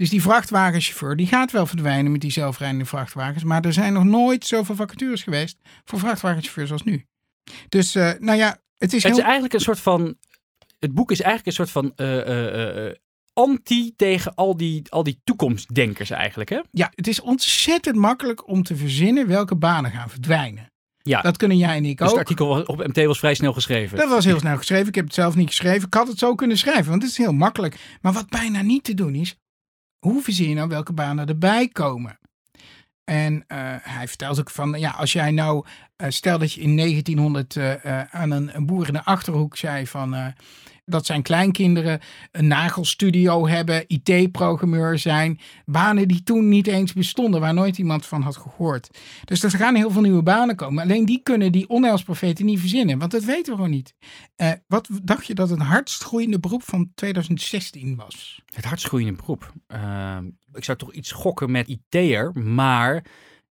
Dus 0.00 0.10
die 0.10 0.22
vrachtwagenchauffeur, 0.22 1.16
die 1.16 1.26
gaat 1.26 1.52
wel 1.52 1.66
verdwijnen 1.66 2.12
met 2.12 2.20
die 2.20 2.30
zelfrijdende 2.30 2.84
vrachtwagens. 2.84 3.44
Maar 3.44 3.64
er 3.64 3.72
zijn 3.72 3.92
nog 3.92 4.04
nooit 4.04 4.46
zoveel 4.46 4.74
vacatures 4.74 5.22
geweest 5.22 5.58
voor 5.84 5.98
vrachtwagenchauffeurs 5.98 6.72
als 6.72 6.82
nu. 6.82 7.04
Dus, 7.68 7.94
eh, 7.94 8.10
nou 8.18 8.38
ja, 8.38 8.58
het 8.78 8.92
is 8.92 9.02
Het 9.02 9.16
is 9.16 9.22
eigenlijk 9.22 9.52
een 9.54 9.60
soort 9.60 9.80
van. 9.80 10.16
Het 10.78 10.94
boek 10.94 11.10
is 11.10 11.20
eigenlijk 11.20 11.46
een 11.58 11.66
soort 11.66 11.70
van. 11.70 11.92
eh, 11.96 12.86
eh, 12.86 12.94
anti 13.32 13.92
tegen 13.96 14.34
al 14.34 14.56
die, 14.56 14.82
al 14.88 15.02
die 15.02 15.20
toekomstdenkers 15.24 16.10
eigenlijk, 16.10 16.50
hè? 16.50 16.60
Ja, 16.70 16.92
het 16.94 17.06
is 17.06 17.20
ontzettend 17.20 17.96
makkelijk 17.96 18.48
om 18.48 18.62
te 18.62 18.76
verzinnen 18.76 19.26
welke 19.26 19.56
banen 19.56 19.90
gaan 19.90 20.10
verdwijnen. 20.10 20.72
Ja, 21.02 21.20
Dat 21.20 21.36
kunnen 21.36 21.56
jij 21.56 21.76
en 21.76 21.84
ik 21.84 21.96
dus 21.98 22.06
het 22.06 22.12
ook. 22.14 22.18
artikel 22.22 22.46
was- 22.48 22.64
op 22.64 22.86
MT 22.86 23.04
was 23.04 23.18
vrij 23.18 23.34
snel 23.34 23.52
geschreven. 23.52 23.98
Dat 23.98 24.08
was 24.08 24.24
heel 24.24 24.38
snel 24.38 24.56
geschreven. 24.56 24.88
Ik 24.88 24.94
heb 24.94 25.04
het 25.04 25.14
zelf 25.14 25.34
niet 25.34 25.48
geschreven. 25.48 25.86
Ik 25.86 25.94
had 25.94 26.08
het 26.08 26.18
zo 26.18 26.34
kunnen 26.34 26.58
schrijven, 26.58 26.90
want 26.90 27.02
het 27.02 27.10
is 27.10 27.16
heel 27.18 27.32
makkelijk. 27.32 27.76
Maar 28.00 28.12
wat 28.12 28.28
bijna 28.28 28.62
niet 28.62 28.84
te 28.84 28.94
doen 28.94 29.14
is, 29.14 29.36
hoe 30.00 30.22
verzin 30.22 30.48
je 30.48 30.54
nou 30.54 30.68
welke 30.68 30.92
banen 30.92 31.28
erbij 31.28 31.68
komen? 31.68 32.18
En 33.04 33.44
eh, 33.46 33.58
hij 33.80 34.08
vertelt 34.08 34.40
ook 34.40 34.50
van, 34.50 34.78
ja, 34.78 34.90
als 34.90 35.12
jij 35.12 35.30
nou, 35.30 35.64
eh, 35.96 36.10
stel 36.10 36.38
dat 36.38 36.52
je 36.52 36.60
in 36.60 36.76
1900 36.76 37.56
eh, 37.56 38.02
aan 38.02 38.30
een, 38.30 38.56
een 38.56 38.66
boer 38.66 38.86
in 38.86 38.92
de 38.92 39.04
Achterhoek 39.04 39.56
zei 39.56 39.86
van, 39.86 40.34
dat 40.90 41.06
zijn 41.06 41.22
kleinkinderen 41.22 42.00
een 42.32 42.46
nagelstudio 42.46 43.48
hebben, 43.48 43.84
IT-programmeur 43.86 44.98
zijn. 44.98 45.40
Banen 45.66 46.08
die 46.08 46.22
toen 46.22 46.48
niet 46.48 46.66
eens 46.66 46.92
bestonden, 46.92 47.40
waar 47.40 47.54
nooit 47.54 47.78
iemand 47.78 48.06
van 48.06 48.22
had 48.22 48.36
gehoord. 48.36 48.98
Dus 49.24 49.42
er 49.42 49.50
gaan 49.50 49.74
heel 49.74 49.90
veel 49.90 50.02
nieuwe 50.02 50.22
banen 50.22 50.56
komen. 50.56 50.82
Alleen 50.82 51.04
die 51.04 51.20
kunnen 51.22 51.52
die 51.52 51.68
onheilsprofeten 51.68 52.44
niet 52.44 52.60
verzinnen, 52.60 52.98
want 52.98 53.10
dat 53.10 53.24
weten 53.24 53.50
we 53.50 53.54
gewoon 53.54 53.70
niet. 53.70 53.94
Eh, 54.36 54.52
wat 54.66 54.88
dacht 55.02 55.26
je 55.26 55.34
dat 55.34 55.50
het 55.50 55.60
hardst 55.60 56.02
groeiende 56.02 56.40
beroep 56.40 56.62
van 56.62 56.90
2016 56.94 57.96
was? 57.96 58.42
Het 58.54 58.64
hardst 58.64 58.86
groeiende 58.86 59.12
beroep. 59.12 59.52
Ehm, 59.66 60.24
ik 60.52 60.64
zou 60.64 60.78
toch 60.78 60.92
iets 60.92 61.12
gokken 61.12 61.50
met 61.50 61.68
IT'er, 61.68 62.38
maar 62.38 63.04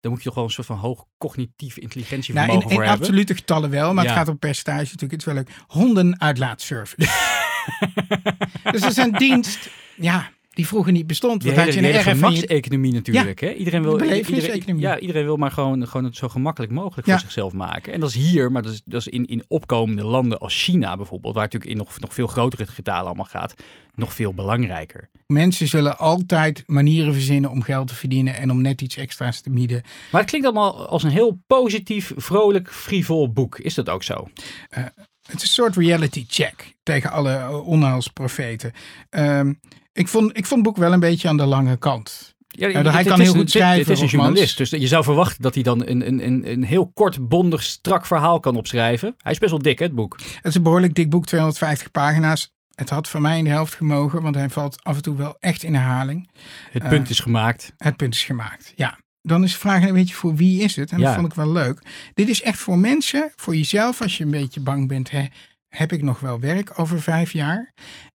dan 0.04 0.12
moet 0.12 0.22
je 0.22 0.28
toch 0.28 0.36
wel 0.38 0.44
een 0.44 0.50
soort 0.50 0.68
van 0.68 0.78
hoog 0.78 1.06
cognitieve 1.18 1.80
intelligentie 1.80 2.34
Nou, 2.34 2.46
vermogen 2.46 2.70
in, 2.70 2.76
voor 2.76 2.84
in 2.84 2.90
hebben. 2.90 3.08
absolute 3.08 3.36
getallen 3.36 3.70
wel, 3.70 3.94
maar 3.94 4.04
Ja. 4.04 4.10
het 4.10 4.20
gaat 4.20 4.28
om 4.28 4.40
percentage 4.40 4.92
natuurlijk. 4.92 5.12
Het 5.12 5.20
is 5.20 5.26
wel 5.26 5.36
leuk. 5.36 5.50
Hondenuitlaatservice. 5.68 6.96
dus 8.72 8.82
dat 8.82 8.92
is 8.92 8.98
een 8.98 9.12
dienst, 9.12 9.70
ja, 9.96 10.30
die 10.54 10.68
vroeger 10.68 10.92
niet 10.92 11.08
bestond. 11.08 11.44
Want 11.44 11.56
had 11.58 11.74
je 11.74 11.80
een 11.80 11.86
en 11.86 11.92
je- 11.94 12.00
gemakseconomie 12.00 12.94
natuurlijk. 12.94 13.40
hè? 13.40 13.54
Iedereen 13.54 13.82
wil, 13.84 13.98
de 13.98 14.18
iedereen, 14.22 14.80
ja, 14.80 15.00
iedereen 15.00 15.24
wil 15.26 15.36
maar 15.38 15.52
gewoon, 15.52 15.88
gewoon 15.88 16.04
het 16.06 16.16
zo 16.16 16.28
gemakkelijk 16.30 16.72
mogelijk 16.72 17.08
Ja. 17.08 17.14
voor 17.14 17.22
zichzelf 17.22 17.54
maken. 17.54 17.94
En 17.94 18.00
dat 18.00 18.10
is 18.10 18.16
hier, 18.16 18.52
maar 18.52 18.62
dat 18.62 18.72
is, 18.74 18.82
dat 18.86 19.00
is 19.00 19.08
in, 19.08 19.26
in 19.26 19.44
opkomende 19.48 20.04
landen 20.04 20.40
als 20.40 20.64
China 20.64 20.98
bijvoorbeeld, 20.98 21.34
waar 21.34 21.44
natuurlijk 21.44 21.72
in 21.72 21.78
nog, 21.78 22.00
nog 22.00 22.14
veel 22.14 22.28
grotere 22.28 22.66
getalen 22.68 23.06
allemaal 23.06 23.26
gaat, 23.26 23.54
nog 23.96 24.14
veel 24.14 24.34
belangrijker. 24.34 25.10
Mensen 25.28 25.68
zullen 25.68 25.98
altijd 25.98 26.64
manieren 26.66 27.14
verzinnen 27.14 27.50
om 27.52 27.62
geld 27.62 27.88
te 27.88 27.96
verdienen 27.96 28.36
en 28.36 28.52
om 28.52 28.62
net 28.62 28.82
iets 28.82 28.98
extra's 28.98 29.42
te 29.42 29.50
bieden. 29.50 29.82
Maar 30.12 30.22
het 30.22 30.30
klinkt 30.30 30.48
allemaal 30.48 30.88
als 30.88 31.04
een 31.04 31.10
heel 31.12 31.40
positief, 31.48 32.12
vrolijk, 32.16 32.72
frivol 32.72 33.32
boek. 33.32 33.60
Is 33.60 33.74
dat 33.74 33.90
ook 33.90 34.04
zo? 34.04 34.28
Het 34.70 35.36
is 35.36 35.42
een 35.42 35.48
soort 35.48 35.76
reality 35.78 36.26
check 36.28 36.74
tegen 36.84 37.12
alle 37.12 37.32
eh, 37.32 37.68
onheilsprofeten. 37.68 38.72
Ehm, 39.10 39.54
ik, 39.94 40.08
vond, 40.08 40.38
ik 40.38 40.46
vond 40.46 40.66
het 40.66 40.74
boek 40.74 40.84
wel 40.84 40.94
een 40.94 41.00
beetje 41.00 41.28
aan 41.28 41.38
de 41.38 41.46
lange 41.46 41.78
kant. 41.78 42.32
Ja, 42.48 42.70
hij 42.92 43.04
kan 43.04 43.20
heel 43.20 43.34
goed 43.34 43.52
schrijven, 43.52 43.86
Dit 43.86 43.96
is 43.96 44.02
een 44.02 44.08
journalist, 44.08 44.58
dus 44.58 44.70
je 44.70 44.88
zou 44.88 45.04
verwachten 45.04 45.42
dat 45.42 45.54
hij 45.54 45.64
dan 45.64 45.88
een, 45.88 46.08
een, 46.08 46.26
een, 46.26 46.52
een 46.52 46.64
heel 46.64 46.92
kort, 46.94 47.28
bondig, 47.28 47.64
strak 47.64 48.06
verhaal 48.06 48.40
kan 48.40 48.56
opschrijven. 48.56 49.16
Hij 49.18 49.32
is 49.32 49.38
best 49.38 49.52
wel 49.52 49.62
dik, 49.62 49.80
hè, 49.80 49.86
het 49.86 49.96
boek. 49.96 50.18
Het 50.36 50.46
is 50.46 50.56
een 50.56 50.64
behoorlijk 50.64 50.94
dik 50.96 51.10
boek, 51.10 51.26
250 51.26 51.92
pagina's. 51.92 52.52
Het 52.76 52.90
had 52.90 53.08
voor 53.10 53.22
mij 53.22 53.38
in 53.38 53.44
de 53.44 53.50
helft 53.50 53.74
gemogen, 53.74 54.22
want 54.22 54.36
hij 54.36 54.50
valt 54.50 54.84
af 54.84 54.96
en 54.96 55.02
toe 55.02 55.16
wel 55.16 55.36
echt 55.40 55.64
in 55.64 55.74
herhaling. 55.76 56.30
Het 56.72 56.84
Eh, 56.84 56.90
punt 56.90 57.10
is 57.10 57.20
gemaakt. 57.20 57.74
Het 57.78 57.96
punt 57.96 58.14
is 58.16 58.24
gemaakt, 58.24 58.74
ja. 58.76 59.00
Dan 59.22 59.44
is 59.44 59.52
de 59.52 59.60
vraag 59.60 59.84
een 59.88 59.94
beetje 59.94 60.16
voor 60.16 60.36
wie 60.36 60.62
is 60.62 60.76
het? 60.76 60.92
En 60.92 61.00
Ja. 61.00 61.06
dat 61.06 61.14
vond 61.16 61.28
ik 61.28 61.34
wel 61.34 61.52
leuk. 61.52 61.82
Dit 62.14 62.30
is 62.30 62.42
echt 62.42 62.60
voor 62.60 62.78
mensen, 62.78 63.32
voor 63.36 63.56
jezelf, 63.56 64.02
als 64.02 64.18
je 64.18 64.24
een 64.24 64.32
beetje 64.32 64.60
bang 64.60 64.88
bent. 64.88 65.12
Hè, 65.12 65.26
heb 65.70 65.92
ik 65.92 66.02
nog 66.02 66.20
wel 66.20 66.40
werk 66.40 66.80
over 66.80 67.02
vijf 67.02 67.32
jaar? 67.32 67.74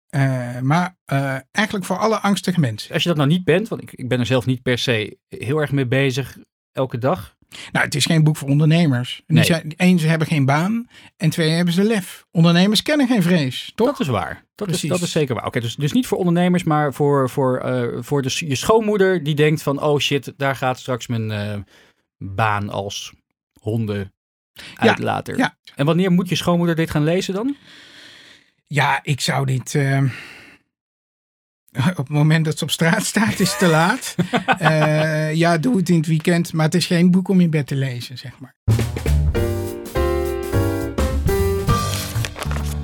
Eh, 0.09 0.61
maar 0.61 0.97
eh, 1.05 1.37
eigenlijk 1.51 1.87
voor 1.87 1.99
alle 1.99 2.19
angstige 2.19 2.61
mensen. 2.61 2.95
Als 2.95 3.03
je 3.03 3.09
dat 3.09 3.19
nou 3.19 3.29
niet 3.29 3.45
bent, 3.45 3.69
want 3.69 3.83
ik, 3.83 3.93
ik 3.93 4.09
ben 4.09 4.21
er 4.21 4.27
zelf 4.27 4.47
niet 4.47 4.63
per 4.63 4.79
se 4.79 5.19
heel 5.29 5.59
erg 5.59 5.73
mee 5.73 5.87
bezig 5.87 6.39
elke 6.73 6.99
dag. 6.99 7.37
Nou, 7.73 7.85
het 7.85 7.95
is 7.95 8.07
geen 8.07 8.25
boek 8.25 8.37
voor 8.37 8.49
ondernemers. 8.49 9.23
Nee. 9.27 9.45
zijn, 9.45 9.75
één, 9.77 9.99
ze 9.99 10.07
hebben 10.07 10.29
geen 10.29 10.45
baan. 10.45 10.89
En 11.17 11.31
twee, 11.31 11.51
hebben 11.51 11.75
ze 11.75 11.83
lef. 11.83 12.27
Ondernemers 12.31 12.83
kennen 12.83 13.07
geen 13.07 13.23
vrees, 13.23 13.73
toch? 13.75 13.87
Dat 13.87 14.01
is 14.01 14.07
waar. 14.07 14.45
Dat, 14.55 14.69
is, 14.69 14.81
dat 14.81 15.01
is 15.01 15.11
zeker 15.11 15.35
waar. 15.35 15.47
Oké, 15.47 15.61
dus, 15.61 15.75
dus 15.75 15.93
niet 15.93 16.07
voor 16.07 16.19
ondernemers, 16.19 16.65
maar 16.65 16.93
voor, 16.93 17.31
voor, 17.31 17.59
eh, 17.59 18.03
voor 18.03 18.23
de, 18.23 18.47
je 18.47 18.55
schoonmoeder 18.55 19.23
die 19.23 19.35
denkt 19.35 19.63
van, 19.63 19.83
oh 19.83 19.99
shit, 19.99 20.33
daar 20.37 20.57
gaat 20.57 20.79
straks 20.79 21.07
mijn 21.07 21.67
baan 22.17 22.71
als 22.71 23.13
honden 23.61 24.13
uitlater. 24.75 25.39
ja. 25.39 25.57
En 25.75 25.87
wanneer 25.87 26.13
moet 26.13 26.29
je 26.29 26.35
schoonmoeder 26.35 26.77
dit 26.77 26.91
gaan 26.91 27.05
lezen 27.05 27.35
dan? 27.35 27.57
Ja, 28.69 29.01
ik 29.03 29.21
zou 29.21 29.47
dit. 29.47 29.75
eh, 29.75 30.03
op 31.91 31.97
het 31.97 32.09
moment 32.09 32.45
dat 32.45 32.59
ze 32.59 32.65
op 32.65 32.71
straat 32.71 33.05
staat 33.05 33.39
is 33.41 33.51
het 33.51 33.59
te 33.59 33.67
laat. 33.67 34.15
Eh, 34.59 35.35
ja, 35.35 35.59
doe 35.59 35.77
het 35.77 35.89
in 35.89 35.97
het 35.97 36.07
weekend, 36.07 36.53
maar 36.53 36.65
het 36.65 36.75
is 36.75 36.87
geen 36.87 37.11
boek 37.11 37.29
om 37.29 37.41
in 37.41 37.51
bed 37.51 37.67
te 37.67 37.75
lezen, 37.75 38.19
zeg 38.19 38.33
maar. 38.39 38.55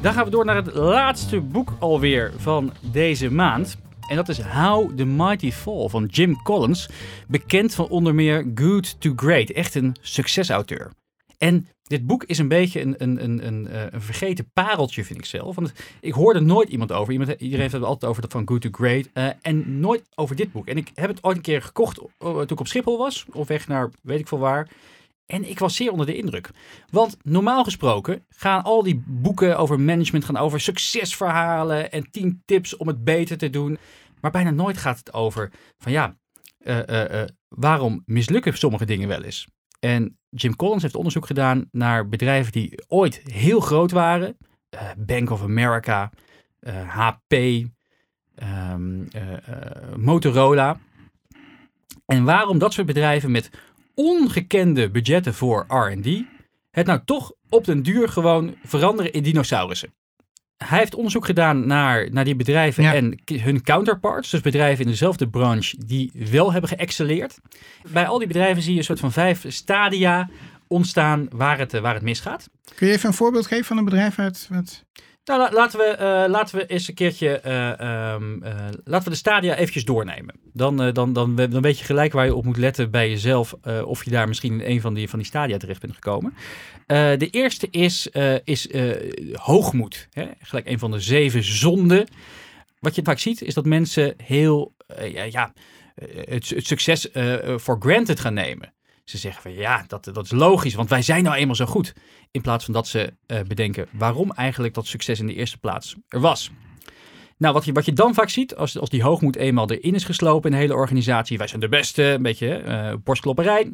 Dan 0.00 0.12
gaan 0.12 0.24
we 0.24 0.30
door 0.30 0.44
naar 0.44 0.56
het 0.56 0.74
laatste 0.74 1.40
boek 1.40 1.76
alweer 1.78 2.32
van 2.36 2.72
deze 2.80 3.30
maand. 3.30 3.76
En 4.08 4.16
dat 4.16 4.28
is 4.28 4.40
How 4.40 4.96
the 4.96 5.04
Mighty 5.04 5.52
Fall 5.52 5.88
van 5.88 6.04
Jim 6.06 6.42
Collins. 6.42 6.88
Bekend 7.28 7.74
van 7.74 7.88
onder 7.88 8.14
meer 8.14 8.50
Good 8.54 9.00
to 9.00 9.12
Great. 9.16 9.50
Echt 9.50 9.74
een 9.74 9.96
succesauteur. 10.00 10.90
En 11.38 11.68
dit 11.86 12.06
boek 12.06 12.24
is 12.24 12.38
een 12.38 12.48
beetje 12.48 12.80
een, 12.80 12.94
een, 12.98 13.24
een, 13.24 13.46
een, 13.46 13.68
eh, 13.68 13.82
een 13.90 14.02
vergeten 14.02 14.50
pareltje, 14.52 15.04
vind 15.04 15.18
ik 15.18 15.24
zelf. 15.24 15.54
Want 15.54 15.72
ik 16.00 16.12
hoorde 16.12 16.40
nooit 16.40 16.68
iemand 16.68 16.92
over. 16.92 17.12
Iemand, 17.12 17.30
iedereen 17.30 17.60
heeft 17.60 17.72
het 17.72 17.82
altijd 17.82 18.10
over 18.10 18.22
dat 18.22 18.32
van 18.32 18.48
Good 18.48 18.60
to 18.60 18.68
Great. 18.72 19.08
eh, 19.12 19.28
en 19.42 19.80
nooit 19.80 20.02
over 20.14 20.36
dit 20.36 20.52
boek. 20.52 20.66
En 20.66 20.76
ik 20.76 20.90
heb 20.94 21.08
het 21.08 21.24
ooit 21.24 21.36
een 21.36 21.42
keer 21.42 21.62
gekocht 21.62 22.00
toen 22.18 22.42
ik 22.42 22.60
op 22.60 22.66
Schiphol 22.66 22.98
was. 22.98 23.26
Of 23.32 23.48
weg 23.48 23.68
naar 23.68 23.90
weet 24.02 24.20
ik 24.20 24.28
veel 24.28 24.38
waar. 24.38 24.68
En 25.26 25.48
ik 25.48 25.58
was 25.58 25.76
zeer 25.76 25.90
onder 25.90 26.06
de 26.06 26.16
indruk. 26.16 26.50
Want 26.90 27.16
normaal 27.22 27.64
gesproken 27.64 28.24
gaan 28.28 28.62
al 28.62 28.82
die 28.82 29.02
boeken 29.06 29.58
over 29.58 29.80
management 29.80 30.24
gaan 30.24 30.36
over 30.36 30.60
succesverhalen 30.60 31.92
en 31.92 32.10
10 32.10 32.42
tips 32.44 32.76
om 32.76 32.88
het 32.88 33.04
beter 33.04 33.38
te 33.38 33.50
doen. 33.50 33.78
Maar 34.20 34.30
bijna 34.30 34.50
nooit 34.50 34.76
gaat 34.76 34.98
het 34.98 35.12
over 35.12 35.52
van 35.78 35.92
ja, 35.92 36.16
eh, 36.58 37.22
waarom 37.48 38.02
mislukken 38.06 38.56
sommige 38.56 38.84
dingen 38.84 39.08
wel 39.08 39.22
eens? 39.22 39.46
En 39.80 40.18
Jim 40.34 40.56
Collins 40.56 40.82
heeft 40.82 40.94
onderzoek 40.94 41.26
gedaan 41.26 41.68
naar 41.70 42.08
bedrijven 42.08 42.52
die 42.52 42.82
ooit 42.88 43.20
heel 43.24 43.60
groot 43.60 43.90
waren. 43.90 44.36
Eh, 44.68 44.80
Bank 44.96 45.30
of 45.30 45.42
America, 45.42 46.10
HP, 46.86 47.32
ehm, 47.32 49.04
eh, 49.10 49.32
eh, 49.48 49.96
Motorola. 49.96 50.78
En 52.06 52.24
waarom 52.24 52.58
dat 52.58 52.72
soort 52.72 52.86
bedrijven 52.86 53.30
met 53.30 53.50
ongekende 53.94 54.90
budgetten 54.90 55.34
voor 55.34 55.64
R&D 55.68 56.24
het 56.70 56.86
nou 56.86 57.00
toch 57.04 57.32
op 57.48 57.64
den 57.64 57.82
duur 57.82 58.08
gewoon 58.08 58.54
veranderen 58.62 59.12
in 59.12 59.22
dinosaurussen. 59.22 59.92
Hij 60.56 60.78
heeft 60.78 60.94
onderzoek 60.94 61.24
gedaan 61.24 61.66
naar, 61.66 62.08
naar 62.10 62.24
die 62.24 62.36
bedrijven 62.36 62.82
Ja. 62.82 62.94
en 62.94 63.18
hun 63.32 63.62
counterparts. 63.62 64.30
Dus 64.30 64.40
bedrijven 64.40 64.84
in 64.84 64.90
dezelfde 64.90 65.28
branche 65.28 65.76
die 65.86 66.12
wel 66.30 66.52
hebben 66.52 66.70
geëxcelleerd. 66.70 67.38
Bij 67.92 68.06
al 68.06 68.18
die 68.18 68.26
bedrijven 68.26 68.62
zie 68.62 68.72
je 68.72 68.78
een 68.78 68.84
soort 68.84 69.00
van 69.00 69.12
vijf 69.12 69.44
stadia 69.48 70.28
ontstaan 70.66 71.26
waar 71.30 71.58
het, 71.58 71.74
eh, 71.74 71.80
waar 71.80 71.94
het 71.94 72.02
misgaat. 72.02 72.48
Kun 72.74 72.86
je 72.86 72.92
even 72.92 73.08
een 73.08 73.14
voorbeeld 73.14 73.46
geven 73.46 73.64
van 73.64 73.78
een 73.78 73.84
bedrijf 73.84 74.18
uit 74.18 74.48
wat... 74.50 74.84
Nou, 75.24 75.40
la- 75.40 75.50
laten, 75.52 75.78
we, 75.78 75.84
eh, 75.84 76.30
laten 76.30 76.58
we 76.58 76.66
eens 76.66 76.88
een 76.88 76.94
keertje, 76.94 77.38
eh, 77.40 77.80
ehm, 77.80 78.42
eh, 78.42 78.54
laten 78.84 79.04
we 79.04 79.10
de 79.10 79.16
stadia 79.16 79.54
eventjes 79.56 79.84
doornemen. 79.84 80.34
Dan, 80.52 80.92
dan, 80.92 81.12
dan, 81.12 81.36
dan 81.36 81.60
weet 81.60 81.78
je 81.78 81.84
gelijk 81.84 82.12
waar 82.12 82.24
je 82.24 82.34
op 82.34 82.44
moet 82.44 82.56
letten 82.56 82.90
bij 82.90 83.10
jezelf, 83.10 83.54
of 83.84 84.04
je 84.04 84.10
daar 84.10 84.28
misschien 84.28 84.60
in 84.60 84.70
een 84.70 84.80
van 84.80 84.94
die, 84.94 85.08
van 85.08 85.18
die 85.18 85.28
stadia 85.28 85.56
terecht 85.56 85.80
bent 85.80 85.94
gekomen. 85.94 86.34
De 87.18 87.28
eerste 87.30 87.68
is, 87.70 88.08
is 88.44 88.68
hoogmoed, 89.32 90.08
hè? 90.12 90.26
gelijk 90.40 90.68
een 90.68 90.78
van 90.78 90.90
de 90.90 91.00
zeven 91.00 91.44
zonden. 91.44 92.08
Wat 92.78 92.94
je 92.94 93.02
vaak 93.04 93.18
ziet, 93.18 93.42
is 93.42 93.54
dat 93.54 93.64
mensen 93.64 94.14
heel, 94.22 94.74
ja, 95.30 95.52
het, 96.28 96.48
het 96.48 96.66
succes 96.66 97.08
voor 97.56 97.76
granted 97.80 98.20
gaan 98.20 98.34
nemen. 98.34 98.73
Ze 99.04 99.18
zeggen 99.18 99.42
van 99.42 99.52
ja, 99.52 99.84
dat, 99.86 100.04
dat 100.12 100.24
is 100.24 100.30
logisch, 100.30 100.74
want 100.74 100.88
wij 100.88 101.02
zijn 101.02 101.22
nou 101.22 101.36
eenmaal 101.36 101.54
zo 101.54 101.66
goed. 101.66 101.92
In 102.30 102.40
plaats 102.40 102.64
van 102.64 102.74
dat 102.74 102.86
ze 102.86 103.12
eh, 103.26 103.40
bedenken 103.40 103.86
waarom 103.92 104.32
eigenlijk 104.32 104.74
dat 104.74 104.86
succes 104.86 105.20
in 105.20 105.26
de 105.26 105.34
eerste 105.34 105.58
plaats 105.58 105.96
er 106.08 106.20
was. 106.20 106.50
Nou, 107.38 107.54
wat 107.54 107.64
je, 107.64 107.72
wat 107.72 107.84
je 107.84 107.92
dan 107.92 108.14
vaak 108.14 108.28
ziet, 108.28 108.56
als, 108.56 108.78
als 108.78 108.90
die 108.90 109.02
hoogmoed 109.02 109.36
eenmaal 109.36 109.70
erin 109.70 109.94
is 109.94 110.04
geslopen 110.04 110.50
in 110.50 110.56
de 110.56 110.62
hele 110.62 110.74
organisatie, 110.74 111.38
wij 111.38 111.46
zijn 111.46 111.60
de 111.60 111.68
beste, 111.68 112.02
een 112.02 112.22
beetje 112.22 112.56
eh 112.56 112.92
borstklopperij, 113.04 113.72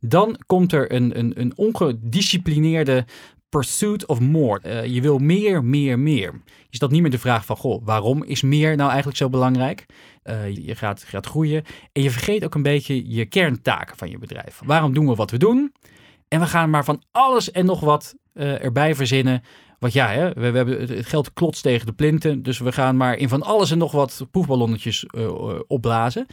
dan 0.00 0.38
komt 0.46 0.72
er 0.72 0.92
een, 0.92 1.18
een, 1.18 1.40
een 1.40 1.56
ongedisciplineerde 1.56 3.04
pursuit 3.56 4.06
of 4.06 4.20
more. 4.20 4.60
Eh, 4.60 4.84
je 4.86 5.00
wil 5.00 5.18
meer, 5.18 5.64
meer, 5.64 5.98
meer. 5.98 6.42
Je 6.44 6.76
stelt 6.76 6.90
niet 6.90 7.02
meer 7.02 7.10
de 7.10 7.18
vraag 7.18 7.44
van, 7.44 7.56
goh, 7.56 7.82
waarom 7.84 8.24
is 8.24 8.42
meer 8.42 8.76
nou 8.76 8.88
eigenlijk 8.88 9.18
zo 9.18 9.28
belangrijk? 9.28 9.86
Eh, 10.22 10.54
je- 10.56 10.74
gaat, 10.74 11.02
gaat 11.02 11.26
groeien 11.26 11.64
en 11.92 12.02
je 12.02 12.10
vergeet 12.10 12.44
ook 12.44 12.54
een 12.54 12.62
beetje 12.62 13.14
je 13.14 13.26
kerntaken 13.26 13.96
van 13.96 14.10
je 14.10 14.18
bedrijf. 14.18 14.60
Waarom 14.64 14.94
doen 14.94 15.06
we 15.08 15.14
wat 15.14 15.30
we 15.30 15.36
doen? 15.38 15.72
En 16.28 16.40
we 16.40 16.46
gaan 16.46 16.70
maar 16.70 16.84
van 16.84 17.02
alles 17.10 17.50
en 17.50 17.66
nog 17.66 17.80
wat 17.80 18.14
eh, 18.32 18.64
erbij 18.64 18.94
verzinnen. 18.94 19.42
Want 19.78 19.92
ja, 19.92 20.08
hè, 20.08 20.28
we, 20.32 20.50
we 20.50 20.56
hebben, 20.56 20.80
het- 20.80 21.06
geld 21.06 21.32
klotst 21.32 21.62
tegen 21.62 21.86
de 21.86 21.92
plinten. 21.92 22.42
Dus 22.42 22.58
we 22.58 22.72
gaan 22.72 22.96
maar 22.96 23.16
in 23.16 23.28
van 23.28 23.42
alles 23.42 23.70
en 23.70 23.78
nog 23.78 23.92
wat 23.92 24.26
proefballonnetjes 24.30 25.06
opblazen. 25.66 26.26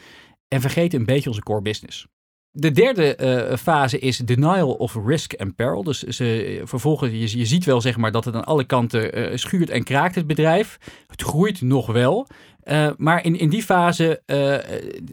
En 0.47 0.61
vergeten 0.61 0.99
een 0.99 1.05
beetje 1.05 1.29
onze 1.29 1.43
core 1.43 1.61
business. 1.61 2.07
De 2.51 2.71
derde 2.71 3.15
eh, 3.15 3.57
fase 3.57 3.99
is 3.99 4.17
denial 4.17 4.71
of 4.73 4.95
risk 5.05 5.33
and 5.33 5.55
peril. 5.55 5.83
Dus 5.83 6.03
ze, 6.03 6.61
vervolgens, 6.63 7.11
je, 7.11 7.37
je 7.37 7.45
ziet 7.45 7.65
wel 7.65 7.81
zeg 7.81 7.97
maar, 7.97 8.11
dat 8.11 8.25
het 8.25 8.35
aan 8.35 8.45
alle 8.45 8.63
kanten 8.63 9.13
eh, 9.13 9.37
schuurt 9.37 9.69
en 9.69 9.83
kraakt 9.83 10.15
het 10.15 10.27
bedrijf. 10.27 10.77
Het 11.07 11.21
groeit 11.21 11.61
nog 11.61 11.87
wel. 11.87 12.27
Eh, 12.63 12.89
maar 12.97 13.25
in, 13.25 13.39
in 13.39 13.49
die 13.49 13.63
fase, 13.63 14.21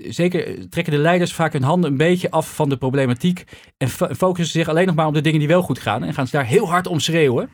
zeker 0.09 0.69
trekken 0.69 0.93
de 0.93 0.99
leiders 0.99 1.33
vaak 1.33 1.53
hun 1.53 1.63
handen 1.63 1.91
een 1.91 1.97
beetje 1.97 2.31
af 2.31 2.55
van 2.55 2.69
de 2.69 2.77
problematiek. 2.77 3.45
En 3.77 3.89
fo- 3.89 4.15
focussen 4.15 4.59
zich 4.61 4.69
alleen 4.69 4.87
nog 4.87 4.95
maar 4.95 5.07
op 5.07 5.15
de 5.15 5.21
dingen 5.21 5.39
die 5.39 5.49
wel 5.49 5.63
goed 5.63 5.79
gaan. 5.79 6.05
En 6.05 6.15
gaan 6.15 6.27
ze 6.27 6.37
daar 6.37 6.47
heel 6.47 6.69
hard 6.69 6.87
om 6.87 7.01
schreeuwen. 7.01 7.49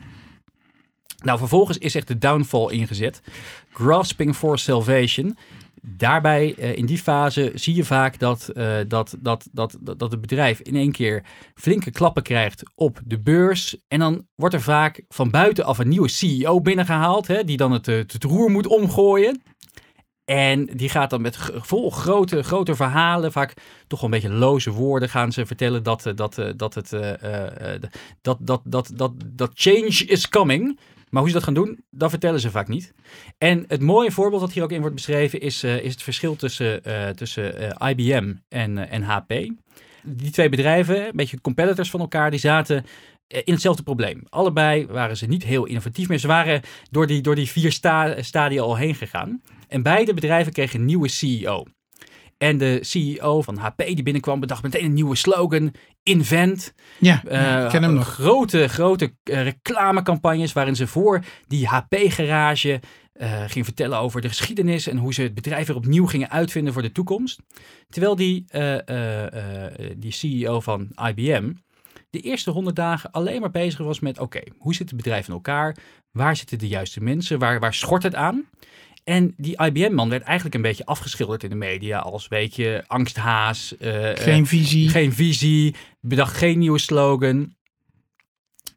Nou, 1.23 1.37
vervolgens 1.37 1.77
is 1.77 1.95
echt 1.95 2.07
de 2.07 2.17
downfall 2.17 2.69
ingezet. 2.71 3.21
Grasping 3.71 4.35
for 4.35 4.59
salvation. 4.59 5.37
Daarbij, 5.85 6.55
eh, 6.57 6.75
in 6.75 6.85
die 6.85 6.97
fase, 6.97 7.51
zie 7.55 7.75
je 7.75 7.83
vaak 7.83 8.19
dat, 8.19 8.47
eh, 8.49 8.75
dat, 8.87 9.15
dat, 9.19 9.47
dat, 9.51 9.77
dat, 9.81 10.11
het 10.11 10.21
bedrijf 10.21 10.59
in 10.59 10.75
één 10.75 10.91
keer 10.91 11.23
flinke 11.55 11.91
klappen 11.91 12.23
krijgt 12.23 12.63
op 12.75 12.99
de 13.05 13.19
beurs. 13.19 13.77
En 13.87 13.99
dan 13.99 14.27
wordt 14.35 14.55
er 14.55 14.61
vaak 14.61 15.03
van 15.09 15.29
buitenaf 15.29 15.77
een 15.77 15.87
nieuwe 15.87 16.07
CEO 16.07 16.61
binnengehaald, 16.61 17.27
hè, 17.27 17.43
die 17.43 17.57
dan 17.57 17.71
het, 17.71 17.87
eh, 17.87 17.95
het 17.95 18.23
roer 18.23 18.51
moet 18.51 18.67
omgooien. 18.67 19.41
En 20.25 20.65
die 20.65 20.89
gaat 20.89 21.09
dan 21.09 21.21
met 21.21 21.37
vol 21.53 21.91
grote, 21.91 22.43
grote 22.43 22.75
verhalen, 22.75 23.31
vaak 23.31 23.53
toch 23.87 24.01
wel 24.01 24.09
een 24.09 24.19
beetje 24.21 24.37
loze 24.37 24.71
woorden, 24.71 25.09
gaan 25.09 25.31
ze 25.31 25.45
vertellen 25.45 25.83
dat, 25.83 26.11
dat, 26.15 26.35
dat, 26.55 26.73
het, 26.73 26.89
dat, 28.21 28.37
dat, 28.63 28.91
dat, 28.93 29.13
dat 29.25 29.51
change 29.53 30.05
is 30.05 30.29
coming. 30.29 30.79
Maar 31.13 31.21
hoe 31.21 31.31
ze 31.31 31.37
dat 31.37 31.47
gaan 31.47 31.53
doen, 31.53 31.83
dat 31.89 32.09
vertellen 32.09 32.39
ze 32.39 32.51
vaak 32.51 32.67
niet. 32.67 32.93
En 33.37 33.65
het 33.67 33.81
mooie 33.81 34.11
voorbeeld 34.11 34.41
dat 34.41 34.51
hier 34.51 34.63
ook 34.63 34.71
in 34.71 34.79
wordt 34.79 34.95
beschreven 34.95 35.41
is, 35.41 35.63
eh, 35.63 35.83
is 35.83 35.91
het 35.91 36.03
verschil 36.03 36.35
tussen, 36.35 36.83
eh, 36.83 37.09
tussen 37.09 37.57
eh, 37.79 37.89
IBM 37.89 38.33
en, 38.49 38.89
en 38.89 39.01
HP. 39.01 39.29
Die 40.03 40.31
twee 40.31 40.49
bedrijven, 40.49 41.05
een 41.05 41.15
beetje 41.15 41.41
competitors 41.41 41.89
van 41.89 41.99
elkaar, 41.99 42.31
die 42.31 42.39
zaten 42.39 42.85
in 43.27 43.53
hetzelfde 43.53 43.83
probleem. 43.83 44.23
Allebei 44.29 44.85
waren 44.85 45.17
ze 45.17 45.25
niet 45.25 45.43
heel 45.43 45.65
innovatief 45.65 46.07
meer. 46.07 46.17
Ze 46.19 46.27
waren 46.27 46.61
door 46.91 47.07
die, 47.07 47.21
door 47.21 47.35
die 47.35 47.49
vier 47.49 47.71
sta 47.71 48.21
stadia 48.21 48.61
al 48.61 48.77
heen 48.77 48.95
gegaan. 48.95 49.41
En 49.67 49.83
beide 49.83 50.13
bedrijven 50.13 50.53
kregen 50.53 50.79
een 50.79 50.85
nieuwe 50.85 51.07
CEO. 51.07 51.65
En 52.43 52.57
de 52.57 52.79
CEO 52.81 53.41
van 53.41 53.57
HP 53.57 53.77
die 53.85 54.03
binnenkwam 54.03 54.39
bedacht 54.39 54.63
meteen 54.63 54.85
een 54.85 54.93
nieuwe 54.93 55.15
slogan. 55.15 55.73
Invent. 56.03 56.73
Ja, 56.99 57.23
Eh, 57.25 57.69
ken 57.69 57.83
hem 57.83 57.93
nog. 57.93 58.07
Grote, 58.07 58.67
grote 58.67 59.13
eh, 59.23 59.43
reclamecampagnes 59.43 60.53
waarin 60.53 60.75
ze 60.75 60.87
voor 60.87 61.23
die 61.47 61.67
HP-garage 61.67 62.79
eh 63.13 63.43
ging 63.47 63.65
vertellen 63.65 63.97
over 63.97 64.21
de 64.21 64.27
geschiedenis 64.27 64.87
en 64.87 64.97
hoe 64.97 65.13
ze 65.13 65.21
het 65.21 65.33
bedrijf 65.33 65.67
weer 65.67 65.75
opnieuw 65.75 66.05
gingen 66.05 66.29
uitvinden 66.29 66.73
voor 66.73 66.81
de 66.81 66.91
toekomst. 66.91 67.39
Terwijl 67.89 68.15
die, 68.15 68.45
die 69.97 70.11
CEO 70.11 70.59
van 70.59 70.87
IBM 71.07 71.51
de 72.09 72.19
eerste 72.19 72.51
honderd 72.51 72.75
dagen 72.75 73.11
alleen 73.11 73.41
maar 73.41 73.51
bezig 73.51 73.79
was 73.79 73.99
met: 73.99 74.19
oké, 74.19 74.41
hoe 74.57 74.75
zit 74.75 74.87
het 74.87 74.97
bedrijf 74.97 75.27
in 75.27 75.33
elkaar? 75.33 75.77
Waar 76.11 76.35
zitten 76.35 76.57
de 76.59 76.67
juiste 76.67 77.01
mensen? 77.01 77.39
Waar, 77.39 77.59
waar 77.59 77.73
schort 77.73 78.03
het 78.03 78.15
aan? 78.15 78.45
En 79.03 79.33
die 79.37 79.61
IBM-man 79.63 80.09
werd 80.09 80.23
eigenlijk 80.23 80.55
een 80.55 80.61
beetje 80.61 80.85
afgeschilderd 80.85 81.43
in 81.43 81.49
de 81.49 81.55
media 81.55 81.99
als, 81.99 82.27
weet 82.27 82.55
je, 82.55 82.83
angsthaas. 82.87 83.77
eh, 83.77 84.11
eh, 84.11 84.17
Geen 84.17 84.47
visie. 84.47 84.89
geen 84.89 85.13
visie, 85.13 85.75
bedacht 86.01 86.37
geen 86.37 86.59
nieuwe 86.59 86.79
slogan. 86.79 87.55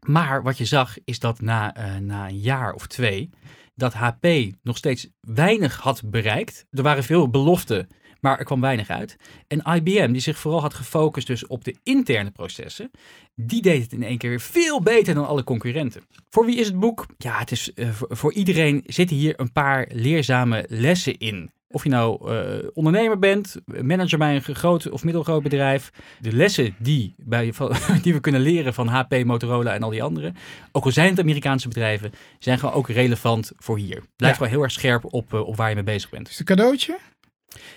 Maar 0.06 0.42
wat 0.42 0.58
je 0.58 0.64
zag 0.64 0.96
is 1.04 1.18
dat 1.18 1.40
na, 1.40 1.74
eh, 1.74 1.96
na 1.96 2.28
een 2.28 2.38
jaar 2.38 2.72
of 2.72 2.86
twee 2.86 3.30
dat 3.74 3.94
HP 3.94 4.26
nog 4.62 4.76
steeds 4.76 5.08
weinig 5.20 5.76
had 5.76 6.02
bereikt. 6.04 6.66
Er 6.70 6.82
waren 6.82 7.04
veel 7.04 7.28
beloften, 7.30 7.88
maar 8.26 8.38
er 8.38 8.44
kwam 8.44 8.60
weinig 8.60 8.88
uit. 8.88 9.16
En 9.48 9.62
IBM, 9.74 10.12
die 10.12 10.20
zich 10.20 10.38
vooral 10.38 10.60
had 10.60 10.74
gefocust 10.74 11.26
dus 11.26 11.46
op 11.46 11.64
de 11.64 11.76
interne 11.82 12.30
processen, 12.30 12.90
die 13.34 13.62
deed 13.62 13.82
het 13.82 13.92
in 13.92 14.02
één 14.02 14.18
keer 14.18 14.30
weer 14.30 14.40
veel 14.40 14.82
beter 14.82 15.14
dan 15.14 15.26
alle 15.26 15.44
concurrenten. 15.44 16.02
Voor 16.30 16.46
wie 16.46 16.56
is 16.56 16.66
het 16.66 16.80
boek? 16.80 17.06
Ja, 17.18 17.38
het 17.38 17.50
is, 17.50 17.74
eh, 17.74 17.88
voor, 17.92 18.32
iedereen 18.32 18.82
zitten 18.86 19.16
hier 19.16 19.40
een 19.40 19.52
paar 19.52 19.86
leerzame 19.92 20.64
lessen 20.68 21.18
in. 21.18 21.50
Of 21.68 21.82
je 21.82 21.88
nou 21.88 22.30
eh, 22.30 22.68
ondernemer 22.72 23.18
bent, 23.18 23.56
manager 23.82 24.18
bij 24.18 24.34
een 24.34 24.54
groot 24.54 24.90
of 24.90 25.04
middelgroot 25.04 25.42
bedrijf. 25.42 25.90
De 26.20 26.32
lessen 26.32 26.74
die, 26.78 27.14
bij, 27.16 27.52
die 28.02 28.12
we 28.12 28.20
kunnen 28.20 28.40
leren 28.40 28.74
van 28.74 28.88
HP, 28.88 29.24
Motorola 29.24 29.74
en 29.74 29.82
al 29.82 29.90
die 29.90 30.02
anderen. 30.02 30.36
Ook 30.72 30.84
al 30.84 30.90
zijn 30.90 31.10
het 31.10 31.20
Amerikaanse 31.20 31.68
bedrijven, 31.68 32.12
zijn 32.38 32.58
gewoon 32.58 32.74
ook 32.74 32.88
relevant 32.88 33.52
voor 33.56 33.78
hier. 33.78 34.02
Blijf 34.16 34.36
gewoon 34.36 34.52
heel 34.52 34.62
erg 34.62 34.72
scherp 34.72 35.14
op, 35.14 35.32
uh, 35.32 35.40
op 35.46 35.56
waar 35.56 35.68
je 35.68 35.74
mee 35.74 35.84
bezig 35.84 36.10
bent. 36.10 36.28
Is 36.28 36.38
het 36.38 36.50
een 36.50 36.56
cadeautje? 36.56 36.98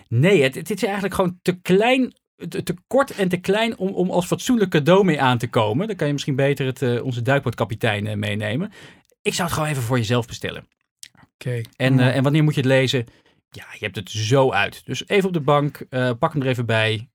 Nee, 0.08 0.44
het, 0.44 0.56
het 0.56 0.72
is 0.72 0.84
eigenlijk 0.84 1.14
gewoon 1.14 1.40
te 1.42 1.62
klein 1.62 2.14
te, 2.48 2.64
te, 2.64 2.76
kort 2.88 3.12
en 3.16 3.30
te 3.30 3.38
klein 3.38 3.78
om, 3.78 3.90
om 3.90 4.10
als 4.10 4.26
fatsoenlijk 4.26 4.72
cadeau 4.72 5.06
mee 5.06 5.22
aan 5.22 5.38
te 5.38 5.48
komen. 5.48 5.88
Dan 5.88 5.96
kan 5.96 6.08
je 6.08 6.14
misschien 6.14 6.36
beter 6.36 6.66
het, 6.66 6.82
uh, 6.82 7.04
onze 7.04 7.22
duikboordkapitein 7.22 8.06
uh, 8.06 8.14
meenemen. 8.14 8.72
Ik 9.22 9.34
zou 9.34 9.48
het 9.48 9.58
gewoon 9.58 9.72
even 9.72 9.84
voor 9.84 9.98
jezelf 9.98 10.28
bestellen. 10.28 10.68
Oké. 11.34 11.62
En, 11.76 12.00
uh, 12.00 12.16
en 12.16 12.24
wanneer 12.24 12.44
moet 12.44 12.56
je 12.56 12.62
het 12.62 12.70
lezen? 12.70 13.06
Ja, 13.50 13.66
je 13.72 13.86
hebt 13.86 13.96
het 13.96 14.10
zo 14.10 14.52
uit. 14.52 14.86
Dus 14.86 15.08
even 15.08 15.28
op 15.28 15.34
de 15.34 15.42
bank, 15.42 15.86
pak 16.20 16.34
hem 16.34 16.42
er 16.42 16.48
even 16.48 16.66
bij. 16.66 17.10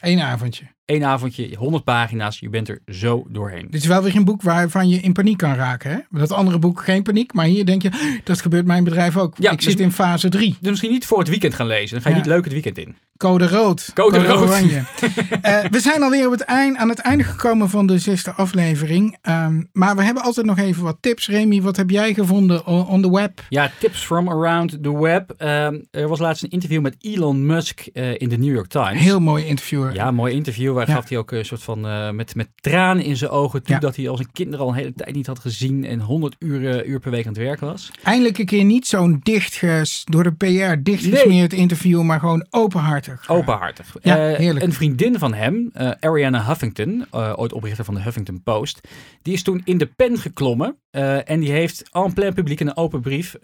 Eén 0.00 0.20
avondje. 0.20 0.73
Eén 0.86 1.04
avondje, 1.04 1.56
100 1.56 1.84
pagina's, 1.84 2.38
je 2.38 2.48
bent 2.48 2.68
er 2.68 2.80
zo 2.86 3.26
doorheen. 3.28 3.66
Dit 3.70 3.80
is 3.80 3.86
wel 3.86 4.02
weer 4.02 4.16
een 4.16 4.24
boek 4.24 4.42
waarvan 4.42 4.88
je 4.88 5.00
in 5.00 5.12
paniek 5.12 5.36
kan 5.36 5.54
raken. 5.54 5.90
Hè? 5.90 6.18
Dat 6.18 6.32
andere 6.32 6.58
boek 6.58 6.84
geen 6.84 7.02
paniek, 7.02 7.32
maar 7.32 7.44
hier 7.44 7.66
denk 7.66 7.82
je, 7.82 8.20
dat 8.24 8.40
gebeurt 8.40 8.66
mijn 8.66 8.84
bedrijf 8.84 9.16
ook. 9.16 9.34
Ja, 9.38 9.50
ik 9.50 9.56
dus, 9.56 9.66
zit 9.66 9.80
in 9.80 9.92
fase 9.92 10.28
3. 10.28 10.56
Dus 10.60 10.70
misschien 10.70 10.90
niet 10.90 11.06
voor 11.06 11.18
het 11.18 11.28
weekend 11.28 11.54
gaan 11.54 11.66
lezen. 11.66 11.94
Dan 11.94 12.02
ga 12.02 12.08
je 12.08 12.14
ja. 12.14 12.20
niet 12.20 12.30
leuk 12.30 12.44
het 12.44 12.52
weekend 12.52 12.78
in. 12.78 12.96
Code 13.16 13.48
rood. 13.48 13.90
Code, 13.94 14.16
Code 14.16 14.28
rood. 14.28 14.48
oranje. 14.48 14.76
uh, 14.76 15.64
we 15.70 15.80
zijn 15.80 16.02
alweer 16.02 16.26
op 16.26 16.32
het 16.32 16.40
eind, 16.40 16.76
aan 16.76 16.88
het 16.88 16.98
einde 16.98 17.24
gekomen 17.24 17.70
van 17.70 17.86
de 17.86 17.98
zesde 17.98 18.32
aflevering. 18.32 19.18
Um, 19.22 19.68
maar 19.72 19.96
we 19.96 20.02
hebben 20.02 20.22
altijd 20.22 20.46
nog 20.46 20.58
even 20.58 20.82
wat 20.82 20.96
tips. 21.00 21.28
Remy, 21.28 21.62
wat 21.62 21.76
heb 21.76 21.90
jij 21.90 22.14
gevonden 22.14 22.66
on 22.66 23.02
the 23.02 23.10
web? 23.10 23.42
Ja, 23.48 23.70
tips 23.78 23.98
from 24.04 24.28
around 24.28 24.82
the 24.82 24.98
web. 24.98 25.34
Um, 25.38 25.86
er 25.90 26.08
was 26.08 26.18
laatst 26.18 26.42
een 26.42 26.50
interview 26.50 26.80
met 26.80 26.96
Elon 27.00 27.46
Musk 27.46 27.86
uh, 27.92 28.20
in 28.20 28.28
de 28.28 28.38
New 28.38 28.54
York 28.54 28.68
Times. 28.68 29.00
Heel 29.00 29.20
mooi 29.20 29.44
interview. 29.44 29.94
Ja, 29.94 30.10
mooi 30.10 30.34
interview. 30.34 30.73
Waar 30.74 30.88
ja. 30.88 30.94
gaf 30.94 31.08
hij 31.08 31.18
ook 31.18 31.30
een 31.30 31.44
soort 31.44 31.62
van 31.62 31.86
uh, 31.86 32.10
met, 32.10 32.34
met 32.34 32.48
tranen 32.54 33.04
in 33.04 33.16
zijn 33.16 33.30
ogen 33.30 33.62
toe 33.62 33.74
ja. 33.74 33.80
dat 33.80 33.96
hij 33.96 34.08
als 34.08 34.20
een 34.20 34.32
kind 34.32 34.56
al 34.56 34.68
een 34.68 34.74
hele 34.74 34.92
tijd 34.94 35.14
niet 35.14 35.26
had 35.26 35.38
gezien 35.38 35.84
en 35.84 36.00
100 36.00 36.36
uur, 36.38 36.86
uur 36.86 37.00
per 37.00 37.10
week 37.10 37.26
aan 37.26 37.32
het 37.32 37.42
werk 37.42 37.60
was. 37.60 37.90
Eindelijk 38.02 38.38
een 38.38 38.46
keer 38.46 38.64
niet 38.64 38.86
zo'n 38.86 39.20
dichtges, 39.22 40.02
door 40.04 40.22
de 40.22 40.32
PR 40.32 40.82
dichtgesmeerd 40.82 41.50
nee. 41.50 41.60
interview, 41.60 42.02
maar 42.02 42.20
gewoon 42.20 42.46
openhartig. 42.50 43.28
Openhartig. 43.28 43.96
Ja, 44.02 44.30
uh, 44.30 44.36
heerlijk. 44.36 44.64
Een 44.64 44.72
vriendin 44.72 45.18
van 45.18 45.34
hem, 45.34 45.70
Ariana 46.00 46.46
Huffington, 46.46 47.06
ooit 47.10 47.52
oprichter 47.52 47.84
van 47.84 47.94
de 47.94 48.02
Huffington 48.02 48.42
Post, 48.42 48.88
die 49.22 49.34
is 49.34 49.42
toen 49.42 49.62
in 49.64 49.78
de 49.78 49.86
pen 49.86 50.18
geklommen 50.18 50.76
en 51.24 51.40
die 51.40 51.50
heeft 51.50 51.88
en 51.92 52.12
plein 52.12 52.34
publiek 52.34 52.60
in 52.60 52.66
een 52.66 52.76
open 52.76 53.00
brief 53.00 53.36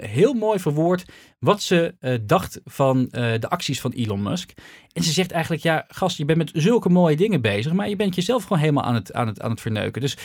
heel 0.00 0.34
mooi 0.34 0.58
verwoord 0.58 1.04
wat 1.38 1.62
ze 1.62 1.94
dacht 2.26 2.60
van 2.64 3.08
de 3.10 3.48
acties 3.48 3.80
van 3.80 3.92
Elon 3.92 4.22
Musk. 4.22 4.52
En 4.94 5.02
ze 5.02 5.12
zegt 5.12 5.30
eigenlijk, 5.30 5.62
ja, 5.62 5.84
gast, 5.88 6.23
je 6.26 6.34
bent 6.34 6.52
met 6.52 6.62
zulke 6.62 6.88
mooie 6.88 7.16
dingen 7.16 7.40
bezig, 7.40 7.72
maar 7.72 7.88
je 7.88 7.96
bent 7.96 8.14
jezelf 8.14 8.42
gewoon 8.42 8.58
helemaal 8.58 8.84
aan 8.84 8.94
het, 8.94 9.12
aan 9.12 9.26
het, 9.26 9.40
aan 9.40 9.50
het 9.50 9.60
verneuken. 9.60 10.00
Dus 10.00 10.16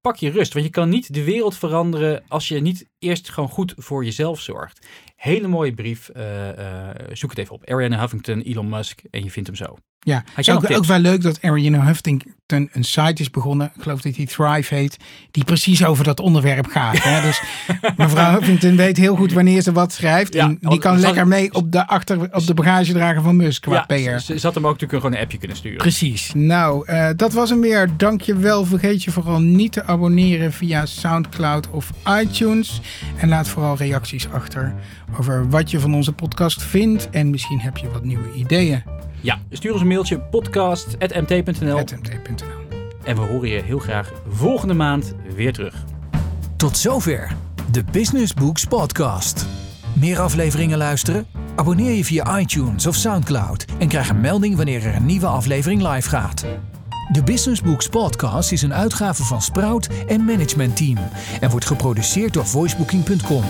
pak 0.00 0.16
je 0.16 0.30
rust, 0.30 0.52
want 0.52 0.64
je 0.64 0.70
kan 0.70 0.88
niet 0.88 1.14
de 1.14 1.24
wereld 1.24 1.56
veranderen 1.56 2.22
als 2.28 2.48
je 2.48 2.60
niet 2.60 2.88
eerst 2.98 3.30
gewoon 3.30 3.48
goed 3.48 3.74
voor 3.76 4.04
jezelf 4.04 4.40
zorgt. 4.40 4.86
Hele 5.26 5.48
mooie 5.48 5.74
brief, 5.74 6.10
uh, 6.16 6.22
uh, 6.22 6.88
zoek 7.12 7.30
het 7.30 7.38
even 7.38 7.54
op. 7.54 7.70
Ariana 7.70 8.00
Huffington, 8.00 8.40
Elon 8.40 8.68
Musk 8.68 9.00
en 9.10 9.24
je 9.24 9.30
vindt 9.30 9.48
hem 9.48 9.56
zo. 9.56 9.76
Ja, 10.06 10.24
het 10.34 10.48
is 10.48 10.54
ook, 10.54 10.70
ook 10.70 10.84
wel 10.84 10.98
leuk 10.98 11.22
dat 11.22 11.42
Ariana 11.42 11.84
Huffington 11.84 12.68
een 12.72 12.84
site 12.84 13.22
is 13.22 13.30
begonnen. 13.30 13.72
Ik 13.76 13.82
geloof 13.82 14.00
dat 14.00 14.14
die 14.14 14.26
Thrive 14.26 14.74
heet. 14.74 14.96
Die 15.30 15.44
precies 15.44 15.84
over 15.84 16.04
dat 16.04 16.20
onderwerp 16.20 16.66
gaat. 16.66 17.02
Hè? 17.02 17.20
Dus 17.22 17.42
mevrouw 17.96 18.32
Huffington 18.32 18.76
weet 18.76 18.96
heel 18.96 19.16
goed 19.16 19.32
wanneer 19.32 19.62
ze 19.62 19.72
wat 19.72 19.92
schrijft. 19.92 20.34
Ja, 20.34 20.44
en 20.44 20.58
die 20.60 20.78
kan 20.78 20.98
lekker 20.98 21.26
mee 21.26 21.52
op 21.54 21.72
de, 21.72 21.86
achter, 21.86 22.34
op 22.34 22.46
de 22.46 22.54
bagagedrager 22.54 23.22
van 23.22 23.36
Musk 23.36 23.62
qua 23.62 23.84
ja, 23.88 24.16
PR. 24.16 24.18
Ze, 24.18 24.38
ze 24.38 24.46
had 24.46 24.54
hem 24.54 24.66
ook 24.66 24.72
natuurlijk 24.72 25.00
gewoon 25.02 25.16
een 25.16 25.22
appje 25.22 25.38
kunnen 25.38 25.56
sturen. 25.56 25.78
Precies. 25.78 26.32
Nou, 26.34 26.90
uh, 26.90 27.08
dat 27.16 27.32
was 27.32 27.50
hem 27.50 27.60
weer. 27.60 27.96
Dank 27.96 28.20
je 28.20 28.36
wel. 28.36 28.64
Vergeet 28.64 29.04
je 29.04 29.10
vooral 29.10 29.40
niet 29.40 29.72
te 29.72 29.84
abonneren 29.84 30.52
via 30.52 30.86
Soundcloud 30.86 31.70
of 31.70 31.90
iTunes. 32.20 32.80
En 33.16 33.28
laat 33.28 33.48
vooral 33.48 33.76
reacties 33.76 34.28
achter 34.28 34.74
over 35.18 35.48
wat 35.48 35.70
je 35.70 35.80
van 35.80 35.94
onze 35.94 36.12
podcast 36.12 36.62
vindt. 36.62 37.10
En 37.10 37.30
misschien 37.30 37.60
heb 37.60 37.76
je 37.76 37.90
wat 37.90 38.04
nieuwe 38.04 38.32
ideeën. 38.34 38.82
Ja, 39.20 39.38
stuur 39.50 39.72
ons 39.72 39.80
een 39.80 39.86
mailtje 39.86 40.20
podcast.mt.nl. 40.20 41.78
mt.nl. 41.78 42.64
En 43.04 43.16
we 43.16 43.22
horen 43.22 43.48
je 43.48 43.62
heel 43.62 43.78
graag 43.78 44.12
volgende 44.28 44.74
maand 44.74 45.14
weer 45.34 45.52
terug. 45.52 45.84
Tot 46.56 46.76
zover 46.76 47.36
de 47.70 47.84
Business 47.92 48.34
Books 48.34 48.64
Podcast. 48.64 49.46
Meer 49.92 50.20
afleveringen 50.20 50.78
luisteren? 50.78 51.26
Abonneer 51.54 51.92
je 51.92 52.04
via 52.04 52.38
iTunes 52.38 52.86
of 52.86 52.94
Soundcloud 52.94 53.64
en 53.78 53.88
krijg 53.88 54.08
een 54.08 54.20
melding 54.20 54.56
wanneer 54.56 54.86
er 54.86 54.94
een 54.94 55.06
nieuwe 55.06 55.26
aflevering 55.26 55.88
live 55.92 56.08
gaat. 56.08 56.44
De 57.12 57.22
Business 57.22 57.62
Books 57.62 57.88
Podcast 57.88 58.52
is 58.52 58.62
een 58.62 58.74
uitgave 58.74 59.22
van 59.22 59.42
Sprout 59.42 59.88
en 60.06 60.24
Management 60.24 60.76
Team 60.76 60.98
en 61.40 61.50
wordt 61.50 61.66
geproduceerd 61.66 62.32
door 62.32 62.46
voicebooking.com. 62.46 63.44